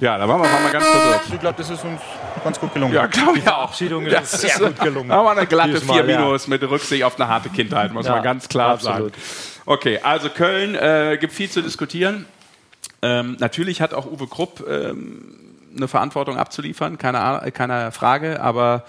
[0.00, 1.22] Ja, da waren wir, wir ganz verwirrt.
[1.32, 2.00] Ich glaube, das ist uns
[2.44, 2.94] ganz gut gelungen.
[2.94, 3.54] Ja, glaube ich auch.
[3.72, 5.10] Verabschiedung ist Das sehr ist gut gelungen.
[5.10, 6.20] Aber eine glatte Diesmal, 4 ja.
[6.20, 9.14] Minus mit Rücksicht auf eine harte Kindheit, muss Ja, man ganz klar absolut.
[9.14, 9.22] sagen.
[9.66, 12.26] Okay, also Köln äh, gibt viel zu diskutieren.
[13.02, 15.34] Ähm, natürlich hat auch Uwe Krupp ähm,
[15.76, 18.84] eine Verantwortung abzuliefern, keine, A- keine Frage, aber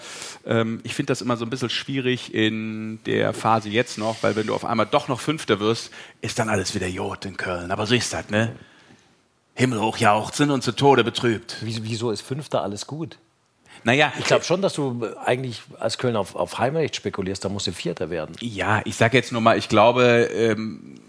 [0.46, 4.34] ähm, ich finde das immer so ein bisschen schwierig in der Phase jetzt noch, weil
[4.34, 5.90] wenn du auf einmal doch noch Fünfter wirst,
[6.22, 7.70] ist dann alles wieder Jod in Köln.
[7.70, 8.52] Aber so ist das, ne?
[9.54, 11.56] Himmelhoch jauchzen und zu Tode betrübt.
[11.60, 13.18] Wieso, wieso ist Fünfter alles gut?
[13.84, 17.66] Naja, Ich glaube schon, dass du eigentlich als Köln auf, auf Heimrecht spekulierst, da musst
[17.66, 18.36] du Vierter werden.
[18.40, 21.00] Ja, ich sage jetzt nur mal, ich glaube, ähm,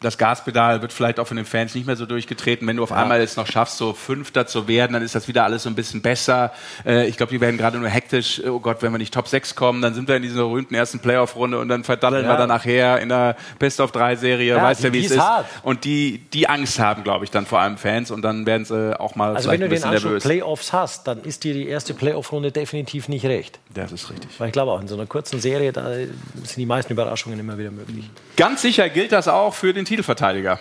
[0.00, 2.68] das Gaspedal wird vielleicht auch von den Fans nicht mehr so durchgetreten.
[2.68, 5.44] Wenn du auf einmal es noch schaffst, so Fünfter zu werden, dann ist das wieder
[5.44, 6.52] alles so ein bisschen besser.
[6.84, 8.42] Äh, ich glaube, die werden gerade nur hektisch.
[8.46, 10.98] Oh Gott, wenn wir nicht Top 6 kommen, dann sind wir in dieser berühmten ersten
[10.98, 12.32] Playoff-Runde und dann verdaddeln Ja.
[12.32, 14.56] wir dann nachher in der Best-of-3-Serie.
[14.56, 15.46] Ja, weißt ja, wie es ist hart.
[15.62, 19.00] Und die, die Angst haben, glaube ich, dann vor allem Fans und dann werden sie
[19.00, 20.22] auch mal Also vielleicht wenn du ein den bisschen Anspruch nervös.
[20.24, 23.58] Playoffs hast, dann ist dir die erste Playoff-Runde definitiv nicht recht.
[23.74, 24.30] Das ist richtig.
[24.38, 27.58] Weil ich glaube auch, in so einer kurzen Serie, da sind die meisten Überraschungen immer
[27.58, 28.08] wieder möglich.
[28.36, 30.60] Ganz sicher gilt das auch für den Titelverteidiger.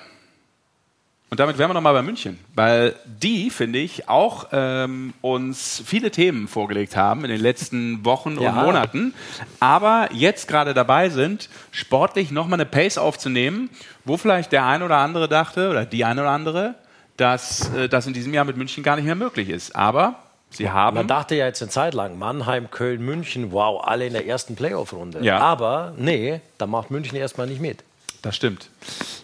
[1.29, 6.11] Und damit wären wir nochmal bei München, weil die, finde ich, auch ähm, uns viele
[6.11, 8.51] Themen vorgelegt haben in den letzten Wochen Ja.
[8.51, 9.13] und Monaten,
[9.59, 13.71] aber jetzt gerade dabei sind, sportlich nochmal eine Pace aufzunehmen,
[14.05, 16.75] wo vielleicht der ein oder andere dachte, oder die eine oder andere,
[17.17, 19.75] dass äh, das in diesem Jahr mit München gar nicht mehr möglich ist.
[19.75, 20.19] Aber
[20.55, 20.95] sie haben...
[20.95, 24.55] Man dachte ja jetzt eine Zeit lang, Mannheim, Köln, München, wow, alle in der ersten
[24.55, 25.23] Playoff-Runde.
[25.23, 25.39] Ja.
[25.39, 27.83] Aber nee, da macht München erstmal nicht mit.
[28.21, 28.69] Das stimmt.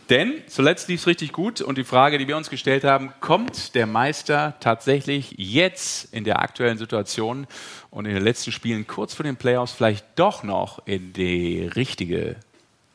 [0.10, 3.76] Denn zuletzt lief es richtig gut und die Frage, die wir uns gestellt haben, kommt
[3.76, 7.48] der Meister tatsächlich jetzt in der aktuellen Situation
[7.92, 12.36] und in den letzten Spielen kurz vor den Playoffs vielleicht doch noch in die richtige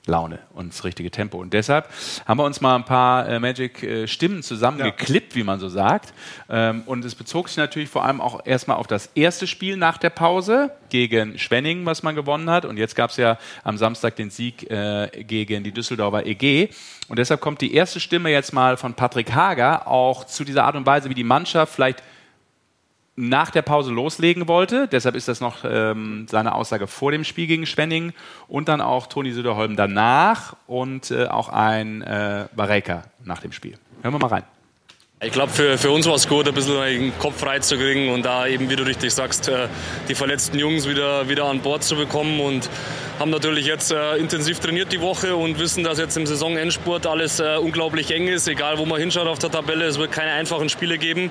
[0.07, 1.39] Laune und das richtige Tempo.
[1.39, 1.89] Und deshalb
[2.27, 6.13] haben wir uns mal ein paar äh, Magic-Stimmen zusammengeklippt, wie man so sagt.
[6.51, 9.97] Ähm, und es bezog sich natürlich vor allem auch erstmal auf das erste Spiel nach
[9.97, 12.65] der Pause gegen Schwenningen, was man gewonnen hat.
[12.65, 16.69] Und jetzt gab es ja am Samstag den Sieg äh, gegen die Düsseldorfer EG.
[17.09, 20.77] Und deshalb kommt die erste Stimme jetzt mal von Patrick Hager auch zu dieser Art
[20.77, 22.03] und Weise, wie die Mannschaft vielleicht
[23.17, 24.89] nach der Pause loslegen wollte.
[24.89, 28.13] Deshalb ist das noch ähm, seine Aussage vor dem Spiel gegen Schwenning
[28.49, 33.79] und dann auch Toni Söderholm danach und äh, auch ein äh, Bareka nach dem Spiel.
[34.03, 34.45] Hören wir mal rein.
[35.23, 38.11] Ich glaube, für, für uns war es gut, ein bisschen den Kopf frei zu kriegen
[38.11, 39.69] und da eben, wie du richtig sagst, äh,
[40.09, 42.69] die verletzten Jungs wieder, wieder an Bord zu bekommen und
[43.19, 47.39] haben natürlich jetzt äh, intensiv trainiert die Woche und wissen, dass jetzt im Saisonendspurt alles
[47.39, 49.85] äh, unglaublich eng ist, egal wo man hinschaut auf der Tabelle.
[49.85, 51.31] Es wird keine einfachen Spiele geben.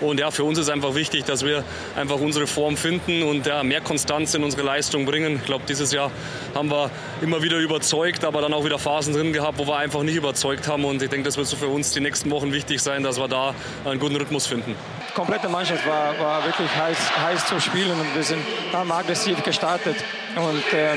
[0.00, 1.64] Und ja, für uns ist einfach wichtig, dass wir
[1.96, 5.36] einfach unsere Form finden und ja, mehr Konstanz in unsere Leistung bringen.
[5.36, 6.10] Ich glaube, dieses Jahr
[6.54, 6.90] haben wir
[7.22, 10.68] immer wieder überzeugt, aber dann auch wieder Phasen drin gehabt, wo wir einfach nicht überzeugt
[10.68, 10.84] haben.
[10.84, 13.28] Und ich denke, das wird so für uns die nächsten Wochen wichtig sein, dass wir
[13.28, 13.54] da
[13.84, 14.74] einen guten Rhythmus finden.
[15.12, 18.42] Die komplette Mannschaft war, war wirklich heiß, heiß zu spielen und wir sind
[18.72, 19.96] haben aggressiv gestartet
[20.36, 20.96] und äh,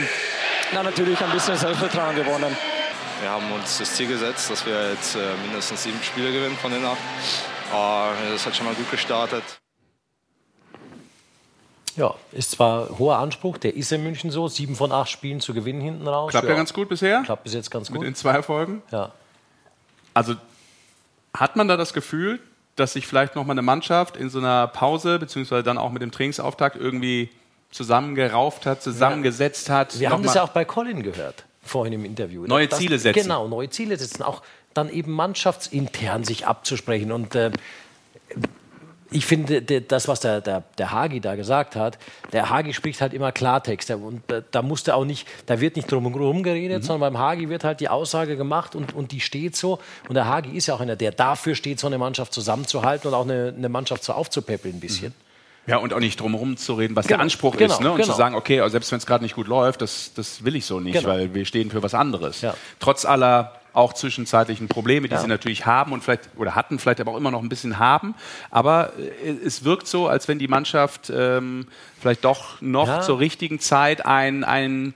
[0.74, 2.56] dann natürlich ein bisschen Selbstvertrauen gewonnen.
[3.20, 6.72] Wir haben uns das Ziel gesetzt, dass wir jetzt äh, mindestens sieben Spiele gewinnen von
[6.72, 6.98] den acht.
[7.74, 9.44] Äh, das hat schon mal gut gestartet.
[11.98, 15.54] Ja, ist zwar hoher Anspruch, der ist in München so, sieben von acht Spielen zu
[15.54, 16.32] gewinnen hinten raus.
[16.32, 17.22] Klappt ja, ja ganz gut bisher.
[17.24, 18.00] Klappt bis jetzt ganz gut.
[18.00, 18.82] Mit den zwei Erfolgen.
[18.92, 19.12] Ja.
[20.14, 20.36] Also
[21.34, 22.40] hat man da das Gefühl,
[22.76, 26.02] dass sich vielleicht noch mal eine Mannschaft in so einer Pause beziehungsweise dann auch mit
[26.02, 27.30] dem Trainingsauftakt irgendwie
[27.72, 30.00] zusammengerauft hat, zusammengesetzt hat?
[30.00, 32.46] Wir haben das ja auch bei Colin gehört, vorhin im Interview.
[32.46, 33.22] Neue Das- Ziele setzen.
[33.24, 34.24] Genau, neue Ziele setzen.
[34.24, 34.42] Auch
[34.74, 37.12] dann eben mannschaftsintern sich abzusprechen.
[37.12, 37.52] Und äh,
[39.16, 41.98] ich finde, das, was der, der, der Hagi da gesagt hat,
[42.34, 43.90] der Hagi spricht halt immer Klartext.
[43.92, 46.86] Und da, da musste auch nicht, da wird nicht drum herum geredet, Mhm.
[46.86, 49.80] sondern beim Hagi wird halt die Aussage gemacht und, und die steht so.
[50.10, 53.14] Und der Hagi ist ja auch einer, der dafür steht, so eine Mannschaft zusammenzuhalten und
[53.14, 55.14] auch eine, eine Mannschaft so aufzupäppeln ein bisschen.
[55.68, 57.82] Ja, und auch nicht drumherum zu reden, was Genau, der Anspruch genau, ist.
[57.82, 57.90] Ne?
[57.92, 58.12] Und genau.
[58.12, 60.80] zu sagen, okay, selbst wenn es gerade nicht gut läuft, das, das will ich so
[60.80, 61.08] nicht, Genau.
[61.10, 62.42] weil wir stehen für was anderes.
[62.42, 62.54] Ja.
[62.80, 65.22] Trotz aller auch zwischenzeitlichen Probleme, die Ja.
[65.22, 68.16] sie natürlich haben und vielleicht oder hatten, vielleicht aber auch immer noch ein bisschen haben.
[68.52, 71.68] Aber äh, es wirkt so, als wenn die Mannschaft ähm,
[72.00, 73.02] vielleicht doch noch Ja.
[73.02, 74.94] zur richtigen Zeit ein, ein,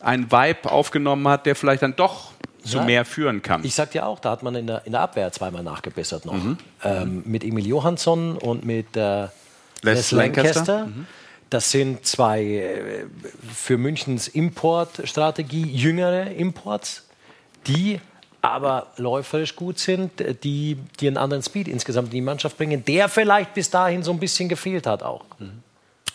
[0.00, 2.32] ein Vibe aufgenommen hat, der vielleicht dann doch
[2.64, 2.84] zu Ja.
[2.84, 3.64] mehr führen kann.
[3.64, 6.34] Ich sag dir auch, da hat man in der, in der Abwehr zweimal nachgebessert noch.
[6.34, 6.58] Mhm.
[6.82, 9.30] Ähm, mit Emil Johansson und mit äh, Les
[9.82, 10.52] Les Lancaster.
[10.52, 10.86] Lancaster.
[10.86, 11.06] Mhm.
[11.48, 13.04] Das sind zwei äh,
[13.54, 17.04] für Münchens Importstrategie jüngere Imports,
[17.68, 18.00] die
[18.50, 20.12] aber läuferisch gut sind,
[20.44, 24.12] die, die einen anderen Speed insgesamt in die Mannschaft bringen, der vielleicht bis dahin so
[24.12, 25.24] ein bisschen gefehlt hat auch.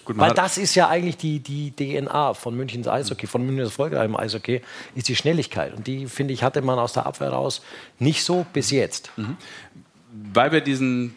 [0.04, 3.70] Gut, man Weil das ist ja eigentlich die, die DNA von Münchens Eishockey, von Münchens
[3.70, 4.62] Erfolg im Eishockey,
[4.96, 5.76] ist die Schnelligkeit.
[5.76, 7.62] Und die, finde ich, hatte man aus der Abwehr raus
[8.00, 9.12] nicht so bis jetzt.
[10.34, 11.14] weil wir diesen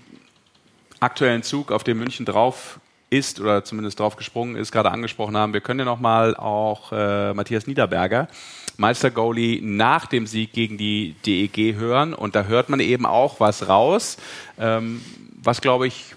[1.01, 2.79] aktuellen Zug, auf dem München drauf
[3.17, 6.93] ist oder zumindest drauf gesprungen ist, gerade angesprochen haben, wir können ja noch mal auch
[6.93, 8.29] äh, Matthias Niederberger,
[8.77, 12.12] Meister-Goalie, nach dem Sieg gegen die DEG hören.
[12.15, 14.17] Und da hört man eben auch was raus,
[14.59, 15.01] ähm,
[15.43, 16.15] was, glaube ich,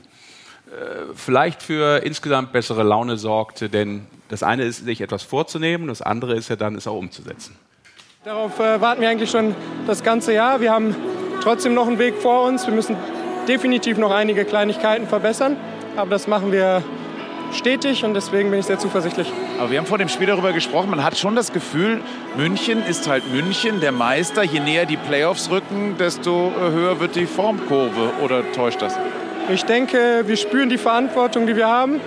[0.68, 3.74] äh, vielleicht für insgesamt bessere Laune sorgt.
[3.74, 7.56] Denn das eine ist, sich etwas vorzunehmen, das andere ist ja dann, es auch umzusetzen.
[8.24, 10.60] Darauf äh, warten wir eigentlich schon das ganze Jahr.
[10.60, 10.96] Wir haben
[11.42, 12.66] trotzdem noch einen Weg vor uns.
[12.66, 12.98] Wir müssen
[13.48, 15.56] definitiv noch einige Kleinigkeiten verbessern.
[15.98, 16.84] Aber das machen wir
[17.54, 19.32] stetig und deswegen bin ich sehr zuversichtlich.
[19.58, 22.02] Aber wir haben vor dem Spiel darüber gesprochen, man hat schon das Gefühl,
[22.38, 24.44] München ist halt München, der Meister.
[24.44, 28.12] Je näher die Playoffs rücken, desto äh, höher wird die Formkurve.
[28.24, 28.96] Oder täuscht das?
[29.52, 32.00] Ich denke, wir spüren die Verantwortung, die wir haben,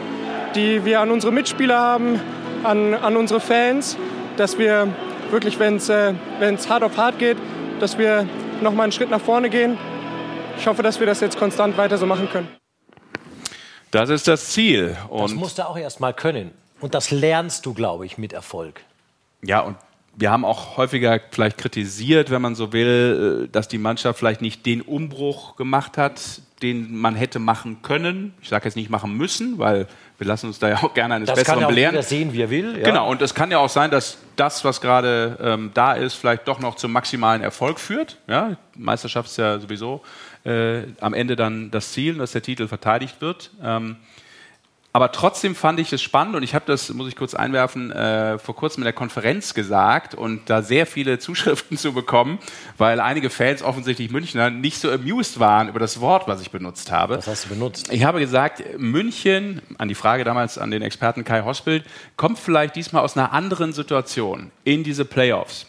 [0.54, 2.20] die wir an unsere Mitspieler haben,
[2.62, 3.96] an, an unsere Fans,
[4.36, 4.86] dass wir
[5.32, 7.38] wirklich, wenn es äh, wenn's hart auf hart geht,
[7.80, 8.24] dass wir
[8.60, 9.76] noch mal einen Schritt nach vorne gehen.
[10.58, 12.59] Ich hoffe, dass wir das jetzt konstant weiter so machen können.
[13.90, 14.96] Das ist das Ziel.
[15.10, 16.52] Das Und musst du auch erst mal können.
[16.80, 18.80] Und das lernst du, glaube ich, mit Erfolg.
[19.42, 19.76] Ja, und
[20.16, 24.42] wir haben auch häufiger vielleicht kritisiert, wenn man so will, äh, dass die Mannschaft vielleicht
[24.42, 26.20] nicht den Umbruch gemacht hat,
[26.62, 28.34] den man hätte machen können.
[28.42, 29.86] Ich sage jetzt nicht machen müssen, weil
[30.18, 31.94] wir lassen uns da ja auch gerne eines Das Besseren kann ja auch belehren.
[31.94, 32.76] jeder sehen, wie er will.
[32.78, 32.84] Ja.
[32.84, 36.46] Genau, und es kann ja auch sein, dass das, was gerade ähm, da ist, vielleicht
[36.48, 38.18] doch noch zum maximalen Erfolg führt.
[38.26, 40.02] Ja, Meisterschaft ist ja sowieso
[40.44, 43.50] äh, am Ende dann das Ziel, dass der Titel verteidigt wird.
[43.62, 43.96] Ähm,
[44.92, 48.38] aber trotzdem fand ich es spannend und ich habe das, muss ich kurz einwerfen, äh,
[48.38, 52.40] vor kurzem in der Konferenz gesagt und da sehr viele Zuschriften zu bekommen,
[52.76, 56.90] weil einige Fans, offensichtlich Münchner, nicht so amused waren über das Wort, was ich benutzt
[56.90, 57.18] habe.
[57.18, 57.92] Was hast du benutzt?
[57.92, 61.84] Ich habe gesagt, München, an die Frage damals an den Experten Kai Hospelt,
[62.16, 65.66] kommt vielleicht diesmal aus einer anderen Situation in diese Playoffs.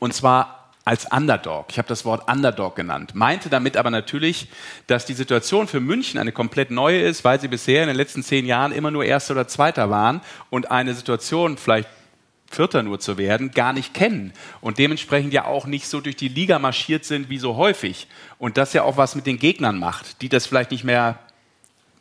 [0.00, 1.66] Und zwar als Underdog.
[1.70, 3.14] Ich habe das Wort Underdog genannt.
[3.14, 4.48] Meinte damit aber natürlich,
[4.86, 8.22] dass die Situation für München eine komplett neue ist, weil sie bisher in den letzten
[8.22, 10.20] zehn Jahren immer nur Erster oder Zweiter waren
[10.50, 11.88] und eine Situation vielleicht
[12.50, 16.28] Vierter nur zu werden, gar nicht kennen und dementsprechend ja auch nicht so durch die
[16.28, 18.06] Liga marschiert sind wie so häufig.
[18.38, 21.18] Und das ja auch was mit den Gegnern macht, die das vielleicht nicht mehr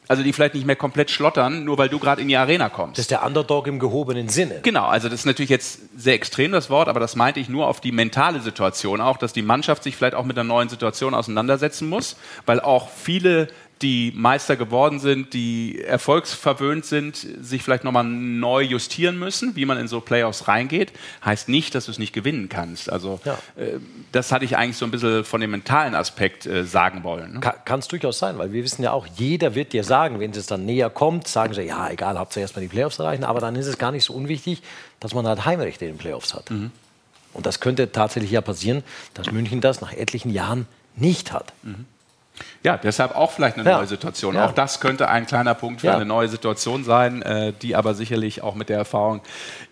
[0.08, 2.98] Also die vielleicht nicht mehr komplett schlottern, nur weil du gerade in die Arena kommst.
[2.98, 4.60] Das ist der Underdog im gehobenen Sinne.
[4.62, 7.68] Genau, also das ist natürlich jetzt sehr extrem das Wort, aber das meinte ich nur
[7.68, 11.14] auf die mentale Situation auch, dass die Mannschaft sich vielleicht auch mit einer neuen Situation
[11.14, 13.48] auseinandersetzen muss, weil auch viele
[13.82, 19.78] die Meister geworden sind, die erfolgsverwöhnt sind, sich vielleicht nochmal neu justieren müssen, wie man
[19.78, 20.94] in so Playoffs reingeht.
[21.26, 22.90] Heißt nicht, dass du es nicht gewinnen kannst.
[22.90, 23.38] Also Ja.
[23.58, 23.80] äh,
[24.14, 27.34] das hatte ich eigentlich so ein bisschen von dem mentalen Aspekt äh, sagen wollen.
[27.34, 27.40] Ne?
[27.40, 30.46] Kann es durchaus sein, weil wir wissen ja auch, jeder wird dir sagen, wenn es
[30.46, 33.56] dann näher kommt, sagen sie, ja, egal, habt ihr erstmal die Playoffs erreichen, aber dann
[33.56, 34.62] ist es gar nicht so unwichtig,
[35.00, 36.52] dass man halt Heimrechte in den Playoffs hat.
[36.52, 36.72] Mhm.
[37.34, 38.84] Und das könnte tatsächlich ja passieren,
[39.14, 41.52] dass München das nach etlichen Jahren nicht hat.
[42.64, 43.78] Ja, deshalb auch vielleicht eine Ja.
[43.78, 44.36] neue Situation.
[44.36, 44.46] Ja.
[44.48, 45.96] Auch das könnte ein kleiner Punkt für Ja.
[45.96, 49.22] eine neue Situation sein, äh, die aber sicherlich auch mit der Erfahrung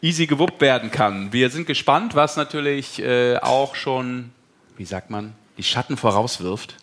[0.01, 1.31] easy gewuppt werden kann.
[1.31, 4.31] Wir sind gespannt, was natürlich äh, auch schon,
[4.77, 6.75] wie sagt man, die Schatten vorauswirft,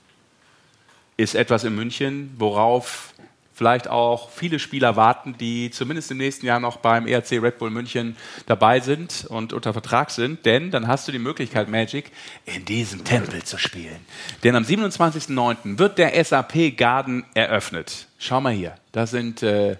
[1.18, 3.12] ist etwas in München, worauf
[3.58, 7.70] vielleicht auch viele Spieler warten, die zumindest im nächsten Jahr noch beim ERC Red Bull
[7.70, 8.16] München
[8.46, 10.46] dabei sind und unter Vertrag sind.
[10.46, 12.12] Denn dann hast du die Möglichkeit, Magic
[12.46, 13.98] in diesem Tempel zu spielen.
[14.44, 15.76] Denn am 27.09.
[15.80, 18.06] wird der SAP Garden eröffnet.
[18.20, 19.76] Schau mal hier, da sind äh,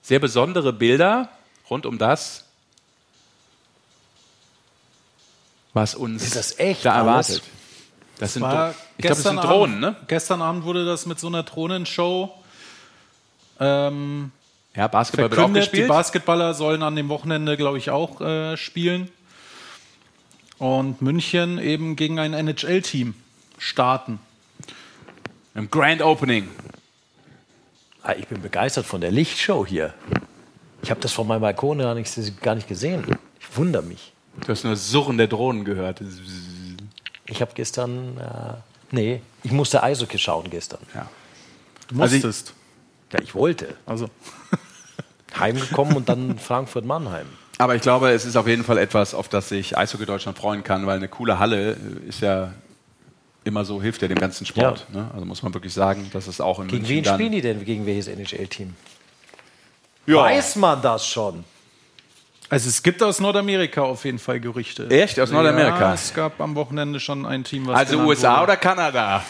[0.00, 1.28] sehr besondere Bilder
[1.68, 2.46] rund um das,
[5.74, 7.28] was uns Ist das echt da alles?
[7.28, 7.42] erwartet.
[8.18, 10.06] Das sind, War Dro- ich glaube, das sind gestern Drohnen, Abend, ne?
[10.08, 12.32] Gestern Abend wurde das mit so einer Drohnenshow
[13.62, 14.32] ähm,
[14.74, 15.64] Ja, Basketball wird auch verkündet.
[15.64, 15.88] Die gespielt.
[15.88, 19.10] Basketballer sollen an dem Wochenende, glaube ich, auch äh, spielen.
[20.58, 23.14] Und München eben gegen ein NHL-Team
[23.58, 24.20] starten.
[25.54, 26.48] Im Grand Opening.
[28.02, 29.92] Ah, Ich bin begeistert von der Lichtshow hier.
[30.82, 33.04] Ich habe das von meinem Balkon gar nicht, gar nicht gesehen.
[33.40, 34.12] Ich wundere mich.
[34.40, 36.00] Du hast nur Surren der Drohnen gehört.
[37.26, 38.54] Ich habe gestern, äh,
[38.90, 40.80] nee, ich musste Eishockey schauen gestern.
[40.94, 41.08] Ja.
[41.88, 42.54] Du Also ich- musstest.
[43.12, 43.74] Ja, ich wollte.
[43.86, 44.08] Also.
[45.38, 47.26] Heimgekommen und dann Frankfurt-Mannheim.
[47.58, 50.62] Aber ich glaube, es ist auf jeden Fall etwas, auf das sich Eishockey Deutschland freuen
[50.64, 51.76] kann, weil eine coole Halle
[52.06, 52.52] ist ja
[53.44, 54.86] immer so, hilft ja dem ganzen Sport.
[54.92, 55.10] Ne?
[55.12, 57.40] Also muss man wirklich sagen, dass es auch in Gegen München wen dann, spielen die
[57.40, 57.64] denn?
[57.64, 58.74] Gegen welches NHL-Team?
[60.06, 60.16] Ja.
[60.16, 61.44] Weiß man das schon?
[62.48, 64.88] Also es gibt aus Nordamerika auf jeden Fall Gerüchte.
[64.90, 65.18] Echt?
[65.18, 65.80] Aus Nordamerika?
[65.80, 68.42] Ja, es gab am Wochenende schon ein Team, was Also USA wurde.
[68.42, 69.24] oder Kanada?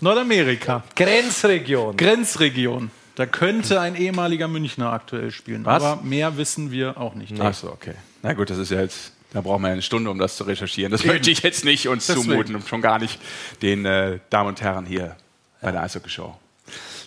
[0.00, 0.84] Nordamerika.
[0.94, 1.96] Grenzregion.
[1.96, 2.90] Grenzregion.
[3.16, 5.64] Da könnte ein ehemaliger Münchner aktuell spielen.
[5.64, 5.82] Was?
[5.82, 7.34] Aber mehr wissen wir auch nicht.
[7.40, 7.94] Ach so, okay.
[8.22, 10.44] Na gut, das ist ja jetzt, da brauchen wir ja eine Stunde, um das zu
[10.44, 10.92] recherchieren.
[10.92, 12.30] Das möchte ich jetzt nicht uns Deswegen.
[12.30, 13.18] zumuten und schon gar nicht
[13.60, 15.16] den äh, Damen und Herren hier
[15.60, 16.36] bei der Eishockey-Show.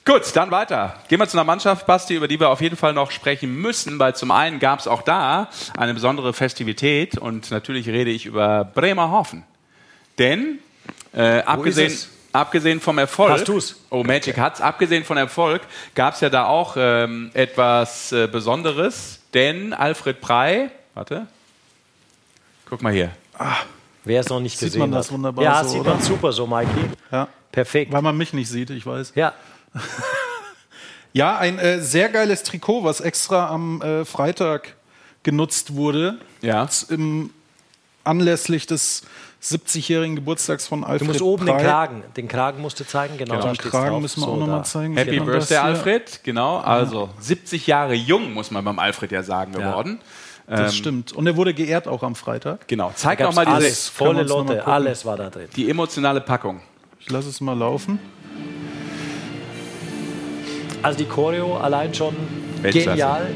[0.03, 0.99] Gut, dann weiter.
[1.07, 3.99] Gehen wir zu einer Mannschaft, Basti, über die wir auf jeden Fall noch sprechen müssen,
[3.99, 8.65] weil zum einen gab es auch da eine besondere Festivität und natürlich rede ich über
[8.65, 9.43] Bremerhaven.
[10.18, 10.59] Denn
[11.13, 12.09] äh, abgesehen, es?
[12.33, 13.75] Abgesehen vom Erfolg, Hast du's?
[13.89, 15.61] oh Magic hat's, abgesehen von Erfolg
[15.95, 21.27] gab es ja da auch ähm, etwas äh, Besonderes, denn Alfred Prey, warte,
[22.65, 23.11] guck mal hier,
[24.03, 25.13] Wer es noch nicht Sieht gesehen man das hat.
[25.13, 25.91] wunderbar Ja, so, sieht oder?
[25.91, 26.89] man super so, Mikey.
[27.11, 27.27] Ja.
[27.51, 27.91] Perfekt.
[27.91, 29.13] Weil man mich nicht sieht, ich weiß.
[29.15, 29.33] Ja,
[31.13, 34.75] Ja, ein äh, sehr geiles Trikot, was extra am äh, Freitag
[35.23, 36.19] genutzt wurde.
[36.41, 36.67] Ja.
[36.89, 37.31] Im,
[38.03, 39.03] anlässlich des
[39.41, 41.65] 70-jährigen Geburtstags von Alfred du musst oben den Prey.
[41.65, 43.35] Kragen, den Kragen musst du zeigen, genau.
[43.35, 44.01] Den da steht's Kragen drauf.
[44.01, 44.95] müssen wir So, auch nochmal zeigen.
[44.97, 45.57] Happy man Birthday?
[45.57, 46.19] Alfred.
[46.23, 49.99] Genau, also 70 Jahre jung, muss man beim Alfred ja sagen, geworden.
[50.47, 51.11] Das Ähm, stimmt.
[51.13, 52.68] Und er wurde geehrt auch am Freitag.
[52.68, 55.47] Genau, zeig Da doch gab's mal diese, volle Lotte, alles war da drin.
[55.55, 56.61] die emotionale Packung.
[56.99, 57.99] Ich lasse es mal laufen.
[60.84, 62.15] Also die Choreo allein schon
[62.61, 62.89] Weltklasse.
[62.89, 63.27] genial.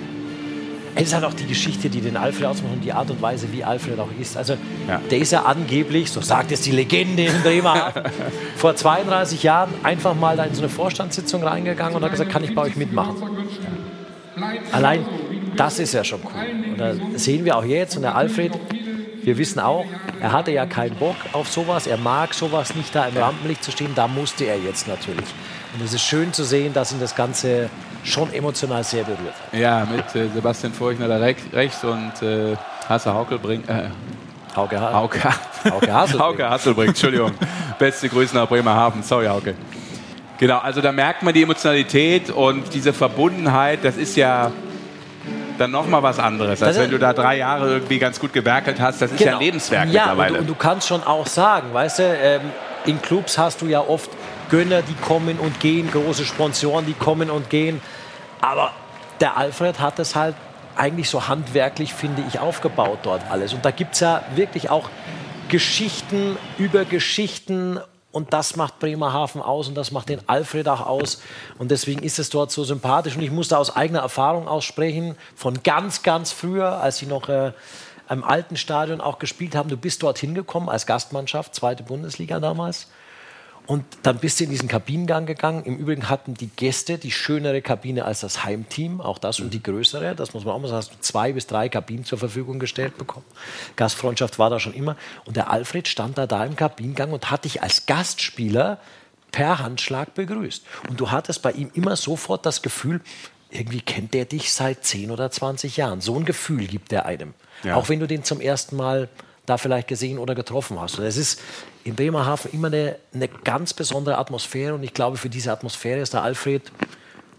[0.95, 3.51] Es ist halt auch die Geschichte, die den Alfred ausmacht und die Art und Weise,
[3.51, 4.37] wie Alfred auch ist.
[4.37, 4.53] Also
[4.87, 5.01] Ja.
[5.11, 8.03] der ist ja angeblich, so sagt es die Legende in Bremerhaven,
[8.55, 12.43] vor 32 Jahren einfach mal da in so eine Vorstandssitzung reingegangen und hat gesagt, kann
[12.43, 13.15] ich bei euch mitmachen.
[14.71, 15.05] Allein
[15.55, 16.71] das ist ja schon cool.
[16.71, 18.51] Und da sehen wir auch jetzt und der Alfred,
[19.23, 19.85] wir wissen auch,
[20.19, 23.71] er hatte ja keinen Bock auf sowas, er mag sowas nicht da im Rampenlicht zu
[23.71, 25.25] stehen, da musste er jetzt natürlich.
[25.73, 27.69] Und es ist schön zu sehen, dass ihn das Ganze
[28.05, 29.59] schon emotional sehr berührt hat.
[29.59, 32.55] Ja, mit äh, Sebastian Furchner da rec- rechts und äh,
[32.87, 33.67] Hasse Haukel bringt.
[33.69, 33.89] Äh,
[34.55, 35.19] Hauke, Ha- Hauke,
[35.69, 36.19] Hauke Hasselbrink.
[36.23, 37.31] Hauke Hasselbrink, Entschuldigung.
[37.77, 39.03] Beste Grüße nach Bremerhaven.
[39.03, 39.53] Sorry, Hauke.
[40.37, 44.51] Genau, also da merkt man die Emotionalität und diese Verbundenheit, das ist ja
[45.57, 49.01] dann nochmal was anderes, als wenn du da drei Jahre irgendwie ganz gut gewerkelt hast.
[49.01, 49.95] Das ist ja ein Lebenswerk Genau.
[49.95, 50.29] ja, mittlerweile.
[50.31, 52.41] Und, du- und du kannst schon auch sagen, weißt du, ähm,
[52.85, 54.09] in Clubs hast du ja oft
[54.49, 57.81] Gönner, die kommen und gehen, große Sponsoren, die kommen und gehen.
[58.41, 58.71] Aber
[59.19, 60.35] der Alfred hat das halt
[60.75, 63.53] eigentlich so handwerklich, finde ich, aufgebaut dort alles.
[63.53, 64.89] Und da gibt es ja wirklich auch
[65.47, 67.79] Geschichten über Geschichten
[68.15, 71.21] Und das macht Bremerhaven aus und das macht den Alfred auch aus.
[71.57, 73.17] Und deswegen ist es dort so sympathisch.
[73.17, 77.27] Und ich muss da aus eigener Erfahrung aussprechen, von ganz, ganz früher, als sie noch
[77.27, 77.51] äh,
[78.09, 79.67] im alten Stadion auch gespielt haben.
[79.69, 82.87] Du bist dort hingekommen als Gastmannschaft, zweite Bundesliga damals.
[83.67, 85.63] Und dann bist du in diesen Kabinengang gegangen.
[85.63, 89.63] Im Übrigen hatten die Gäste die schönere Kabine als das Heimteam, auch das und die
[89.63, 90.15] größere.
[90.15, 90.77] Das muss man auch mal sagen.
[90.77, 93.25] Hast du zwei bis drei Kabinen zur Verfügung gestellt bekommen.
[93.75, 94.95] Gastfreundschaft war da schon immer.
[95.25, 98.79] Und der Alfred stand da da im Kabinengang und hat dich als Gastspieler
[99.31, 100.63] per Handschlag begrüßt.
[100.89, 103.01] Und du hattest bei ihm immer sofort das Gefühl,
[103.49, 106.01] irgendwie kennt der dich seit 10 oder 20 Jahren.
[106.01, 107.33] So ein Gefühl gibt er einem.
[107.63, 107.75] Ja.
[107.75, 109.09] Auch wenn du den zum ersten Mal
[109.45, 110.99] da vielleicht gesehen oder getroffen hast.
[110.99, 111.41] Und es ist
[111.83, 116.13] in Bremerhaven immer eine, eine ganz besondere Atmosphäre und ich glaube, für diese Atmosphäre ist
[116.13, 116.71] der Alfred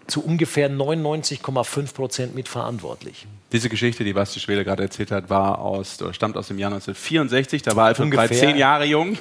[0.06, 3.26] zu ungefähr 99,5 Prozent mitverantwortlich.
[3.52, 6.70] Diese Geschichte, die Basti Schwede gerade erzählt hat, war aus, oder stammt aus dem Jahr
[6.70, 7.62] 1964.
[7.62, 8.28] Da war Alfred Ungefähr.
[8.28, 9.18] bereits zehn Jahre jung.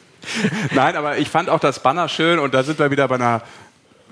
[0.74, 3.42] Nein, aber ich fand auch das Banner schön und da sind wir wieder bei einer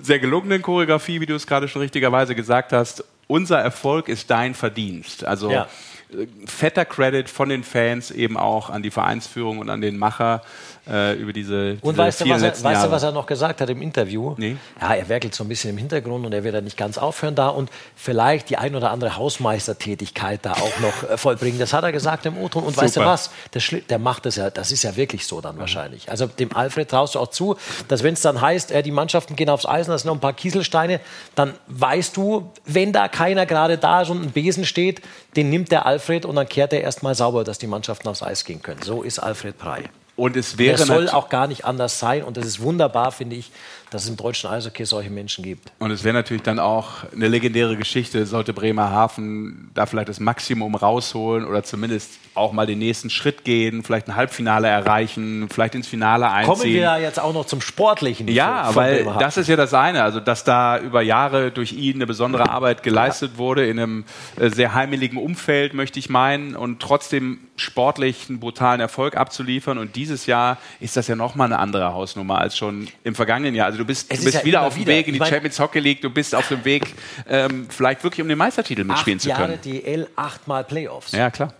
[0.01, 3.03] sehr gelungenen Choreografie, wie du es gerade schon richtigerweise gesagt hast.
[3.27, 5.25] Unser Erfolg ist dein Verdienst.
[5.25, 5.67] Also Ja.
[6.11, 10.41] Äh, fetter Credit von den Fans eben auch an die Vereinsführung und an den Macher
[10.89, 13.61] äh, über diese, Und diese weißt, du, was er, weißt du, was er noch gesagt
[13.61, 14.35] hat im Interview?
[14.37, 17.35] Ja, er werkelt so ein bisschen im Hintergrund und er wird ja nicht ganz aufhören
[17.35, 21.59] da und vielleicht die ein oder andere Hausmeistertätigkeit da auch noch äh, vollbringen.
[21.59, 22.63] Das hat er gesagt im O-Ton.
[22.63, 23.11] Und weißt du Super.
[23.11, 23.31] was?
[23.53, 26.09] Der, der macht das ja, das ist ja wirklich so dann wahrscheinlich.
[26.09, 27.57] Also dem Alfred traust du auch zu,
[27.87, 30.15] dass wenn es dann heißt, äh, die Mannschaften gehen aufs Eis und da sind noch
[30.15, 30.99] ein paar Kieselsteine,
[31.35, 35.01] dann weißt du, wenn da keiner gerade da ist und ein Besen steht,
[35.35, 38.45] den nimmt der Alfred und dann kehrt er erstmal sauber, dass die Mannschaften aufs Eis
[38.45, 38.81] gehen können.
[38.81, 39.83] So ist Alfred Prey.
[40.17, 42.23] Und es wäre Das soll auch gar nicht anders sein.
[42.23, 43.51] Und das ist wunderbar, finde ich,
[43.89, 45.71] dass es im deutschen Eishockey solche Menschen gibt.
[45.79, 50.75] Und es wäre natürlich dann auch eine legendäre Geschichte, sollte Bremerhaven da vielleicht das Maximum
[50.75, 55.87] rausholen oder zumindest auch mal den nächsten Schritt gehen, vielleicht ein Halbfinale erreichen, vielleicht ins
[55.87, 56.53] Finale einziehen.
[56.53, 58.27] Kommen wir ja jetzt auch noch zum Sportlichen.
[58.27, 62.07] Ja, weil das ist ja das eine, also dass da über Jahre durch ihn eine
[62.07, 64.05] besondere Arbeit geleistet wurde in einem
[64.39, 69.77] äh, sehr heimeligen Umfeld, möchte ich meinen, und trotzdem sportlich einen brutalen Erfolg abzuliefern.
[69.77, 73.65] Und dieses Jahr ist das ja nochmal eine andere Hausnummer als schon im vergangenen Jahr.
[73.65, 74.93] Also du bist, Es du ist bist ja wieder auf dem wieder.
[74.93, 76.93] Weg in die Ich mein- Champions Hockey League, du bist auf dem Weg,
[77.29, 79.61] ähm, vielleicht wirklich um den Meistertitel mitspielen zu Jahre können.
[79.61, 81.11] DL, achtmal Playoffs.
[81.13, 81.53] Ja, klar.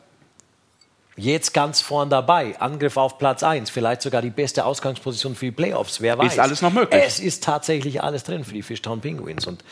[1.19, 2.59] Jetzt ganz vorn dabei.
[2.61, 3.71] Angriff auf Platz 1.
[3.71, 5.99] Vielleicht sogar die beste Ausgangsposition für die Playoffs.
[5.99, 6.33] Wer weiß.
[6.33, 7.01] Ist alles noch möglich.
[7.03, 9.47] Es ist tatsächlich alles drin für die Fishtown Penguins.
[9.47, 9.63] Und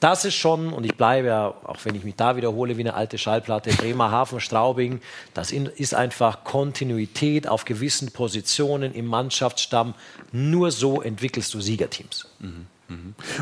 [0.00, 2.94] das ist schon, und ich bleibe ja, auch wenn ich mich da wiederhole wie eine
[2.94, 5.00] alte Schallplatte, Bremerhaven, Straubing,
[5.34, 9.94] das ist einfach Kontinuität auf gewissen Positionen im Mannschaftsstamm.
[10.32, 12.28] Nur so entwickelst du Siegerteams.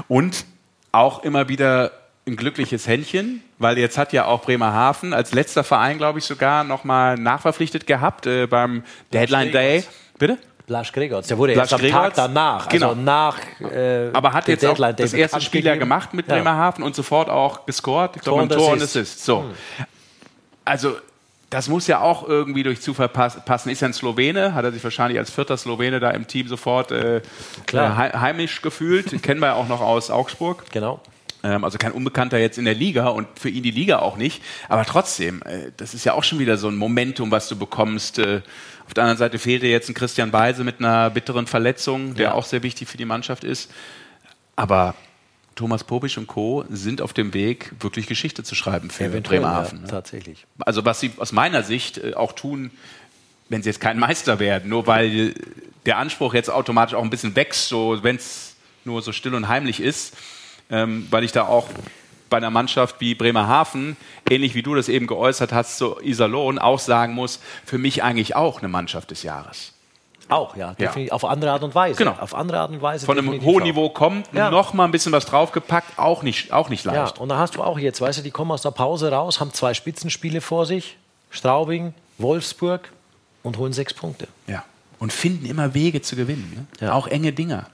[0.09, 0.45] Und
[0.93, 1.93] auch immer wieder
[2.27, 6.65] ein glückliches Händchen, weil jetzt hat ja auch Bremerhaven als letzter Verein, glaube ich, sogar
[6.65, 8.83] nochmal nachverpflichtet gehabt äh, beim
[9.13, 9.85] Deadline Day.
[10.19, 10.39] Bitte?
[10.69, 12.90] Blasch Gregorz, der wurde Blasch erst am Tag danach, Genau.
[12.90, 16.27] also nach äh, Aber hat jetzt auch Deadline Day das erste Spiel ja gemacht mit.
[16.28, 18.15] Bremerhaven und sofort auch gescored.
[18.16, 19.24] Ich glaube, ein und Tor und Assist.
[19.24, 19.40] So.
[19.43, 19.51] Hm.
[20.65, 20.97] Also,
[21.51, 23.70] das muss ja auch irgendwie durch Zufall pass passen.
[23.70, 26.90] Ist ja ein Slowene, hat er sich wahrscheinlich als vierter Slowene da im Team sofort
[26.93, 27.23] äh, äh,
[27.73, 29.23] hei- heimisch gefühlt.
[29.23, 30.65] Kennen wir ja auch noch aus Augsburg.
[30.70, 31.01] Genau.
[31.43, 34.43] Ähm, also kein Unbekannter jetzt in der Liga und für ihn die Liga auch nicht.
[34.69, 38.19] Aber trotzdem, äh, das ist ja auch schon wieder so ein Momentum, was du bekommst.
[38.19, 38.43] Äh,
[38.89, 42.32] auf der anderen Seite fehlte jetzt ein Christian Beise mit einer bitteren Verletzung, der Ja.
[42.32, 43.70] auch sehr wichtig für die Mannschaft ist.
[44.56, 44.94] Aber
[45.56, 46.65] Thomas Popisch und Co.
[46.70, 49.81] sind auf dem Weg, wirklich Geschichte zu schreiben für Eventuell, Bremerhaven.
[49.81, 49.90] ja, ne?
[49.90, 50.47] tatsächlich.
[50.60, 52.70] Also was sie aus meiner Sicht äh, auch tun,
[53.51, 55.35] wenn sie jetzt kein Meister werden, nur weil
[55.85, 58.56] der Anspruch jetzt automatisch auch ein bisschen wächst, so wenn es
[58.86, 60.16] nur so still und heimlich ist,
[60.70, 61.69] ähm, weil ich da auch
[62.31, 63.97] bei einer Mannschaft wie Bremerhaven,
[64.29, 68.37] ähnlich wie du das eben geäußert hast, so Iserlohn, auch sagen muss, für mich eigentlich
[68.37, 69.73] auch eine Mannschaft des Jahres.
[70.31, 71.13] Auch, ja, definitiv.
[71.13, 71.97] Auf andere Art und Weise.
[71.97, 72.13] Genau.
[72.21, 73.07] Auf andere Art und Weise.
[73.07, 73.67] Von einem hohen auch.
[73.67, 74.51] Niveau kommt, Ja.
[74.51, 77.19] noch mal ein bisschen was draufgepackt, auch nicht, auch nicht Ja, leicht.
[77.19, 79.55] und da hast du auch jetzt, weißt du, die kommen aus der Pause raus, haben
[79.55, 80.99] zwei Spitzenspiele vor sich,
[81.31, 82.93] Straubing, Wolfsburg
[83.43, 84.29] und holen sechs Punkte.
[84.47, 84.65] Ja.
[84.99, 86.67] Und finden immer Wege zu gewinnen.
[86.81, 86.93] Ne?
[86.93, 87.67] Auch enge Dinger.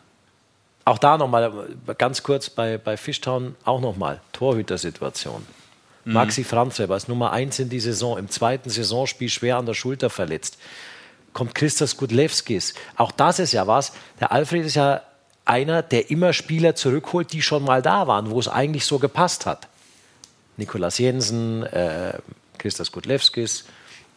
[0.85, 5.47] Auch da nochmal, ganz kurz bei, bei Fishtown auch nochmal, Torhütersituation.
[6.05, 6.13] Mhm.
[6.13, 10.11] Maxi Franzreb als Nummer eins in die Saison, im zweiten Saisonspiel schwer an der Schulter
[10.11, 10.59] verletzt.
[11.33, 12.75] Kommt Christos Gudlewskis.
[12.97, 13.93] Auch das ist ja was.
[14.21, 15.03] Der Alfred ist ja
[15.45, 19.47] einer, der immer Spieler zurückholt, die schon mal da waren, wo es eigentlich so gepasst
[19.47, 19.69] hat.
[20.57, 22.19] Nikolas Jensen, äh,
[22.59, 23.65] Christos Gudlewskis,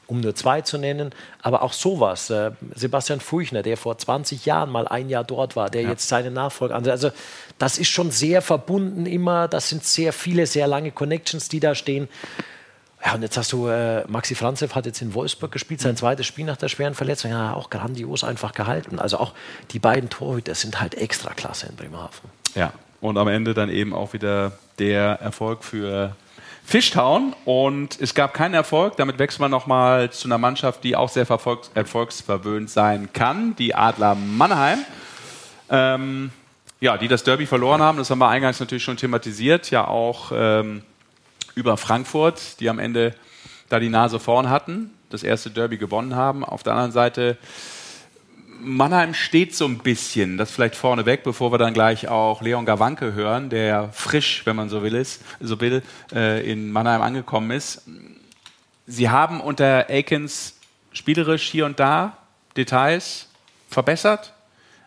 [0.08, 1.12] um nur zwei zu nennen,
[1.42, 2.30] aber auch sowas.
[2.30, 6.32] Äh, Sebastian Furchner, der vor 20 Jahren mal ein Jahr dort war, der jetzt seine
[6.32, 6.88] Nachfolge an.
[6.88, 7.12] Also
[7.58, 9.48] das ist schon sehr verbunden immer.
[9.48, 12.08] Das sind sehr viele, sehr lange Connections, die da stehen.
[13.06, 16.26] Ja, und jetzt hast du, äh, Maxi Franzev hat jetzt in Wolfsburg gespielt, sein zweites
[16.26, 18.98] Spiel nach der schweren Verletzung, ja, auch grandios einfach gehalten.
[18.98, 19.34] Also auch
[19.72, 22.30] die beiden Torhüter sind halt extra klasse in Bremerhaven.
[22.56, 26.16] Ja, und am Ende dann eben auch wieder der Erfolg für
[26.68, 28.98] Fishtown und es gab keinen Erfolg.
[28.98, 33.74] Damit wechseln wir nochmal zu einer Mannschaft, die auch sehr verfolgs erfolgsverwöhnt sein kann, die
[33.74, 34.80] Adler Mannheim.
[35.70, 36.30] Ähm,
[36.82, 40.34] ja, die das Derby verloren haben, das haben wir eingangs natürlich schon thematisiert, ja auch
[40.36, 40.84] ähm,
[41.56, 43.16] über Frankfurt, die am Ende
[43.70, 46.44] da die Nase vorn hatten, das erste Derby gewonnen haben.
[46.44, 47.38] Auf der anderen Seite
[48.60, 53.14] Mannheim steht so ein bisschen, das vielleicht vorneweg, bevor wir dann gleich auch Leon Gawanke
[53.14, 57.84] hören, der frisch, wenn man so will, ist, so will äh, in Mannheim angekommen ist.
[58.86, 60.56] Sie haben unter Aikens
[60.92, 62.18] spielerisch hier und da
[62.56, 63.28] Details
[63.70, 64.34] verbessert,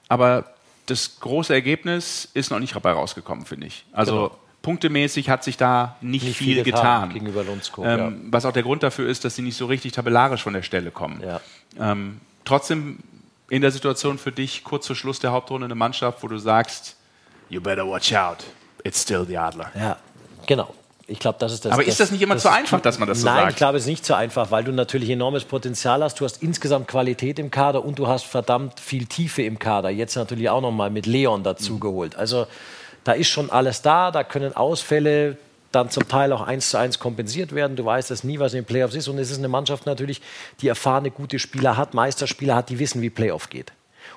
[0.09, 0.55] aber
[0.87, 3.85] das große Ergebnis ist noch nicht dabei rausgekommen, finde ich.
[3.93, 4.39] Also genau.
[4.63, 7.13] punktemäßig hat sich da nicht, nicht viel, viel, getan.
[7.13, 8.13] Gegenüber Lundskog, ähm, ja.
[8.31, 10.91] Was auch der Grund dafür ist, dass sie nicht so richtig tabellarisch von der Stelle
[10.91, 11.23] kommen.
[11.23, 11.41] Ja.
[11.79, 12.99] Ähm, trotzdem
[13.51, 16.97] in der Situation für dich kurz vor Schluss der Hauptrunde eine Mannschaft, wo du sagst,
[17.51, 18.39] you better watch out,
[18.85, 19.71] it's still the Adler.
[19.79, 19.99] Ja,
[20.47, 20.73] genau.
[21.07, 21.73] Ich glaube, das ist das.
[21.73, 23.43] Aber ist das nicht immer das, zu einfach, dass man das so nein, sagt?
[23.43, 26.21] Nein, ich glaube, es ist nicht so einfach, weil du natürlich enormes Potenzial hast.
[26.21, 29.91] Du hast insgesamt Qualität im Kader und du hast verdammt viel Tiefe im Kader.
[29.91, 32.15] Jetzt natürlich auch noch mal mit Leon dazugeholt.
[32.15, 32.21] Mhm.
[32.21, 32.47] Also
[33.03, 34.13] da ist schon alles da.
[34.13, 35.37] Da können Ausfälle
[35.73, 37.77] dann zum Teil auch eins zu eins kompensiert werden.
[37.77, 39.09] Du weißt das nie, was in den Playoffs ist.
[39.09, 40.21] Und es ist eine Mannschaft natürlich,
[40.61, 43.73] die erfahrene, gute Spieler hat, Meisterspieler hat, die wissen, wie Playoff geht.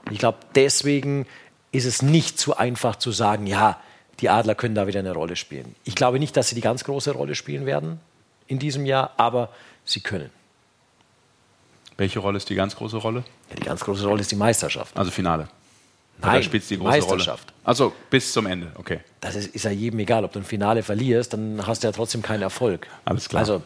[0.06, 1.26] Und ich glaube, deswegen
[1.72, 3.80] ist es nicht so einfach zu sagen, ja,
[4.20, 5.76] die Adler können da wieder eine Rolle spielen.
[5.84, 8.00] Ich glaube nicht, dass sie die ganz große Rolle spielen werden
[8.48, 9.50] in diesem Jahr, aber
[9.86, 10.30] sie können.
[11.98, 13.24] Welche Rolle ist die ganz große Rolle?
[13.50, 14.96] Ja, die ganz große Rolle ist die Meisterschaft.
[14.98, 15.48] Also Finale.
[16.24, 17.50] Nein, da spielt die große Meisterschaft.
[17.50, 17.60] Rolle.
[17.64, 19.00] Also bis zum Ende, okay.
[19.22, 21.92] Das ist, ist, ja jedem egal, ob du ein Finale verlierst, dann hast du ja
[21.92, 22.88] trotzdem keinen Erfolg.
[23.06, 23.42] Alles klar.
[23.42, 23.62] Also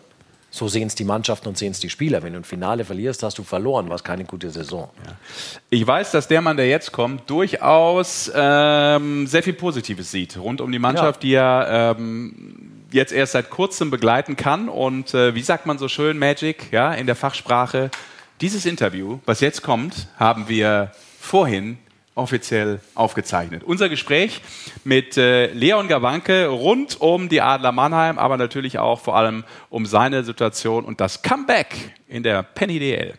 [0.49, 2.23] so sehen es die Mannschaften und sehen es die Spieler.
[2.23, 4.89] Wenn du ein Finale verlierst, hast du verloren, was keine gute Saison.
[5.05, 5.11] Ja.
[5.69, 10.61] Ich weiß, dass der Mann, der jetzt kommt, durchaus ähm, sehr viel Positives sieht rund
[10.61, 11.27] um die Mannschaft, ja.
[11.27, 14.69] die er ähm, jetzt erst seit kurzem begleiten kann.
[14.69, 17.91] Und äh, wie sagt man so schön, Magic, ja, in der Fachsprache.
[18.39, 21.77] Dieses Interview, was jetzt kommt, haben wir vorhin
[22.17, 23.63] offiziell aufgezeichnet.
[23.63, 24.41] Unser Gespräch
[24.83, 29.85] mit äh, Leon Gawanke rund um die Adler Mannheim, aber natürlich auch vor allem um
[29.85, 31.75] seine Situation und das Comeback
[32.07, 33.13] in der Penny DL.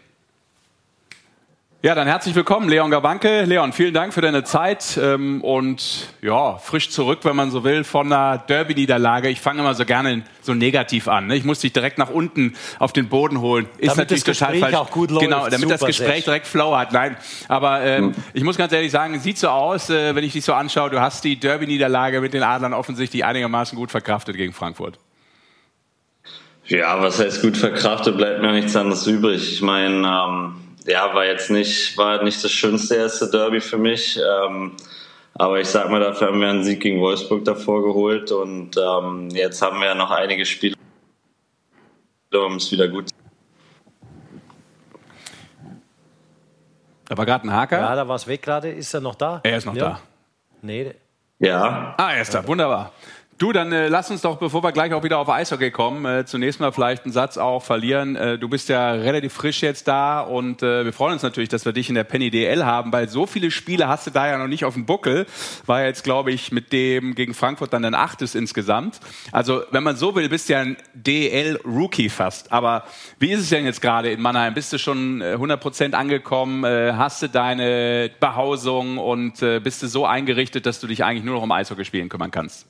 [1.81, 3.45] Ja, dann herzlich willkommen, Leon Gawanke.
[3.45, 7.85] Leon, vielen Dank für deine Zeit ähm, und ja, frisch zurück, wenn man so will,
[7.85, 9.29] von einer Derby-Niederlage.
[9.29, 11.29] Ich fange immer so gerne so negativ an.
[11.29, 11.37] Ne?
[11.37, 13.67] Ich muss dich direkt nach unten auf den Boden holen.
[13.79, 14.89] Ist damit natürlich das Gespräch total falsch.
[14.89, 15.23] auch gut läuft.
[15.23, 16.93] Genau, damit Super, das Gespräch direkt Flow hat.
[16.93, 18.15] Nein, aber ähm, mhm.
[18.33, 21.01] ich muss ganz ehrlich sagen, sieht so aus, äh, wenn ich dich so anschaue, du
[21.01, 24.99] hast die Derby-Niederlage mit den Adlern offensichtlich einigermaßen gut verkraftet gegen Frankfurt.
[26.67, 29.53] Ja, was heißt gut verkraftet, bleibt mir nichts anderes übrig.
[29.53, 34.19] Ich meine, ähm ja, war jetzt nicht, war nicht das schönste erste Derby für mich.
[34.19, 34.77] Ähm,
[35.35, 39.29] aber ich sag mal, dafür haben wir einen Sieg gegen Wolfsburg davor geholt und ähm,
[39.31, 40.75] jetzt haben wir noch einige Spiele,
[42.33, 43.15] um es wieder gut zu
[47.09, 47.79] Da war gerade ein Haker.
[47.79, 48.71] Ja, da war es weg gerade.
[48.71, 49.41] Ist er noch da?
[49.43, 49.85] Er ist noch ja.
[49.85, 50.01] da.
[50.61, 50.95] Nee.
[51.39, 51.95] Ja.
[51.97, 52.47] Ah, er ist da.
[52.47, 52.93] Wunderbar.
[53.39, 56.25] Du, dann äh, lass uns doch, bevor wir gleich auch wieder auf Eishockey kommen, äh,
[56.25, 58.17] zunächst mal vielleicht einen Satz auch verlieren.
[58.17, 61.65] Äh, du bist ja relativ frisch jetzt da und äh, wir freuen uns natürlich, dass
[61.65, 64.39] wir dich in der Penny DL haben, weil so viele Spiele hast du da ja
[64.39, 65.25] noch nicht auf dem Buckel.
[65.67, 68.99] War jetzt, glaube ich, mit dem gegen Frankfurt dann ein achtes insgesamt.
[69.31, 72.51] Also, wenn man so will, bist du ja ein DL-Rookie fast.
[72.51, 72.87] Aber
[73.21, 74.55] wie ist es denn jetzt gerade in Mannheim?
[74.55, 76.65] Bist du schon 100 äh, Prozent angekommen?
[76.65, 81.23] Äh, hast du deine Behausung und äh, bist du so eingerichtet, dass du dich eigentlich
[81.23, 82.67] nur noch um Eishockey spielen kümmern kannst?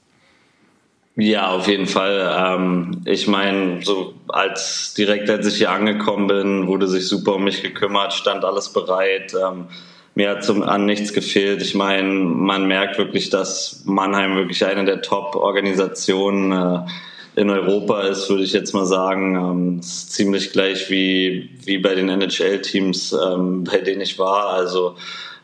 [1.21, 2.33] Ja, auf jeden Fall.
[2.39, 7.45] Ähm, ich meine, so als direkt als ich hier angekommen bin, wurde sich super um
[7.45, 9.35] mich gekümmert, stand alles bereit.
[9.35, 9.65] Ähm,
[10.15, 11.61] mir hat zum an nichts gefehlt.
[11.61, 18.31] Ich meine, man merkt wirklich, dass Mannheim wirklich eine der Top-Organisationen äh, in Europa ist,
[18.31, 19.35] würde ich jetzt mal sagen.
[19.35, 24.51] Ähm, ist ziemlich gleich wie, wie bei den NHL-Teams, ähm, bei denen ich war.
[24.51, 24.95] Also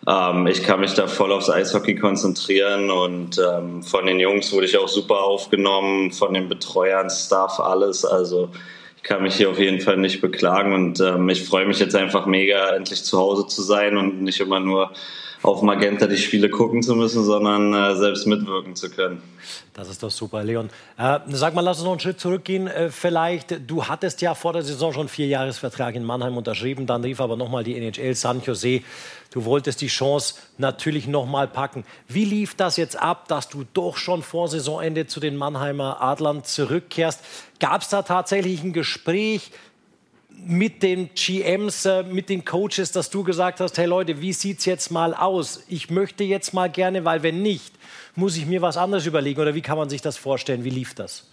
[0.07, 4.67] ähm, ich kann mich da voll aufs Eishockey konzentrieren und ähm, von den Jungs wurde
[4.67, 8.05] ich auch super aufgenommen, von den Betreuern, Staff, alles.
[8.05, 8.51] Also
[8.97, 11.97] ich kann mich hier auf jeden Fall nicht beklagen und ähm, ich freue mich jetzt
[11.97, 14.91] einfach mega, endlich zu Hause zu sein und nicht immer nur
[15.45, 19.23] auf Magenta die Spiele gucken zu müssen, sondern äh, selbst mitwirken zu können.
[19.75, 20.71] Das ist doch super, Leon.
[20.97, 22.67] Äh, sag mal, lass uns noch einen Schritt zurückgehen.
[22.67, 27.05] Äh, vielleicht, du hattest ja vor der Saison schon vier Jahresvertrag in Mannheim unterschrieben, dann
[27.05, 28.81] rief aber nochmal die NHL San Jose.
[29.33, 31.85] Du wolltest die Chance natürlich nochmal packen.
[32.09, 36.43] Wie lief das jetzt ab, dass du doch schon vor Saisonende zu den Mannheimer Adlern
[36.45, 37.21] zurückkehrst?
[37.61, 39.51] Gab es da tatsächlich ein Gespräch?
[40.47, 44.59] Mit den GMs, äh, mit den Coaches, dass du gesagt hast, hey Leute, wie sieht
[44.59, 45.65] es jetzt mal aus?
[45.69, 47.75] Ich möchte jetzt mal gerne, weil wenn nicht,
[48.15, 50.65] muss ich mir was anderes überlegen oder wie kann man sich das vorstellen?
[50.65, 51.27] Wie lief das?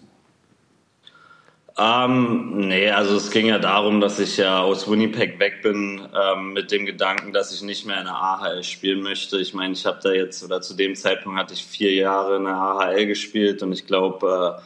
[1.77, 6.53] Ähm, nee, also es ging ja darum, dass ich ja aus Winnipeg weg bin ähm,
[6.53, 9.39] mit dem Gedanken, dass ich nicht mehr in der AHL spielen möchte.
[9.39, 12.43] Ich meine, ich habe da jetzt oder zu dem Zeitpunkt hatte ich vier Jahre in
[12.43, 14.61] der AHL gespielt und ich glaube, äh,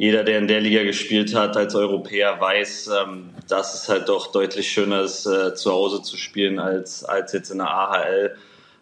[0.00, 4.32] jeder, der in der Liga gespielt hat als Europäer, weiß, ähm, dass es halt doch
[4.32, 8.34] deutlich schöner ist, äh, zu Hause zu spielen als, als jetzt in der AHL.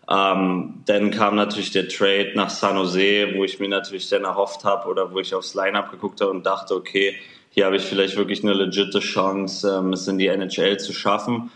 [0.09, 4.63] Ähm, dann kam natürlich der Trade nach San Jose, wo ich mir natürlich dann erhofft
[4.63, 7.17] habe oder wo ich aufs Lineup geguckt habe und dachte, okay,
[7.51, 11.51] hier habe ich vielleicht wirklich eine legitime Chance, ähm, es in die NHL zu schaffen.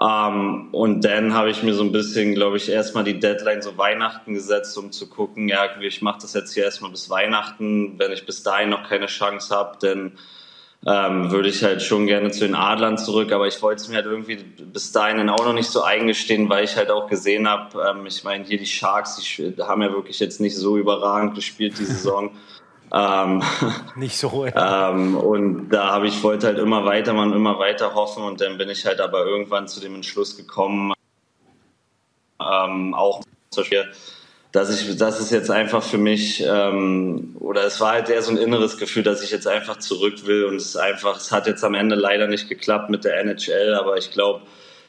[0.00, 3.78] Ähm, und dann habe ich mir so ein bisschen, glaube ich, erstmal die Deadline so
[3.78, 7.98] Weihnachten gesetzt, um zu gucken, ja, ich mache das jetzt hier erstmal bis Weihnachten.
[7.98, 10.18] Wenn ich bis dahin noch keine Chance habe, dann
[10.86, 13.30] ähm, würde ich halt schon gerne zu den Adlern zurück.
[13.30, 16.64] Aber ich wollte es mir halt irgendwie bis dahin auch noch nicht so eingestehen, weil
[16.64, 20.18] ich halt auch gesehen habe, ähm, ich meine, hier die Sharks, die haben ja wirklich
[20.18, 22.32] jetzt nicht so überragend gespielt die Saison.
[22.94, 23.42] Ähm,
[23.96, 24.46] Nicht so.
[24.46, 24.90] Ja.
[24.90, 28.56] Ähm, und da habe ich wollte halt immer weiter man immer weiter hoffen und dann
[28.56, 30.92] bin ich halt aber irgendwann zu dem Entschluss gekommen,
[32.40, 33.90] ähm, auch zum Beispiel,
[34.52, 38.30] dass ich, das ist jetzt einfach für mich ähm, oder es war halt eher so
[38.30, 41.64] ein inneres Gefühl, dass ich jetzt einfach zurück will und es einfach, es hat jetzt
[41.64, 44.42] am Ende leider nicht geklappt mit der NHL, aber ich glaube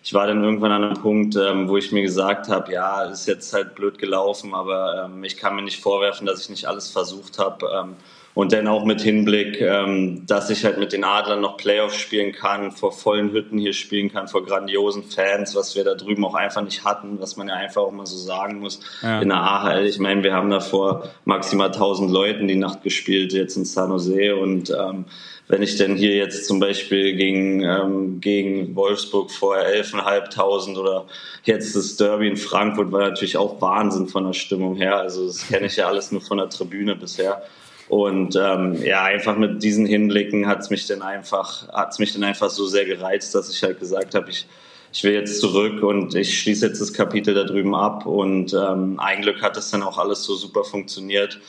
[0.06, 3.26] ich war dann irgendwann an einem Punkt, ähm, wo ich mir gesagt habe, ja, ist
[3.26, 6.92] jetzt halt blöd gelaufen, aber ähm, ich kann mir nicht vorwerfen, dass ich nicht alles
[6.92, 7.66] versucht habe.
[7.76, 7.96] Ähm,
[8.36, 12.34] und dann auch mit Hinblick, ähm, dass ich halt mit den Adlern noch Playoffs spielen
[12.34, 16.36] kann, vor vollen Hütten hier spielen kann, vor grandiosen Fans, was wir da drüben auch
[16.36, 18.82] einfach nicht hatten, was man ja einfach auch mal so sagen muss.
[19.02, 19.22] Ja.
[19.22, 23.34] In der AHL, ich meine, wir haben da vor maximal 1000 Leuten die Nacht gespielt,
[23.34, 25.06] jetzt in San Jose und ähm,
[25.48, 31.06] wenn ich denn hier jetzt zum Beispiel gegen, ähm, gegen Wolfsburg vorher 11.500 oder
[31.44, 34.98] jetzt das Derby in Frankfurt war natürlich auch Wahnsinn von der Stimmung her.
[34.98, 37.44] Also das kenne ich ja alles nur von der Tribüne bisher.
[37.88, 42.24] Und ähm, ja, einfach mit diesen Hinblicken hat es mich dann einfach, hat's mich dann
[42.24, 44.48] einfach so sehr gereizt, dass ich halt gesagt habe, ich,
[44.92, 48.08] ich will jetzt zurück und ich schließe jetzt das Kapitel da drüben ab.
[48.08, 51.40] Und ähm, ein Glück hat es dann auch alles so super funktioniert.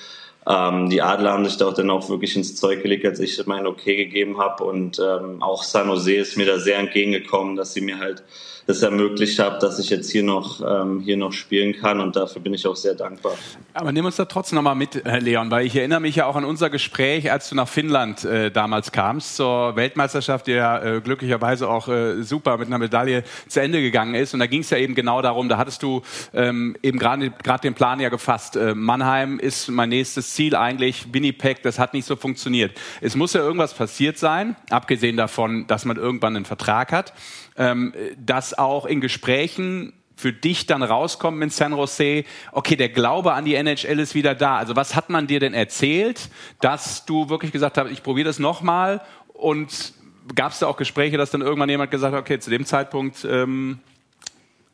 [0.46, 3.44] Ähm, die Adler haben sich da auch dann auch wirklich ins Zeug gelegt, als ich
[3.46, 4.64] mein Okay gegeben habe.
[4.64, 8.22] Und ähm, auch San Jose ist mir da sehr entgegengekommen, dass sie mir halt
[8.66, 12.42] es ermöglicht habt, dass ich jetzt hier noch, ähm, hier noch spielen kann und dafür
[12.42, 13.32] bin ich auch sehr dankbar.
[13.74, 16.44] Aber nimm uns da trotzdem nochmal mit, Leon, weil ich erinnere mich ja auch an
[16.44, 21.68] unser Gespräch, als du nach Finnland äh, damals kamst, zur Weltmeisterschaft, die ja äh, glücklicherweise
[21.68, 24.34] auch äh, super mit einer Medaille zu Ende gegangen ist.
[24.34, 26.02] Und da ging es ja eben genau darum, da hattest du
[26.34, 27.30] ähm, eben gerade
[27.62, 28.56] den Plan ja gefasst.
[28.56, 32.76] Äh, Mannheim ist mein nächstes Ziel eigentlich, Winnipeg, das hat nicht so funktioniert.
[33.00, 37.12] Es muss ja irgendwas passiert sein, abgesehen davon, dass man irgendwann einen Vertrag hat
[37.58, 43.34] ähm, dass auch in Gesprächen für dich dann rauskommt in San Jose, okay, der Glaube
[43.34, 44.56] an die NHL ist wieder da.
[44.56, 46.30] Also was hat man dir denn erzählt,
[46.60, 49.02] dass du wirklich gesagt hast, ich probiere das nochmal
[49.34, 49.92] und
[50.34, 53.26] gab es da auch Gespräche, dass dann irgendwann jemand gesagt hat, okay, zu dem Zeitpunkt,
[53.30, 53.78] ähm,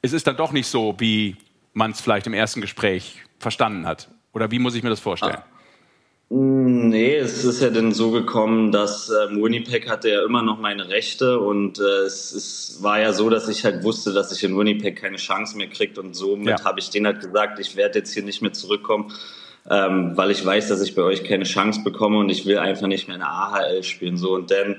[0.01, 1.37] es ist dann doch nicht so, wie
[1.75, 4.09] man es vielleicht im ersten Gespräch verstanden hat?
[4.33, 5.37] Oder wie muss ich mir das vorstellen?
[5.37, 5.52] Ah.
[6.35, 10.89] Nee, es ist ja dann so gekommen, dass ähm, Winnipeg hatte ja immer noch meine
[10.89, 14.57] Rechte und äh, es, es war ja so, dass ich halt wusste, dass ich in
[14.57, 16.65] Winnipeg keine Chance mehr kriegt und somit ja.
[16.65, 19.13] habe ich denen halt gesagt, ich werde jetzt hier nicht mehr zurückkommen,
[19.69, 22.87] ähm, weil ich weiß, dass ich bei euch keine Chance bekomme und ich will einfach
[22.87, 24.77] nicht mehr in der AHL spielen so und dann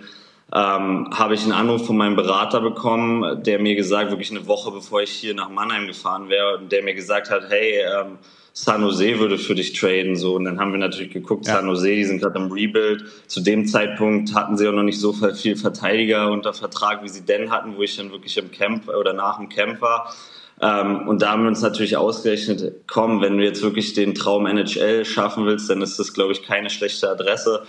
[0.56, 4.72] ähm, habe ich einen Anruf von meinem Berater bekommen, der mir gesagt, wirklich eine Woche
[4.72, 8.18] bevor ich hier nach Mannheim gefahren wäre, der mir gesagt hat, hey ähm,
[8.56, 10.16] San Jose würde für dich traden.
[10.16, 10.36] So.
[10.36, 11.56] Und dann haben wir natürlich geguckt, ja.
[11.56, 13.04] San Jose, die sind gerade im Rebuild.
[13.28, 17.26] Zu dem Zeitpunkt hatten sie auch noch nicht so viel Verteidiger unter Vertrag, wie sie
[17.26, 20.14] denn hatten, wo ich dann wirklich im Camp oder nach dem Camp war.
[20.62, 24.46] Ähm, und da haben wir uns natürlich ausgerechnet, komm, wenn du jetzt wirklich den Traum
[24.46, 27.64] NHL schaffen willst, dann ist das, glaube ich, keine schlechte Adresse.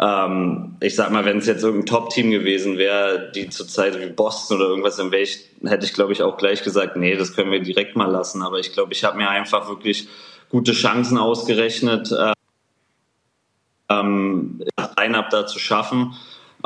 [0.00, 4.58] Ähm, ich sag mal, wenn es jetzt irgendein Top-Team gewesen wäre, die zurzeit wie Boston
[4.58, 7.60] oder irgendwas, dann ich, hätte ich, glaube ich, auch gleich gesagt, nee, das können wir
[7.60, 8.42] direkt mal lassen.
[8.42, 10.08] Aber ich glaube, ich habe mir einfach wirklich
[10.50, 12.14] gute Chancen ausgerechnet,
[13.90, 14.62] ähm,
[14.96, 16.14] Line-Up da zu schaffen.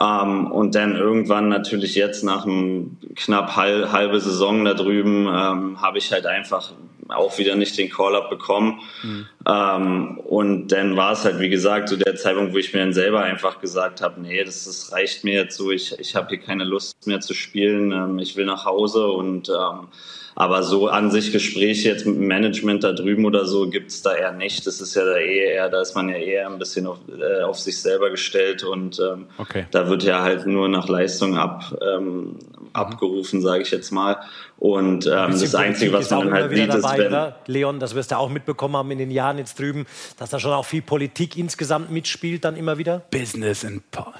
[0.03, 5.81] Ähm, und dann irgendwann natürlich jetzt nach einem knapp halb, halbe Saison da drüben ähm,
[5.81, 6.73] habe ich halt einfach
[7.09, 8.81] auch wieder nicht den Call-up bekommen.
[9.03, 9.27] Mhm.
[9.47, 12.93] Ähm, und dann war es halt, wie gesagt, so der Zeitpunkt, wo ich mir dann
[12.93, 16.39] selber einfach gesagt habe, nee, das, das reicht mir jetzt so, ich, ich habe hier
[16.39, 19.89] keine Lust mehr zu spielen, ähm, ich will nach Hause und ähm,
[20.35, 24.15] aber so an sich Gespräche jetzt mit dem Management da drüben oder so gibt's da
[24.15, 24.67] eher nicht.
[24.67, 27.43] Das ist ja da eh eher, da ist man ja eher ein bisschen auf, äh,
[27.43, 29.67] auf sich selber gestellt und ähm, okay.
[29.71, 32.37] da wird ja halt nur nach Leistung ab, ähm,
[32.73, 34.19] abgerufen, sage ich jetzt mal.
[34.59, 37.07] Und ähm, das Einzige, was man halt sieht, ist, wenn...
[37.09, 37.37] Oder?
[37.47, 39.87] Leon, das wirst du auch mitbekommen haben in den Jahren jetzt drüben,
[40.19, 43.03] dass da schon auch viel Politik insgesamt mitspielt dann immer wieder?
[43.11, 44.15] Business and Power.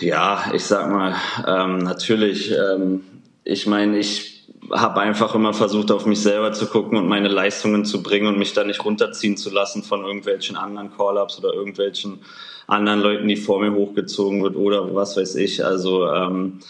[0.00, 1.14] Ja, ich sag mal,
[1.46, 3.04] ähm, natürlich, ähm,
[3.44, 4.35] ich meine, ich
[4.70, 8.38] habe einfach immer versucht, auf mich selber zu gucken und meine Leistungen zu bringen und
[8.38, 12.20] mich da nicht runterziehen zu lassen von irgendwelchen anderen Call-ups oder irgendwelchen
[12.66, 15.64] anderen Leuten, die vor mir hochgezogen wird oder was weiß ich.
[15.64, 16.60] Also ähm,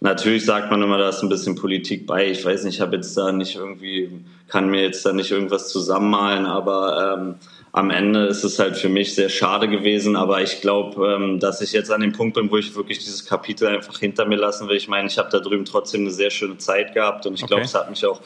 [0.00, 2.30] natürlich sagt man immer, da ist ein bisschen Politik bei.
[2.30, 4.10] Ich weiß nicht, ich habe jetzt da nicht irgendwie,
[4.48, 7.34] kann mir jetzt da nicht irgendwas zusammenmalen, aber ähm,
[7.72, 11.60] am Ende ist es halt für mich sehr schade gewesen, aber ich glaube, ähm, dass
[11.60, 14.68] ich jetzt an dem Punkt bin, wo ich wirklich dieses Kapitel einfach hinter mir lassen
[14.68, 14.76] will.
[14.76, 17.62] Ich meine, ich habe da drüben trotzdem eine sehr schöne Zeit gehabt und ich glaube,
[17.62, 17.66] okay.
[17.66, 18.20] es hat mich auch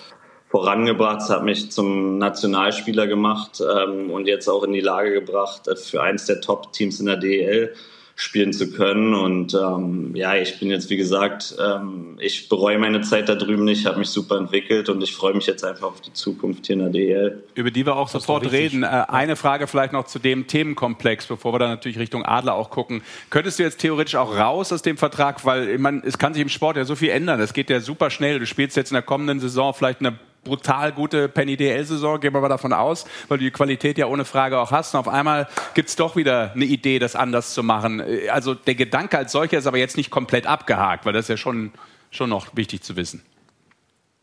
[0.48, 5.68] vorangebracht, es hat mich zum Nationalspieler gemacht ähm, und jetzt auch in die Lage gebracht,
[5.68, 7.74] äh, für eins der Top-Teams in der DEL
[8.16, 9.14] spielen zu können.
[9.14, 13.64] Und ähm, ja, ich bin jetzt, wie gesagt, ähm, ich bereue meine Zeit da drüben
[13.64, 16.74] nicht, habe mich super entwickelt und ich freue mich jetzt einfach auf die Zukunft hier
[16.74, 17.42] in der DEL.
[17.54, 18.84] Über die wir auch das sofort reden.
[18.84, 22.70] Äh, eine Frage vielleicht noch zu dem Themenkomplex, bevor wir dann natürlich Richtung Adler auch
[22.70, 23.02] gucken.
[23.30, 26.42] Könntest du jetzt theoretisch auch raus aus dem Vertrag, weil ich meine, es kann sich
[26.42, 27.40] im Sport ja so viel ändern.
[27.40, 28.38] Es geht ja super schnell.
[28.38, 32.40] Du spielst jetzt in der kommenden Saison vielleicht eine brutal gute Penny DL-Saison, gehen wir
[32.40, 34.94] mal davon aus, weil du die Qualität ja ohne Frage auch hast.
[34.94, 38.02] Und auf einmal gibt's doch wieder eine Idee, das anders zu machen.
[38.30, 41.36] Also der Gedanke als solcher ist aber jetzt nicht komplett abgehakt, weil das ist ja
[41.36, 41.72] schon,
[42.10, 43.22] schon noch wichtig zu wissen.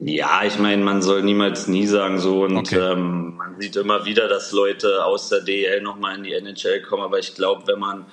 [0.04, 2.80] Ja, ich meine, man soll niemals nie sagen so und okay.
[2.80, 7.04] ähm, man sieht immer wieder, dass Leute aus der DL nochmal in die NHL kommen,
[7.04, 8.06] aber ich glaube, wenn man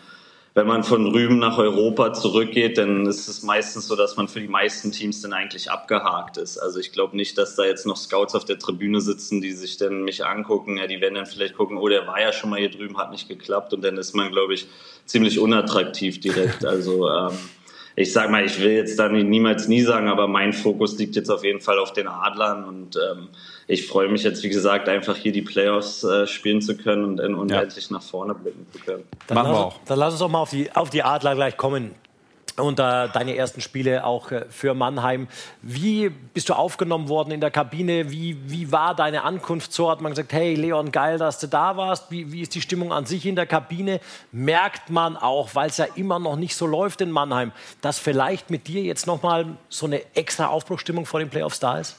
[0.59, 4.41] wenn man von Rüben nach Europa zurückgeht, dann ist es meistens so, dass man für
[4.41, 6.59] die meisten Teams dann eigentlich abgehakt ist.
[6.59, 9.77] Also ich glaube nicht, dass da jetzt noch Scouts auf der Tribüne sitzen, die sich
[9.77, 10.77] dann mich angucken.
[10.77, 13.13] Ja, die werden dann vielleicht gucken, oh, der war ja schon mal hier drüben, hat
[13.13, 13.73] nicht geklappt.
[13.73, 14.67] Und dann ist man, glaube ich,
[15.05, 16.65] ziemlich unattraktiv direkt.
[16.65, 17.39] Also ähm,
[17.95, 21.31] ich sag mal, ich will jetzt da niemals nie sagen, aber mein Fokus liegt jetzt
[21.31, 23.29] auf jeden Fall auf den Adlern und ähm,
[23.69, 27.35] ich freue mich jetzt, wie gesagt, einfach hier die Playoffs äh, spielen zu können und,
[27.35, 27.61] und ja.
[27.61, 29.05] endlich nach vorne blicken zu können.
[29.27, 29.77] Dann Machen wir auch.
[29.85, 31.95] Dann lass uns doch mal auf die, auf die Adler gleich kommen
[32.57, 35.29] und äh, deine ersten Spiele auch äh, für Mannheim.
[35.61, 38.11] Wie bist du aufgenommen worden in der Kabine?
[38.11, 39.91] Wie, wie war deine Ankunft so?
[39.91, 42.11] Hat man gesagt, hey Leon, geil, dass du da warst.
[42.11, 44.01] Wie, wie ist die Stimmung an sich in der Kabine?
[44.33, 48.51] Merkt man auch, weil es ja immer noch nicht so läuft in Mannheim, dass vielleicht
[48.51, 51.97] mit dir jetzt nochmal so eine extra Aufbruchstimmung vor den Playoffs da ist?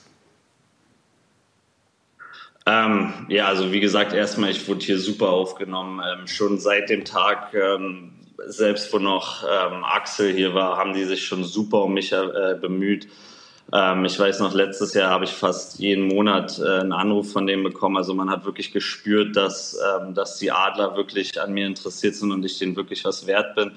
[2.69, 6.01] Ähm, ja, also wie gesagt, erstmal, ich wurde hier super aufgenommen.
[6.05, 8.11] Ähm, schon seit dem Tag, ähm,
[8.45, 12.55] selbst wo noch ähm, Axel hier war, haben die sich schon super um mich äh,
[12.61, 13.07] bemüht.
[13.73, 17.47] Ähm, ich weiß noch, letztes Jahr habe ich fast jeden Monat äh, einen Anruf von
[17.47, 17.97] denen bekommen.
[17.97, 22.31] Also man hat wirklich gespürt, dass, ähm, dass die Adler wirklich an mir interessiert sind
[22.31, 23.71] und ich denen wirklich was wert bin.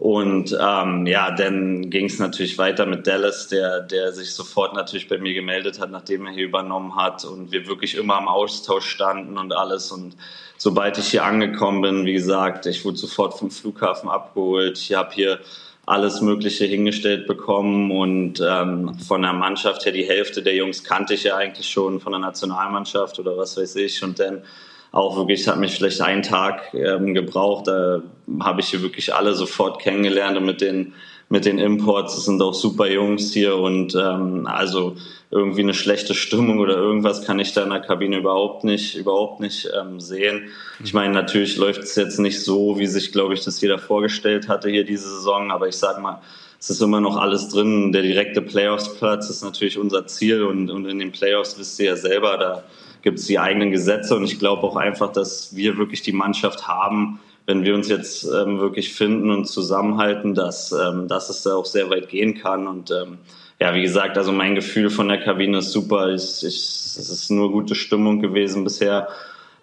[0.00, 5.08] Und ähm, ja, dann ging es natürlich weiter mit Dallas, der, der sich sofort natürlich
[5.08, 8.86] bei mir gemeldet hat, nachdem er hier übernommen hat und wir wirklich immer am Austausch
[8.86, 9.92] standen und alles.
[9.92, 10.16] Und
[10.56, 14.78] sobald ich hier angekommen bin, wie gesagt, ich wurde sofort vom Flughafen abgeholt.
[14.78, 15.38] Ich habe hier
[15.84, 21.12] alles Mögliche hingestellt bekommen und ähm, von der Mannschaft her die Hälfte der Jungs kannte
[21.12, 24.02] ich ja eigentlich schon von der Nationalmannschaft oder was weiß ich.
[24.02, 24.44] Und dann
[24.92, 27.68] auch wirklich, hat mich vielleicht einen Tag ähm, gebraucht.
[27.68, 28.02] Da
[28.40, 30.94] habe ich hier wirklich alle sofort kennengelernt und mit den,
[31.28, 34.96] mit den Imports, das sind auch super Jungs hier und ähm, also
[35.30, 39.38] irgendwie eine schlechte Stimmung oder irgendwas kann ich da in der Kabine überhaupt nicht, überhaupt
[39.38, 40.48] nicht ähm, sehen.
[40.82, 44.48] Ich meine, natürlich läuft es jetzt nicht so, wie sich, glaube ich, das jeder vorgestellt
[44.48, 46.20] hatte hier diese Saison, aber ich sage mal,
[46.58, 47.92] es ist immer noch alles drin.
[47.92, 51.96] Der direkte Playoffs-Platz ist natürlich unser Ziel und, und in den Playoffs wisst ihr ja
[51.96, 52.64] selber, da
[53.02, 56.68] gibt es die eigenen Gesetze und ich glaube auch einfach, dass wir wirklich die Mannschaft
[56.68, 61.56] haben, wenn wir uns jetzt ähm, wirklich finden und zusammenhalten, dass, ähm, dass es da
[61.56, 62.68] auch sehr weit gehen kann.
[62.68, 63.18] Und ähm,
[63.58, 66.10] ja, wie gesagt, also mein Gefühl von der Kabine ist super.
[66.10, 69.08] Ich, ich, es ist nur gute Stimmung gewesen bisher.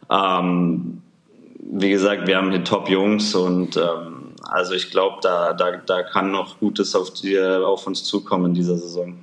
[0.10, 1.02] Ähm,
[1.60, 6.32] wie gesagt, wir haben hier Top-Jungs und ähm, also ich glaube, da, da, da kann
[6.32, 9.18] noch Gutes auf, die, auf uns zukommen in dieser Saison.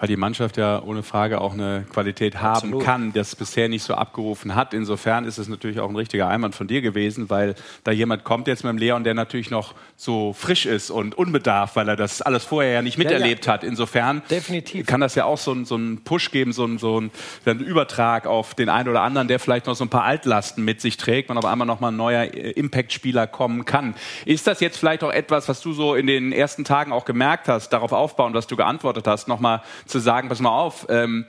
[0.00, 2.84] Weil die Mannschaft ja ohne Frage auch eine Qualität haben Absolut.
[2.84, 4.72] kann, das bisher nicht so abgerufen hat.
[4.72, 8.46] Insofern ist es natürlich auch ein richtiger Einwand von dir gewesen, weil da jemand kommt
[8.46, 12.22] jetzt mit dem Leon, der natürlich noch so frisch ist und unbedarft, weil er das
[12.22, 13.10] alles vorher ja nicht Ja, ja.
[13.10, 13.64] miterlebt hat.
[13.64, 14.86] Insofern Definitiv.
[14.86, 17.10] kann das ja auch so, ein- so einen Push geben, so, ein, so ein,
[17.44, 20.80] einen Übertrag auf den einen oder anderen, der vielleicht noch so ein paar Altlasten mit
[20.80, 23.94] sich trägt und auf einmal noch mal ein neuer äh, Impact-Spieler kommen kann.
[24.24, 27.48] Ist das jetzt vielleicht auch etwas, was du so in den ersten Tagen auch gemerkt
[27.48, 31.26] hast, darauf aufbauen, was du geantwortet hast, nochmal zu sagen, pass mal auf, ähm,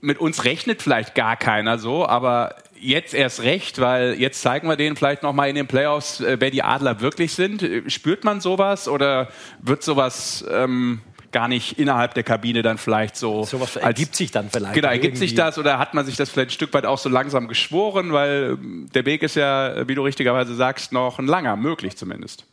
[0.00, 4.76] mit uns rechnet vielleicht gar keiner so, aber jetzt erst recht, weil jetzt zeigen wir
[4.76, 7.62] denen vielleicht nochmal in den Playoffs, äh, wer die Adler wirklich sind.
[7.62, 9.28] Äh, Spürt man sowas oder
[9.60, 11.00] wird sowas ähm,
[11.32, 13.44] gar nicht innerhalb der Kabine dann vielleicht so.
[13.44, 14.74] Sowas ergibt sich dann vielleicht.
[14.74, 15.42] Genau, ergibt sich irgendwie.
[15.42, 18.58] das oder hat man sich das vielleicht ein Stück weit auch so langsam geschworen, weil
[18.60, 22.46] ähm, der Weg ist ja, wie du richtigerweise sagst, noch ein langer, möglich zumindest.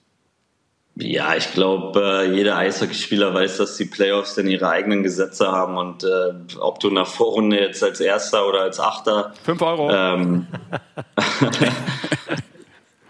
[0.99, 5.77] Ja, ich glaube, äh, jeder Eishockeyspieler weiß, dass die Playoffs denn ihre eigenen Gesetze haben
[5.77, 9.33] und äh, ob du in der Vorrunde jetzt als Erster oder als Achter.
[9.43, 9.91] Fünf Euro.
[9.91, 10.47] Ähm,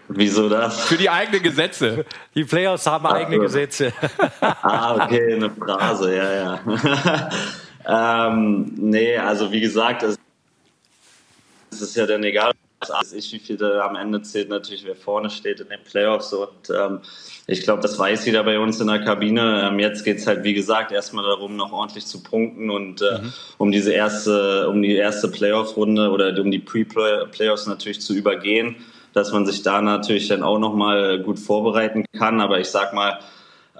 [0.08, 0.82] Wieso das?
[0.82, 2.04] Für die eigenen Gesetze.
[2.34, 3.42] Die Playoffs haben eigene so.
[3.42, 3.92] Gesetze.
[4.40, 7.30] Ah, okay, eine Phrase, ja, ja.
[8.28, 10.18] ähm, nee, also wie gesagt, es,
[11.70, 12.52] es ist ja dann egal,
[12.86, 16.32] was ich, wie viel da am Ende zählt, natürlich, wer vorne steht in den Playoffs.
[16.32, 17.00] Und ähm,
[17.46, 19.68] ich glaube, das weiß jeder bei uns in der Kabine.
[19.68, 23.20] Ähm, jetzt geht's halt, wie gesagt, erstmal darum, noch ordentlich zu punkten und äh,
[23.58, 28.76] um diese erste, um die erste Playoff-Runde oder um die Pre-Playoffs natürlich zu übergehen,
[29.12, 32.40] dass man sich da natürlich dann auch nochmal gut vorbereiten kann.
[32.40, 33.18] Aber ich sag mal,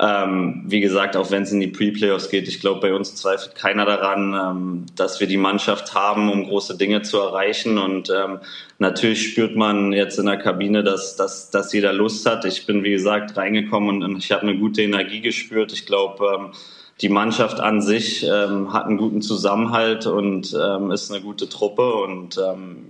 [0.01, 3.57] ähm, wie gesagt, auch wenn es in die Pre-Playoffs geht, ich glaube, bei uns zweifelt
[3.57, 7.79] keiner daran, ähm, dass wir die Mannschaft haben, um große Dinge zu erreichen.
[7.79, 8.39] Und ähm,
[8.79, 12.45] natürlich spürt man jetzt in der Kabine, dass, dass, dass jeder Lust hat.
[12.45, 15.73] Ich bin, wie gesagt, reingekommen und, ich habe eine gute Energie gespürt.
[15.73, 16.53] Ich glaube, ähm,
[17.01, 21.95] die Mannschaft an sich ähm, hat einen guten Zusammenhalt und ähm, ist eine gute Truppe.
[21.95, 22.41] Und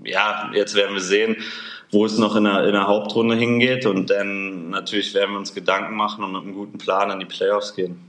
[0.04, 1.36] ja, jetzt werden wir sehen,
[1.90, 3.86] wo es noch in der, in der Hauptrunde hingeht.
[3.86, 7.26] Und dann natürlich werden wir uns Gedanken machen und mit einem guten Plan in die
[7.26, 8.08] Playoffs gehen.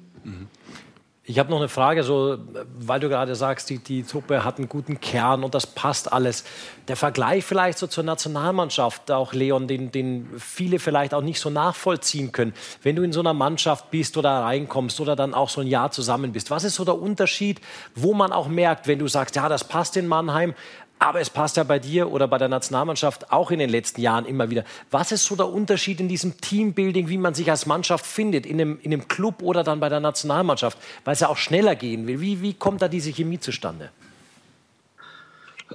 [1.30, 2.40] Ich habe noch eine Frage, so,
[2.80, 6.44] weil du gerade sagst, die, die Truppe hat einen guten Kern und das passt alles.
[6.88, 11.52] Der Vergleich vielleicht so zur Nationalmannschaft, auch Leon, den, den viele vielleicht auch nicht so
[11.52, 12.56] nachvollziehen können.
[12.82, 15.92] Wenn du in so einer Mannschaft bist oder reinkommst oder dann auch so ein Jahr
[15.92, 17.62] zusammen bist, was ist so der Unterschied,
[17.94, 20.56] wo man auch merkt, wenn du sagst, ja, das passt in Mannheim,
[21.00, 24.26] aber es passt ja bei dir oder bei der Nationalmannschaft auch in den letzten Jahren
[24.26, 24.66] immer wieder.
[24.92, 28.60] Was ist so der Unterschied in diesem Teambuilding, wie man sich als Mannschaft findet, in
[28.60, 32.06] einem, in einem Club oder dann bei der Nationalmannschaft, weil es ja auch schneller gehen
[32.06, 32.20] will?
[32.20, 33.90] Wie, wie kommt da diese Chemie zustande?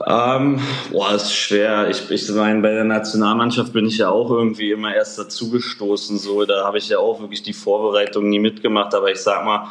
[0.06, 0.60] Ähm,
[0.90, 1.88] boah, ist schwer.
[1.88, 6.18] Ich, ich meine, bei der Nationalmannschaft bin ich ja auch irgendwie immer erst dazugestoßen.
[6.18, 8.92] So, da habe ich ja auch wirklich die Vorbereitung nie mitgemacht.
[8.94, 9.68] Aber ich sag mal,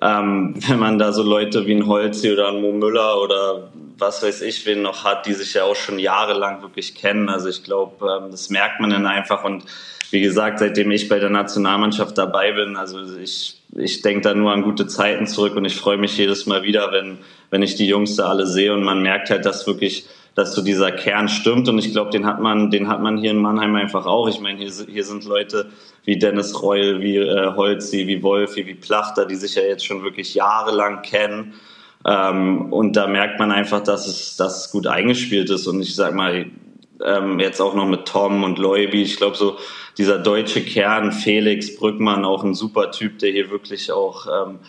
[0.00, 4.22] ähm, wenn man da so Leute wie ein Holzi oder ein Mo Müller oder was
[4.22, 7.28] weiß ich wen noch hat, die sich ja auch schon jahrelang wirklich kennen.
[7.28, 9.44] Also ich glaube, ähm, das merkt man dann einfach.
[9.44, 9.64] Und
[10.10, 14.52] wie gesagt, seitdem ich bei der Nationalmannschaft dabei bin, also ich, ich denke da nur
[14.52, 17.18] an gute Zeiten zurück und ich freue mich jedes Mal wieder, wenn,
[17.50, 20.06] wenn ich die Jungs da alle sehe und man merkt halt, dass wirklich
[20.40, 23.30] dass so dieser Kern stimmt und ich glaube, den hat man, den hat man hier
[23.30, 24.26] in Mannheim einfach auch.
[24.26, 25.70] Ich meine, hier, hier sind Leute
[26.04, 30.02] wie Dennis Reul, wie äh, Holzi, wie Wolfi, wie Plachter, die sich ja jetzt schon
[30.02, 31.52] wirklich jahrelang kennen.
[32.06, 35.66] Ähm, und da merkt man einfach, dass es, dass es gut eingespielt ist.
[35.66, 36.46] Und ich sag mal,
[37.04, 39.58] ähm, jetzt auch noch mit Tom und Leubi, ich glaube so
[39.98, 44.60] dieser deutsche Kern, Felix Brückmann, auch ein super Typ, der hier wirklich auch ähm,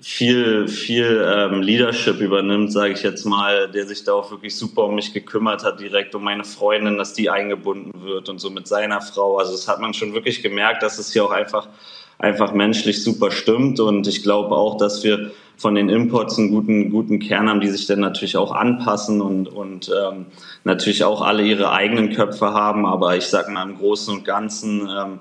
[0.00, 4.84] viel, viel ähm, Leadership übernimmt, sage ich jetzt mal, der sich da auch wirklich super
[4.84, 8.66] um mich gekümmert hat, direkt um meine Freundin, dass die eingebunden wird und so mit
[8.66, 9.36] seiner Frau.
[9.36, 11.68] Also das hat man schon wirklich gemerkt, dass es hier auch einfach,
[12.18, 13.78] einfach menschlich super stimmt.
[13.78, 17.68] Und ich glaube auch, dass wir von den Imports einen guten, guten Kern haben, die
[17.68, 20.26] sich dann natürlich auch anpassen und, und ähm,
[20.64, 22.86] natürlich auch alle ihre eigenen Köpfe haben.
[22.86, 25.18] Aber ich sag mal, im Großen und Ganzen ähm,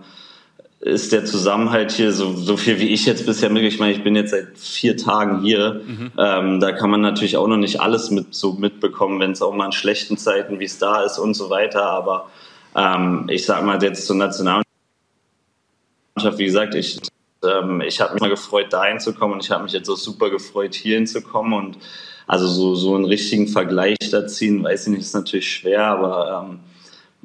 [0.81, 3.73] ist der Zusammenhalt hier so, so viel wie ich jetzt bisher mitgekriegt.
[3.73, 5.81] Ich meine, ich bin jetzt seit vier Tagen hier.
[5.85, 6.11] Mhm.
[6.17, 9.53] Ähm, da kann man natürlich auch noch nicht alles mit so mitbekommen, wenn es auch
[9.53, 11.83] mal in schlechten Zeiten, wie es da ist und so weiter.
[11.83, 12.29] Aber
[12.75, 14.63] ähm, ich sag mal jetzt zur Nationalmannschaft,
[16.37, 16.99] wie gesagt, ich,
[17.43, 20.29] ähm, ich habe mich mal gefreut, da hinzukommen und ich habe mich jetzt auch super
[20.29, 21.51] gefreut, hier hinzukommen.
[21.53, 21.77] Und
[22.25, 26.47] also so, so einen richtigen Vergleich da ziehen, weiß ich nicht, ist natürlich schwer, aber
[26.47, 26.59] ähm,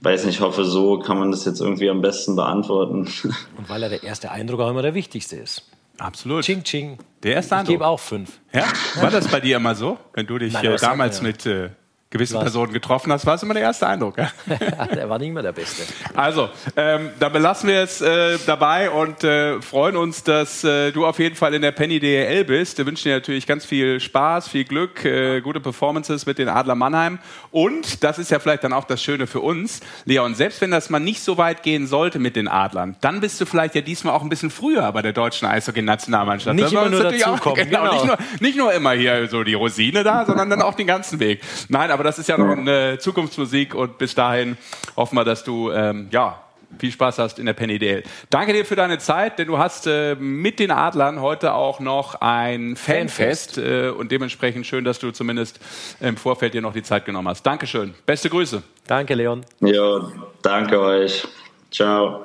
[0.04, 3.08] weiß nicht, ich hoffe, so kann man das jetzt irgendwie am besten beantworten.
[3.56, 5.62] Und weil ja der erste Eindruck auch immer der wichtigste ist.
[5.98, 6.44] Absolut.
[6.44, 6.98] Ching, ching.
[7.22, 7.74] Der erste Ich Eindruck.
[7.74, 8.40] gebe auch fünf.
[8.52, 8.64] Ja?
[9.00, 11.22] War das bei dir immer so, wenn du dich Nein, äh, damals ja.
[11.22, 11.70] mit äh,
[12.14, 12.44] gewissen Was?
[12.44, 14.16] Personen getroffen hast, war es immer der erste Eindruck.
[14.18, 14.30] Ja?
[14.94, 15.82] der war nicht mehr der Beste.
[16.14, 21.04] Also, ähm, da belassen wir es äh, dabei und äh, freuen uns, dass äh, du
[21.06, 22.78] auf jeden Fall in der Penny DL bist.
[22.78, 26.76] Wir wünschen dir natürlich ganz viel Spaß, viel Glück, äh, gute Performances mit den Adler
[26.76, 27.18] Mannheim.
[27.50, 30.90] Und das ist ja vielleicht dann auch das Schöne für uns, Leon, selbst wenn das
[30.90, 34.14] mal nicht so weit gehen sollte mit den Adlern, dann bist du vielleicht ja diesmal
[34.14, 36.54] auch ein bisschen früher bei der deutschen Eishockey-Nationalmannschaft.
[36.54, 37.92] Nicht immer nur natürlich dazukommen, genau, genau.
[37.92, 41.18] Nicht, nur, nicht nur immer hier so die Rosine da, sondern dann auch den ganzen
[41.18, 41.42] Weg.
[41.68, 44.56] Nein, aber das ist ja noch eine Zukunftsmusik und bis dahin
[44.96, 46.40] hoffen wir, dass du ähm, ja
[46.78, 48.02] viel Spaß hast in der Penny DL.
[48.30, 52.20] Danke dir für deine Zeit, denn du hast äh, mit den Adlern heute auch noch
[52.20, 55.60] ein Fanfest äh, und dementsprechend schön, dass du zumindest
[56.00, 57.44] im Vorfeld dir noch die Zeit genommen hast.
[57.44, 57.94] Dankeschön.
[58.06, 58.62] Beste Grüße.
[58.86, 59.44] Danke, Leon.
[59.60, 60.10] Jo,
[60.42, 61.26] danke euch.
[61.70, 62.24] Ciao.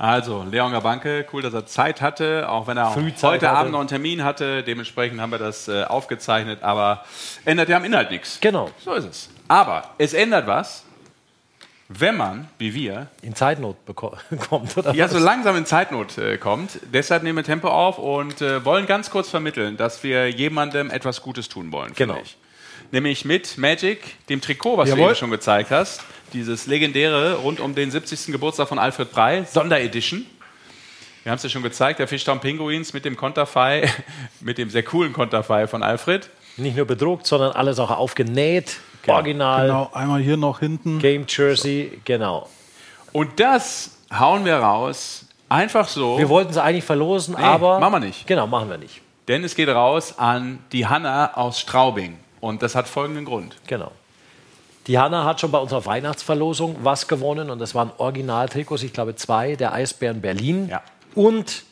[0.00, 3.58] Also, Leon Gabanke, cool, dass er Zeit hatte, auch wenn er Früh Zeit heute hatte.
[3.58, 4.62] Abend noch einen Termin hatte.
[4.62, 7.04] Dementsprechend haben wir das äh, aufgezeichnet, aber
[7.44, 8.38] ändert ja am Inhalt nichts.
[8.40, 8.70] Genau.
[8.82, 9.28] So ist es.
[9.46, 10.84] Aber es ändert was,
[11.90, 13.76] wenn man, wie wir, In Zeitnot
[14.48, 16.78] kommt, oder ja so langsam in Zeitnot äh, kommt.
[16.94, 21.20] Deshalb nehmen wir Tempo auf und äh, wollen ganz kurz vermitteln, dass wir jemandem etwas
[21.20, 21.92] Gutes tun wollen.
[21.94, 22.16] Genau.
[22.22, 22.38] Ich.
[22.92, 25.10] Nämlich mit Magic, dem Trikot, was du Jawohl.
[25.10, 26.02] eben schon gezeigt hast.
[26.32, 28.26] Dieses legendäre rund um den 70.
[28.32, 30.26] Geburtstag von Alfred Brei, Sonderedition.
[31.22, 33.88] Wir haben es ja schon gezeigt, der Fischtown Pinguins mit dem Konterfei,
[34.40, 36.30] mit dem sehr coolen Konterfei von Alfred.
[36.56, 38.78] Nicht nur bedruckt, sondern alles auch aufgenäht.
[39.06, 39.66] Original.
[39.66, 40.98] Genau, einmal hier noch hinten.
[40.98, 42.48] Game Jersey, genau.
[43.12, 46.18] Und das hauen wir raus, einfach so.
[46.18, 47.80] Wir wollten es eigentlich verlosen, Nee, aber.
[47.80, 48.26] machen wir nicht.
[48.26, 49.00] Genau, machen wir nicht.
[49.28, 52.18] Denn es geht raus an die Hanna aus Straubing.
[52.40, 53.56] Und das hat folgenden Grund.
[53.66, 53.92] Genau.
[54.86, 59.14] Die Hanna hat schon bei unserer Weihnachtsverlosung was gewonnen und das waren Originaltrikots, ich glaube
[59.14, 60.68] zwei, der Eisbären Berlin.
[60.68, 60.82] Ja.
[61.14, 61.64] Und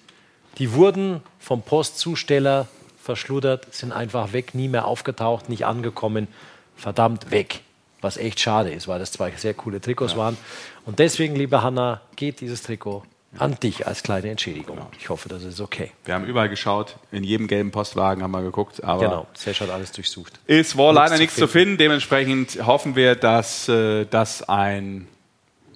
[0.58, 2.68] die wurden vom Postzusteller
[3.02, 6.28] verschludert, sind einfach weg, nie mehr aufgetaucht, nicht angekommen,
[6.76, 7.62] verdammt weg.
[8.00, 10.36] Was echt schade ist, weil das zwei sehr coole Trikots waren.
[10.84, 13.02] Und deswegen, liebe Hanna, geht dieses Trikot
[13.36, 14.78] an dich als kleine Entschädigung.
[14.98, 15.92] Ich hoffe, das ist okay.
[16.04, 19.70] Wir haben überall geschaut, in jedem gelben Postwagen haben wir geguckt, aber Genau, Sesh hat
[19.70, 20.40] alles durchsucht.
[20.46, 21.76] ist wohl leider zu nichts zu finden.
[21.76, 25.06] Dementsprechend hoffen wir, dass äh, das ein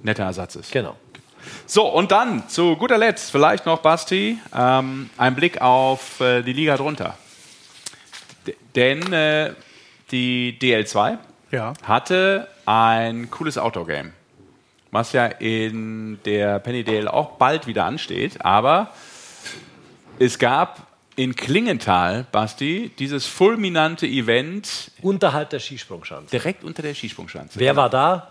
[0.03, 0.73] netter Ersatz ist.
[0.73, 0.97] Genau.
[1.67, 6.53] So, und dann zu guter Letzt vielleicht noch, Basti, ähm, ein Blick auf äh, die
[6.53, 7.19] Liga drunter.
[8.47, 9.53] D denn äh,
[10.11, 11.19] die DL2
[11.51, 11.75] Ja.
[11.83, 14.13] hatte ein cooles Outdoor-Game,
[14.93, 18.45] was ja in der Penny DL auch bald wieder ansteht.
[18.45, 18.91] Aber
[20.21, 20.87] es gab
[21.17, 26.31] in Klingenthal, Basti, dieses fulminante Event Unterhalb der Skisprungschanze.
[26.31, 27.59] direkt unter der Skisprungschanze.
[27.59, 28.29] Wer war da?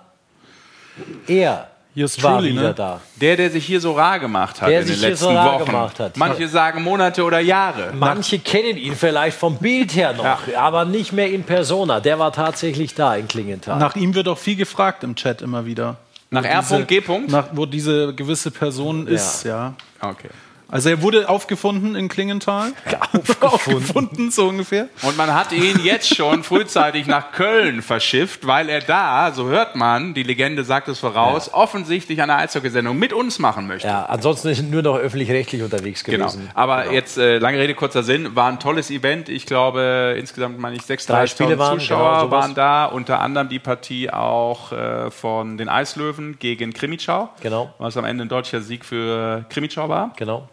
[1.27, 2.73] Er Yours war truly, wieder ne?
[2.73, 3.01] da.
[3.19, 5.65] Der, der sich hier so rar gemacht hat Der in den letzten so rar Wochen.
[5.65, 6.15] gemacht hat.
[6.15, 7.91] Manche sagen Monate oder Jahre.
[7.93, 11.99] Manche kennen ihn vielleicht vom Bild her noch, aber nicht mehr in Persona.
[11.99, 13.77] Der war tatsächlich da in Klingenthal.
[13.77, 15.97] Nach ihm wird auch viel gefragt im Chat immer wieder.
[16.33, 16.61] Nach Wo R.
[16.61, 17.03] diese- G.
[17.27, 19.73] Nach, wo diese gewisse Person ist, ja.
[19.99, 20.29] Okay.
[20.71, 22.71] Also er wurde aufgefunden in Klingenthal.
[23.41, 24.87] aufgefunden, so ungefähr.
[25.03, 29.75] Und man hat ihn jetzt schon frühzeitig nach Köln verschifft, weil er da, so hört
[29.75, 33.87] man, die Legende sagt es voraus, offensichtlich eine Eishockey-Sendung mit uns machen möchte.
[33.87, 36.25] Ja, ansonsten ist er nur noch öffentlich-rechtlich unterwegs Genau.
[36.25, 36.49] gewesen.
[36.53, 39.29] Aber jetzt, äh, lange Rede, kurzer Sinn, war ein tolles Event.
[39.29, 42.85] Ich glaube, insgesamt meine ich Drei 6.000 Spiele waren, Zuschauer genau, waren da.
[42.85, 47.29] Unter anderem die Partie auch äh, von den Eislöwen gegen Krimitschau.
[47.41, 47.73] Genau.
[47.77, 50.13] Was am Ende ein deutscher Sieg für Krimitschau war.
[50.15, 50.47] Genau.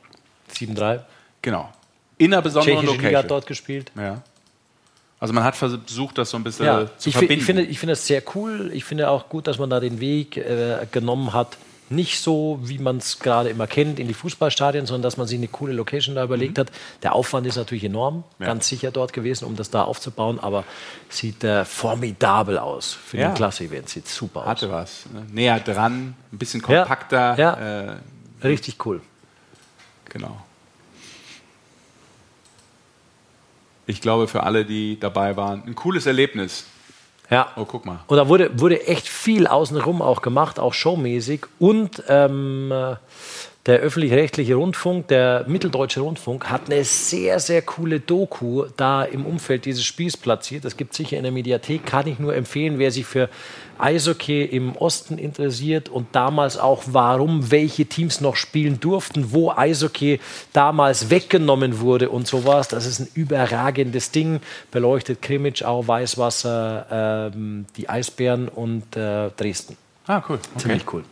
[0.53, 1.01] 7-3.
[1.43, 1.69] Genau.
[2.19, 3.23] In einer besonderen Tschechische Liga Location.
[3.23, 3.93] hat dort gespielt.
[3.97, 4.23] Ja.
[5.21, 7.41] Also man hat versucht, das so ein bisschen Ja, zu ich, verbinden.
[7.41, 8.71] ich finde, ich finde das sehr cool.
[8.73, 11.57] Ich finde auch gut, dass man da den Weg äh, genommen hat.
[11.91, 15.39] Nicht so, wie man es gerade immer kennt, in die Fußballstadien, sondern dass man sich
[15.39, 16.71] eine coole Location da überlegt hat.
[17.03, 18.47] Der Aufwand ist natürlich enorm, Ja.
[18.47, 20.65] ganz sicher dort gewesen, um das da aufzubauen, aber
[21.09, 23.29] sieht äh, formidabel aus für Ja.
[23.31, 23.89] den Klasse-Event.
[23.89, 24.47] Sieht super aus.
[24.49, 25.07] Hatte was.
[25.13, 25.25] ne?
[25.33, 27.37] Näher dran, ein bisschen kompakter.
[27.39, 27.89] ja.
[27.95, 27.97] Äh,
[28.45, 29.01] Richtig cool.
[30.09, 30.37] Genau.
[33.87, 36.67] Ich glaube, für alle, die dabei waren, ein cooles Erlebnis.
[37.31, 37.49] Ja.
[37.57, 38.01] Oh, guck mal.
[38.07, 41.47] Und da wurde, wurde echt viel außenrum auch gemacht, auch showmäßig.
[41.59, 42.97] Und ähm, äh,
[43.67, 49.67] der öffentlich-rechtliche Rundfunk, der Mitteldeutsche Rundfunk, hat eine sehr, sehr coole Doku da im Umfeld
[49.67, 50.65] dieses Spiels platziert.
[50.65, 53.29] Das gibt sicher in der Mediathek, kann ich nur empfehlen, wer sich für
[53.79, 60.21] Eishockey im Osten interessiert und damals auch, warum welche Teams noch spielen durften, wo Eishockey
[60.53, 62.69] damals weggenommen wurde und sowas.
[62.69, 64.41] Das ist ein überragendes Ding.
[64.71, 69.77] Beleuchtet Krimitschau, Weißwasser, ähm, die Eisbären und äh, Dresden.
[70.07, 70.37] Ah, cool.
[70.37, 70.63] Okay.
[70.63, 71.05] Ziemlich cool.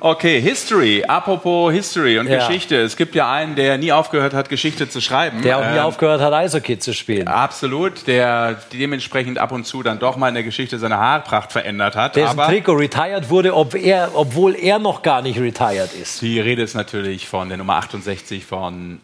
[0.00, 1.02] Okay, History.
[1.04, 2.38] Apropos History und Ja.
[2.46, 2.76] Geschichte.
[2.80, 5.42] Es gibt ja einen, der nie aufgehört hat, Geschichte zu schreiben.
[5.42, 7.26] Der auch nie Ähm, aufgehört hat, Eishockey zu spielen.
[7.26, 11.96] Absolut, der dementsprechend ab und zu dann doch mal in der Geschichte seine Haarpracht verändert
[11.96, 12.14] hat.
[12.14, 16.22] Dessen aber Trikot retired wurde, ob er, obwohl er noch gar nicht retired ist.
[16.22, 19.00] die Rede ist natürlich von der Nummer 68 von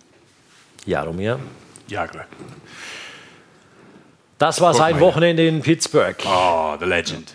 [0.86, 1.40] Jaromir.
[1.88, 2.24] Jagr.
[4.38, 5.00] Das war Guck sein.
[5.00, 6.16] Wochenende in Pittsburgh.
[6.26, 7.32] Oh, the legend.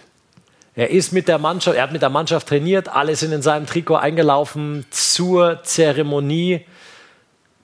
[0.79, 3.65] Er ist mit der Mannschaft, er hat mit der Mannschaft trainiert, alle sind in seinem
[3.65, 6.61] Trikot eingelaufen zur Zeremonie.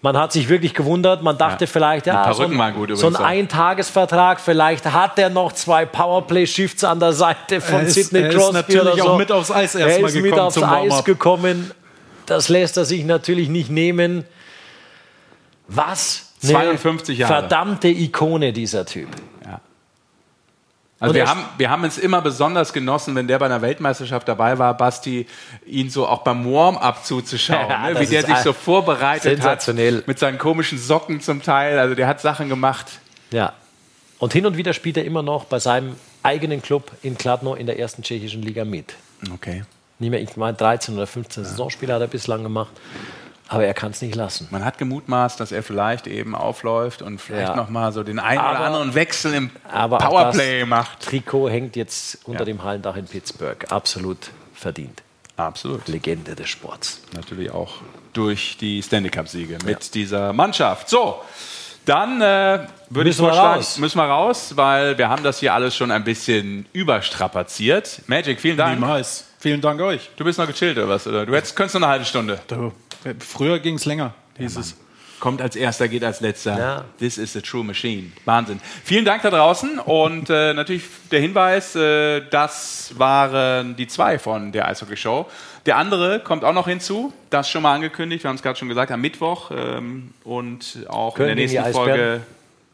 [0.01, 1.71] Man hat sich wirklich gewundert, man dachte Ja.
[1.71, 3.15] vielleicht, ja, so ein, gut so ein.
[3.15, 8.29] Eintagesvertrag, vielleicht hat er noch zwei Powerplay-Shifts an der Seite von Er ist- Sidney er
[8.31, 9.09] ist Crosby natürlich oder so.
[9.11, 11.71] auch mit aufs Eis er erstmal ist mit gekommen aufs zum Eis gekommen.
[12.25, 14.25] Das lässt er sich natürlich nicht nehmen.
[15.69, 16.33] Was?
[16.43, 17.33] eine 52 Jahre.
[17.33, 19.07] Verdammte Ikone, dieser Typ.
[20.99, 24.27] Also Und wir haben, wir haben es immer besonders genossen, wenn der bei einer Weltmeisterschaft
[24.27, 25.27] dabei war, Basti,
[25.65, 27.99] ihn so auch beim Warm-up zuzuschauen, Ja, ne?
[27.99, 29.67] wie der sich so vorbereitet hat,
[30.07, 31.77] mit seinen komischen Socken zum Teil.
[31.79, 32.99] Also der hat Sachen gemacht.
[33.31, 33.53] Ja.
[34.19, 37.65] Und hin und wieder spielt er immer noch bei seinem eigenen Club in Kladno in
[37.65, 38.95] der ersten tschechischen Liga mit.
[39.33, 39.63] Okay.
[39.99, 42.71] Nicht mehr, ich meine, 13 oder 15 Saisonspiele hat er bislang gemacht.
[43.47, 44.47] Aber er kann es nicht lassen.
[44.49, 47.55] Man hat gemutmaßt, dass er vielleicht eben aufläuft und vielleicht Ja.
[47.55, 51.01] noch mal so den einen oder Aber- anderen Wechsel im Powerplay das macht.
[51.01, 52.45] Trikot hängt jetzt unter Ja.
[52.45, 53.71] dem Hallendach in Pittsburgh.
[53.71, 55.03] Absolut verdient.
[55.37, 55.87] Absolut.
[55.87, 57.01] Legende des Sports.
[57.13, 57.73] Natürlich auch
[58.13, 60.89] durch die Stanley Cup-Siege mit dieser Mannschaft.
[60.89, 61.21] So,
[61.83, 62.23] dann äh,
[62.89, 63.77] würde ich Müssen wir vorschlagen, raus.
[63.77, 68.01] müssen wir raus, weil wir haben das hier alles schon ein bisschen überstrapaziert.
[68.07, 68.79] Magic, vielen Dank.
[68.79, 69.25] Niemals.
[69.39, 70.09] Vielen Dank euch.
[70.17, 71.05] Du bist noch gechillt oder was?
[71.05, 71.25] Oder?
[71.25, 72.39] Du hättest, könntest noch eine halbe Stunde.
[72.47, 72.71] Du,
[73.19, 74.75] früher ging es länger, hieß es.
[75.19, 76.59] Kommt als erster, geht als letzter.
[76.59, 76.85] Ja.
[76.99, 78.11] This is a true machine.
[78.25, 78.59] Wahnsinn.
[78.83, 84.51] Vielen Dank da draußen und äh, natürlich der Hinweis, äh, das waren die zwei von
[84.51, 85.25] der Eishockey Show.
[85.65, 88.67] Der andere kommt auch noch hinzu, das schon mal angekündigt, wir haben es gerade schon
[88.67, 92.21] gesagt, am Mittwoch ähm, und auch Köln in der nächsten Folge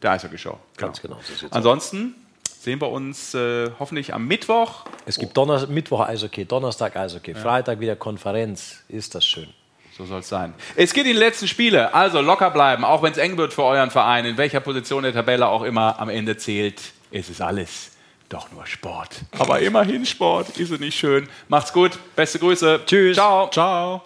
[0.02, 0.58] der Eishockey Show.
[0.76, 1.16] Ganz genau.
[1.22, 1.52] so sieht's aus.
[1.52, 2.14] Ansonsten
[2.60, 4.84] sehen wir uns äh, hoffentlich am Mittwoch.
[5.06, 8.82] Es gibt Donner Mittwoch Eishockey, Donnerstag Eishockey, Freitag wieder Konferenz.
[8.88, 9.48] Ist das schön.
[9.96, 10.54] So soll es sein.
[10.74, 13.64] Es geht in die letzten Spiele, also locker bleiben, auch wenn es eng wird für
[13.64, 16.80] euren Verein, in welcher Position der Tabelle auch immer am Ende zählt.
[17.10, 17.92] Es ist alles
[18.30, 19.20] doch nur Sport.
[19.38, 21.28] Aber immerhin Sport, ist es nicht schön.
[21.48, 22.80] Macht's gut, beste Grüße.
[22.86, 23.16] Tschüss.
[23.16, 23.50] Ciao.
[23.50, 24.02] Ciao.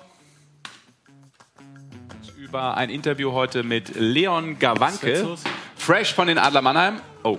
[2.36, 5.36] Über ein Interview heute mit Leon Gawanke,
[5.76, 7.00] fresh von den Adler Mannheim.
[7.22, 7.38] Oh,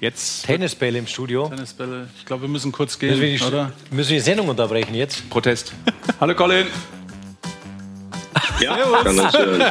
[0.00, 1.48] jetzt Tennisbälle im Studio.
[1.48, 2.08] Tennisbälle.
[2.18, 3.72] Ich glaube, wir müssen kurz Müssen wir, gehen, die, oder?
[3.90, 5.28] müssen wir die Sendung unterbrechen jetzt?
[5.30, 5.72] Protest.
[6.20, 6.66] Hallo Colin.
[8.60, 9.62] Ja, kann das schön.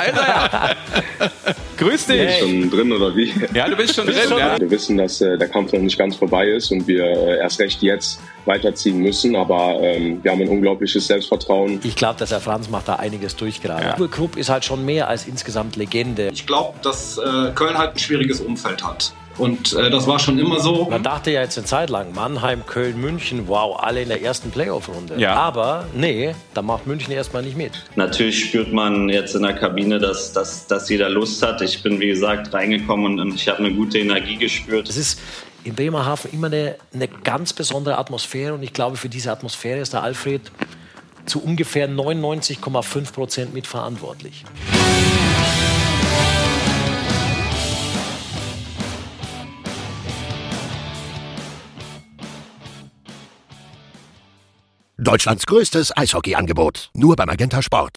[1.77, 2.17] Grüß dich.
[2.17, 3.33] Bin ich schon drin oder wie?
[3.53, 4.15] Ja, du bist schon drin.
[4.37, 4.59] Ja.
[4.59, 7.59] Wir wissen, dass äh, der Kampf noch nicht ganz vorbei ist und wir äh, erst
[7.59, 11.79] recht jetzt weiterziehen müssen, aber ähm, wir haben ein unglaubliches Selbstvertrauen.
[11.83, 13.85] Ich glaube, dass Herr Franz macht da einiges durch gerade.
[13.85, 13.95] Ja.
[13.95, 16.29] Der Club ist halt schon mehr als insgesamt Legende.
[16.33, 19.13] Ich glaube, dass äh, Köln halt ein schwieriges Umfeld hat.
[19.37, 20.87] Und äh, das war schon immer so.
[20.89, 24.51] Man dachte ja jetzt eine Zeit lang, Mannheim, Köln, München, wow, alle in der ersten
[24.51, 25.15] Playoff-Runde.
[25.17, 25.35] Ja.
[25.35, 27.71] Aber nee, da macht München erstmal nicht mit.
[27.95, 31.61] Natürlich spürt man jetzt in der Kabine, dass, dass, dass jeder Lust hat.
[31.61, 34.87] Ich bin, wie gesagt, reingekommen und, ich habe eine gute Energie gespürt.
[34.87, 35.19] Es ist
[35.63, 39.93] in Bremerhaven immer eine, eine ganz besondere Atmosphäre und ich glaube, für diese Atmosphäre ist
[39.93, 40.41] der Alfred
[41.25, 44.43] zu ungefähr 99,5 Prozent mitverantwortlich.
[55.03, 56.89] Deutschlands größtes Eishockeyangebot.
[56.95, 57.91] Nur beim Magenta Sport.